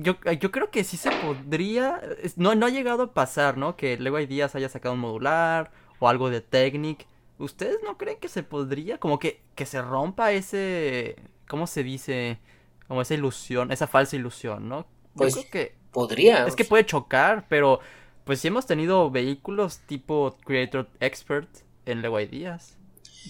[0.00, 2.00] yo, eh, yo creo que sí se podría.
[2.36, 3.76] No, no ha llegado a pasar, ¿no?
[3.76, 7.06] Que luego hay días haya sacado un modular o algo de Technic.
[7.38, 8.98] ¿Ustedes no creen que se podría?
[8.98, 11.16] Como que, que se rompa ese.
[11.48, 12.38] ¿Cómo se dice?
[12.86, 14.86] Como esa ilusión, esa falsa ilusión, ¿no?
[15.14, 15.74] Pues creo que.
[15.92, 16.46] Podría.
[16.46, 17.80] Es que puede chocar, pero.
[18.24, 21.48] Pues sí hemos tenido vehículos tipo Creator Expert
[21.86, 22.78] en Lego Ideas.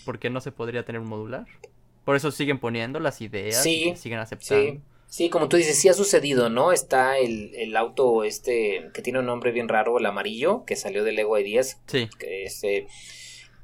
[0.05, 1.47] ¿Por qué no se podría tener un modular?
[2.05, 4.73] Por eso siguen poniendo las ideas, sí, siguen aceptando.
[4.73, 4.81] Sí,
[5.31, 6.73] como tú dices, sí ha sucedido, ¿no?
[6.73, 11.05] Está el, el auto este que tiene un nombre bien raro, el amarillo, que salió
[11.05, 11.81] de Lego Ideas.
[11.87, 12.09] Sí.
[12.19, 12.87] Que este,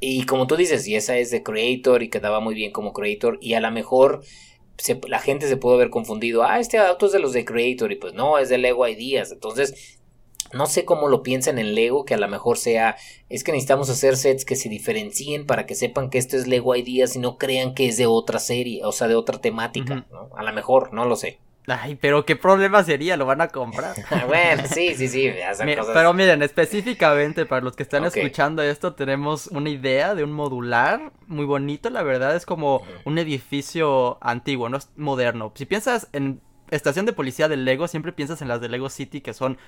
[0.00, 3.38] y como tú dices, y esa es de Creator y quedaba muy bien como Creator.
[3.40, 4.22] Y a lo mejor
[5.08, 6.42] la gente se pudo haber confundido.
[6.42, 7.92] Ah, este auto es de los de Creator.
[7.92, 9.32] Y pues no, es de Lego Ideas.
[9.32, 9.95] Entonces,
[10.52, 12.96] no sé cómo lo piensan en Lego, que a lo mejor sea,
[13.28, 16.74] es que necesitamos hacer sets que se diferencien para que sepan que esto es Lego
[16.74, 20.30] Ideas y no crean que es de otra serie, o sea, de otra temática, ¿no?
[20.36, 21.38] A lo mejor, no lo sé.
[21.68, 23.96] Ay, pero qué problema sería, lo van a comprar.
[24.28, 25.32] bueno, sí, sí, sí.
[25.92, 31.12] Pero miren, específicamente para los que están escuchando esto, tenemos una idea de un modular
[31.26, 35.52] muy bonito, la verdad, es como un edificio antiguo, no es moderno.
[35.56, 36.40] Si piensas en
[36.70, 39.58] estación de policía de Lego, siempre piensas en las de Lego City que son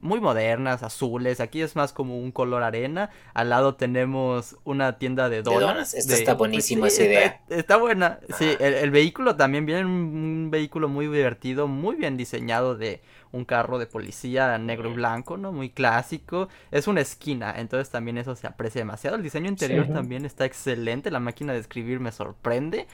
[0.00, 1.40] muy modernas, azules.
[1.40, 3.10] Aquí es más como un color arena.
[3.34, 5.94] Al lado tenemos una tienda de donas.
[5.94, 7.40] Esta está buenísima esa idea.
[7.48, 8.20] Está, buena.
[8.38, 13.00] Sí, el, vehículo también viene un, vehículo muy divertido, muy bien diseñado de
[13.32, 15.52] un carro de policía negro y blanco, ¿no?
[15.52, 16.48] Muy clásico.
[16.70, 19.16] Es una esquina, entonces también eso se aprecia demasiado.
[19.16, 21.10] El diseño interior también está excelente.
[21.10, 22.86] La máquina de escribir me sorprende.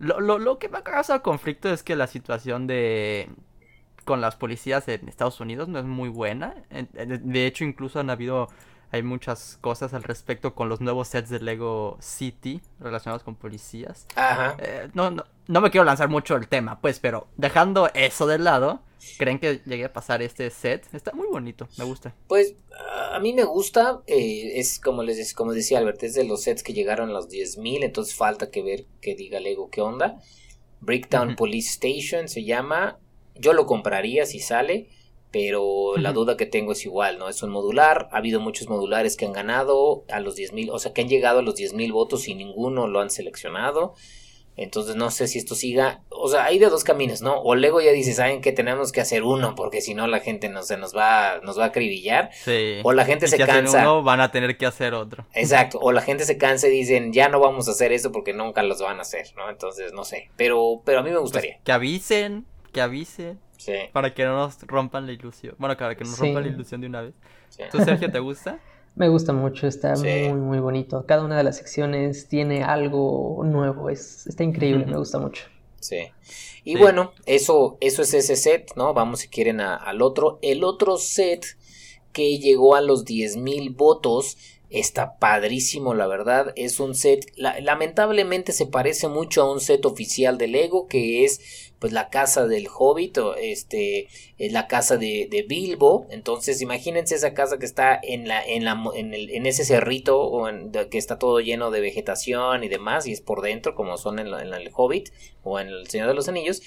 [0.00, 3.30] Lo, lo, lo que me ha conflicto es que la situación de
[4.04, 6.54] con las policías en Estados Unidos no es muy buena.
[6.70, 8.48] De hecho, incluso han habido
[8.92, 14.06] hay muchas cosas al respecto con los nuevos sets de Lego City relacionados con policías.
[14.16, 14.56] Ajá.
[14.58, 18.38] Eh, no, no, no me quiero lanzar mucho el tema, pues, pero dejando eso de
[18.38, 18.80] lado,
[19.18, 20.86] ¿creen que llegue a pasar este set?
[20.92, 22.14] Está muy bonito, me gusta.
[22.26, 22.54] Pues
[23.12, 26.62] a mí me gusta, eh, es como les como decía Albert, es de los sets
[26.62, 30.20] que llegaron a los 10.000, entonces falta que ver que diga Lego qué onda.
[30.80, 32.98] Breakdown Police Station se llama
[33.40, 34.88] yo lo compraría si sale,
[35.30, 37.28] pero la duda que tengo es igual, ¿no?
[37.28, 40.92] Es un modular, ha habido muchos modulares que han ganado a los 10.000, o sea,
[40.92, 43.94] que han llegado a los 10.000 votos y ninguno lo han seleccionado.
[44.56, 47.40] Entonces no sé si esto siga, o sea, hay de dos caminos, ¿no?
[47.40, 50.48] O luego ya dice, saben que tenemos que hacer uno porque si no la gente
[50.50, 52.30] no se nos va nos va a acribillar.
[52.34, 52.80] Sí.
[52.82, 53.80] O la gente se cansa.
[53.80, 55.24] Uno, van a tener que hacer otro.
[55.32, 58.34] Exacto, o la gente se cansa y dicen, "Ya no vamos a hacer eso porque
[58.34, 59.48] nunca los van a hacer", ¿no?
[59.48, 61.58] Entonces, no sé, pero pero a mí me pues, gustaría.
[61.64, 63.38] que avisen, que avisen.
[63.92, 65.54] Para que no nos rompan la ilusión.
[65.58, 67.14] Bueno, para que nos rompan la ilusión de una vez.
[67.70, 68.58] ¿Tú, Sergio, te gusta?
[68.96, 71.06] Me gusta mucho, está muy, muy bonito.
[71.06, 75.44] Cada una de las secciones tiene algo nuevo, es, está increíble, me gusta mucho.
[75.78, 76.08] Sí.
[76.64, 78.92] Y bueno, eso, eso es ese set, ¿no?
[78.92, 80.40] Vamos si quieren al otro.
[80.42, 81.56] El otro set
[82.12, 84.36] que llegó a los 10.000 votos
[84.70, 86.52] Está padrísimo, la verdad.
[86.54, 87.26] Es un set.
[87.36, 90.86] lamentablemente se parece mucho a un set oficial de Lego.
[90.86, 93.18] Que es pues la casa del Hobbit.
[93.18, 94.08] O este.
[94.38, 96.06] Es la casa de, Bilbo.
[96.10, 98.44] Entonces, imagínense esa casa que está en la.
[98.44, 98.80] en la.
[98.94, 100.20] en, el, en ese cerrito.
[100.20, 103.06] O en, que está todo lleno de vegetación y demás.
[103.06, 103.74] Y es por dentro.
[103.74, 105.10] Como son en, en el Hobbit.
[105.42, 106.62] O en el Señor de los Anillos.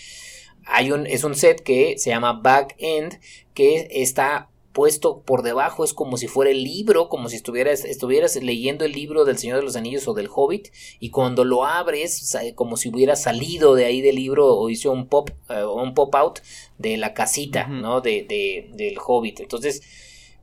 [0.66, 3.20] Hay un, es un set que se llama Back End.
[3.54, 8.36] Que está puesto por debajo es como si fuera el libro, como si estuvieras, estuvieras
[8.36, 10.70] leyendo el libro del Señor de los Anillos o del Hobbit,
[11.00, 15.08] y cuando lo abres, como si hubiera salido de ahí del libro o hizo un
[15.08, 16.40] pop, uh, un pop out
[16.78, 18.02] de la casita, ¿no?
[18.02, 19.40] De, de, del Hobbit.
[19.40, 19.82] Entonces,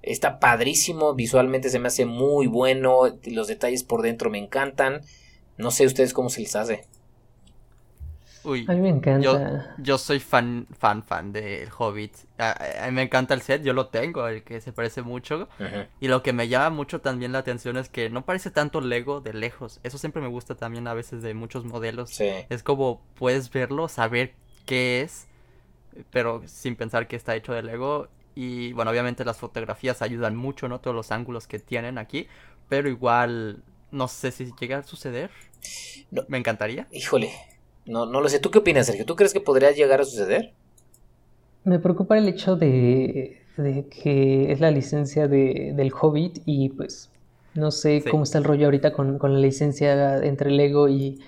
[0.03, 5.03] está padrísimo, visualmente se me hace muy bueno, los detalles por dentro me encantan.
[5.59, 6.87] No sé ustedes cómo se les hace.
[8.43, 9.21] Uy, A mí me encanta.
[9.23, 9.39] yo,
[9.79, 12.15] yo soy fan, fan, fan del Hobbit.
[12.39, 15.49] A, a mí me encanta el set, yo lo tengo, el que se parece mucho.
[16.01, 19.21] Y lo que me llama mucho también la atención es que no parece tanto Lego
[19.21, 19.81] de lejos.
[19.83, 22.11] Eso siempre me gusta también a veces de muchos modelos.
[22.11, 22.31] Sí.
[22.49, 24.35] Es como puedes verlo, saber
[24.65, 25.29] qué es,
[26.11, 28.09] pero sin pensar que está hecho de Lego.
[28.35, 30.81] Y bueno, obviamente las fotografías ayudan mucho, ¿no?
[30.81, 32.27] Todos los ángulos que tienen aquí.
[32.69, 35.31] Pero igual, no sé si llega a suceder.
[36.11, 36.23] No.
[36.29, 36.87] Me encantaría.
[36.91, 37.31] Híjole.
[37.85, 38.41] No, no lo sé.
[38.41, 39.05] ¿Tú qué opinas, Sergio?
[39.05, 40.55] ¿Tú crees que podría llegar a suceder?
[41.65, 47.11] Me preocupa el hecho de, de que es la licencia de, del Hobbit y pues
[47.55, 48.09] no sé Sí.
[48.09, 51.21] cómo está el rollo ahorita con, con la licencia entre Lego y,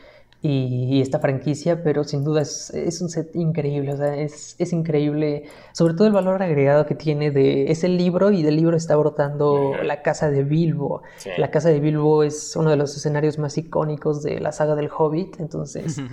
[0.42, 4.56] y, y esta franquicia, pero sin duda es, es un set increíble, o sea, es,
[4.58, 8.56] es increíble, sobre todo el valor agregado que tiene de, es el libro y del
[8.56, 11.02] libro está brotando la casa de Bilbo.
[11.16, 11.30] Sí.
[11.38, 14.90] La casa de Bilbo es uno de los escenarios más icónicos de la saga del
[14.96, 16.00] Hobbit, entonces...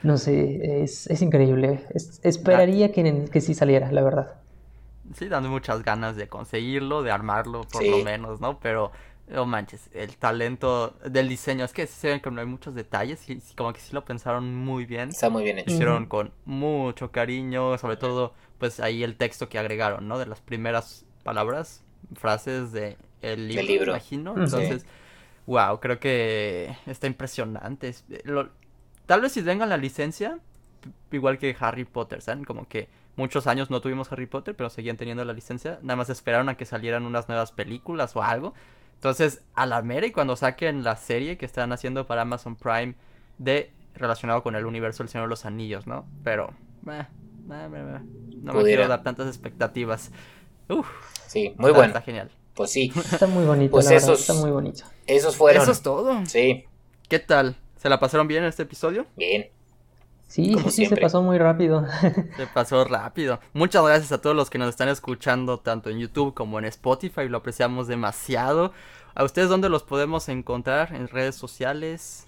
[0.00, 1.84] No sé, es, es increíble.
[1.92, 4.34] Es- esperaría que, que sí saliera, la verdad.
[5.14, 7.90] Sí, dando muchas ganas de conseguirlo, de armarlo por Sí.
[7.90, 8.60] lo menos, ¿no?
[8.60, 8.92] Pero,
[9.30, 13.28] no manches, el talento del diseño, es que se ven que no hay muchos detalles
[13.28, 15.10] y como que sí lo pensaron muy bien.
[15.10, 15.70] Está muy bien hecho.
[15.70, 20.18] hicieron con mucho cariño, sobre todo pues ahí el texto que agregaron, ¿no?
[20.18, 21.84] De las primeras palabras,
[22.16, 23.92] frases de el libro, libro.
[23.92, 24.32] imagino.
[24.38, 24.86] Entonces,
[25.46, 27.88] wow, creo que está impresionante.
[27.88, 28.50] Es- lo-
[29.06, 30.40] tal vez si vengan la licencia,
[31.12, 32.44] igual que Harry Potter, ¿saben?
[32.44, 35.78] Como que muchos años no tuvimos Harry Potter, pero seguían teniendo la licencia.
[35.82, 38.54] Nada más esperaron a que salieran unas nuevas películas o algo.
[38.98, 42.94] Entonces, a la mera y cuando saquen la serie que están haciendo para Amazon Prime
[43.38, 46.04] de relacionado con el universo del Señor de los Anillos, ¿no?
[46.24, 46.48] Pero
[46.90, 47.04] eh, eh,
[47.50, 48.00] eh, eh,
[48.42, 50.10] no me quiero dar tantas expectativas.
[50.68, 50.88] Uf,
[51.26, 51.84] Sí, muy está, bueno.
[51.86, 52.30] está genial.
[52.54, 52.92] Pues sí.
[52.96, 54.84] Está muy bonito, Pues la verdad, esos- está muy bonito.
[55.06, 55.62] Esos fueron.
[55.62, 56.26] Eso es todo.
[56.26, 56.64] Sí,
[57.08, 57.56] ¿Qué tal?
[57.76, 59.06] ¿Se la pasaron bien en este episodio?
[59.16, 59.46] bien.
[60.28, 61.86] Sí, Como sí, sí, se pasó muy rápido.
[62.36, 63.40] Se pasó rápido.
[63.54, 67.28] Muchas gracias a todos los que nos están escuchando tanto en YouTube como en Spotify.
[67.28, 68.72] Lo apreciamos demasiado.
[69.14, 70.94] ¿A ustedes dónde los podemos encontrar?
[70.94, 72.26] ¿En redes sociales?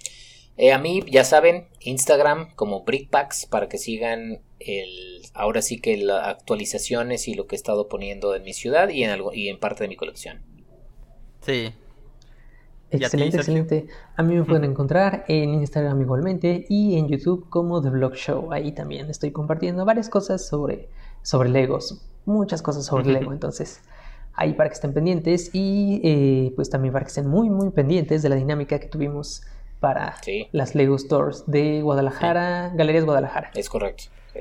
[0.56, 5.96] Eh, a mí, ya saben, Instagram como Brickpacks para que sigan el ahora sí que
[5.98, 9.48] las actualizaciones y lo que he estado poniendo en mi ciudad y en algo y
[9.48, 10.42] en parte de mi colección.
[11.42, 11.74] Sí.
[12.92, 13.86] ¿Y a ti, Excelente, excelente.
[14.16, 18.52] A mí me pueden encontrar en Instagram igualmente y en YouTube como The Vlog Show.
[18.52, 20.88] Ahí también estoy compartiendo varias cosas sobre,
[21.22, 22.02] sobre Legos.
[22.24, 23.12] Muchas cosas sobre.
[23.12, 23.32] Lego.
[23.32, 23.80] Entonces,
[24.34, 28.22] ahí para que estén pendientes y eh, pues también para que estén muy, muy pendientes
[28.22, 29.42] de la dinámica que tuvimos
[29.78, 33.50] para Sí, las Lego Stores de Guadalajara, Galerías Guadalajara.
[33.54, 34.04] es correcto.
[34.32, 34.40] sí.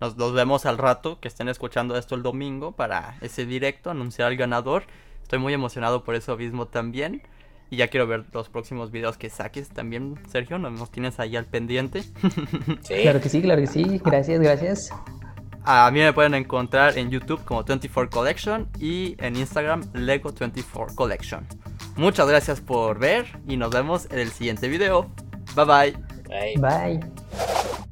[0.00, 4.28] Nos, nos vemos al rato que estén escuchando esto el domingo para ese directo, anunciar
[4.28, 4.84] al ganador.
[5.22, 7.22] Estoy muy emocionado por eso mismo también.
[7.70, 10.58] Y ya quiero ver los próximos videos que saques también, Sergio.
[10.58, 12.02] Nos, nos tienes ahí al pendiente.
[12.82, 13.02] Sí.
[13.02, 14.00] Claro que sí, claro que sí.
[14.04, 14.90] Gracias, gracias.
[15.64, 20.96] A mí me pueden encontrar en YouTube como 24 Collection y en Instagram Lego 24
[20.96, 21.46] Collection.
[21.96, 25.10] Muchas gracias por ver y nos vemos en el siguiente video.
[25.54, 26.10] Bye bye.
[26.28, 26.56] Bye.
[26.56, 27.89] Bye.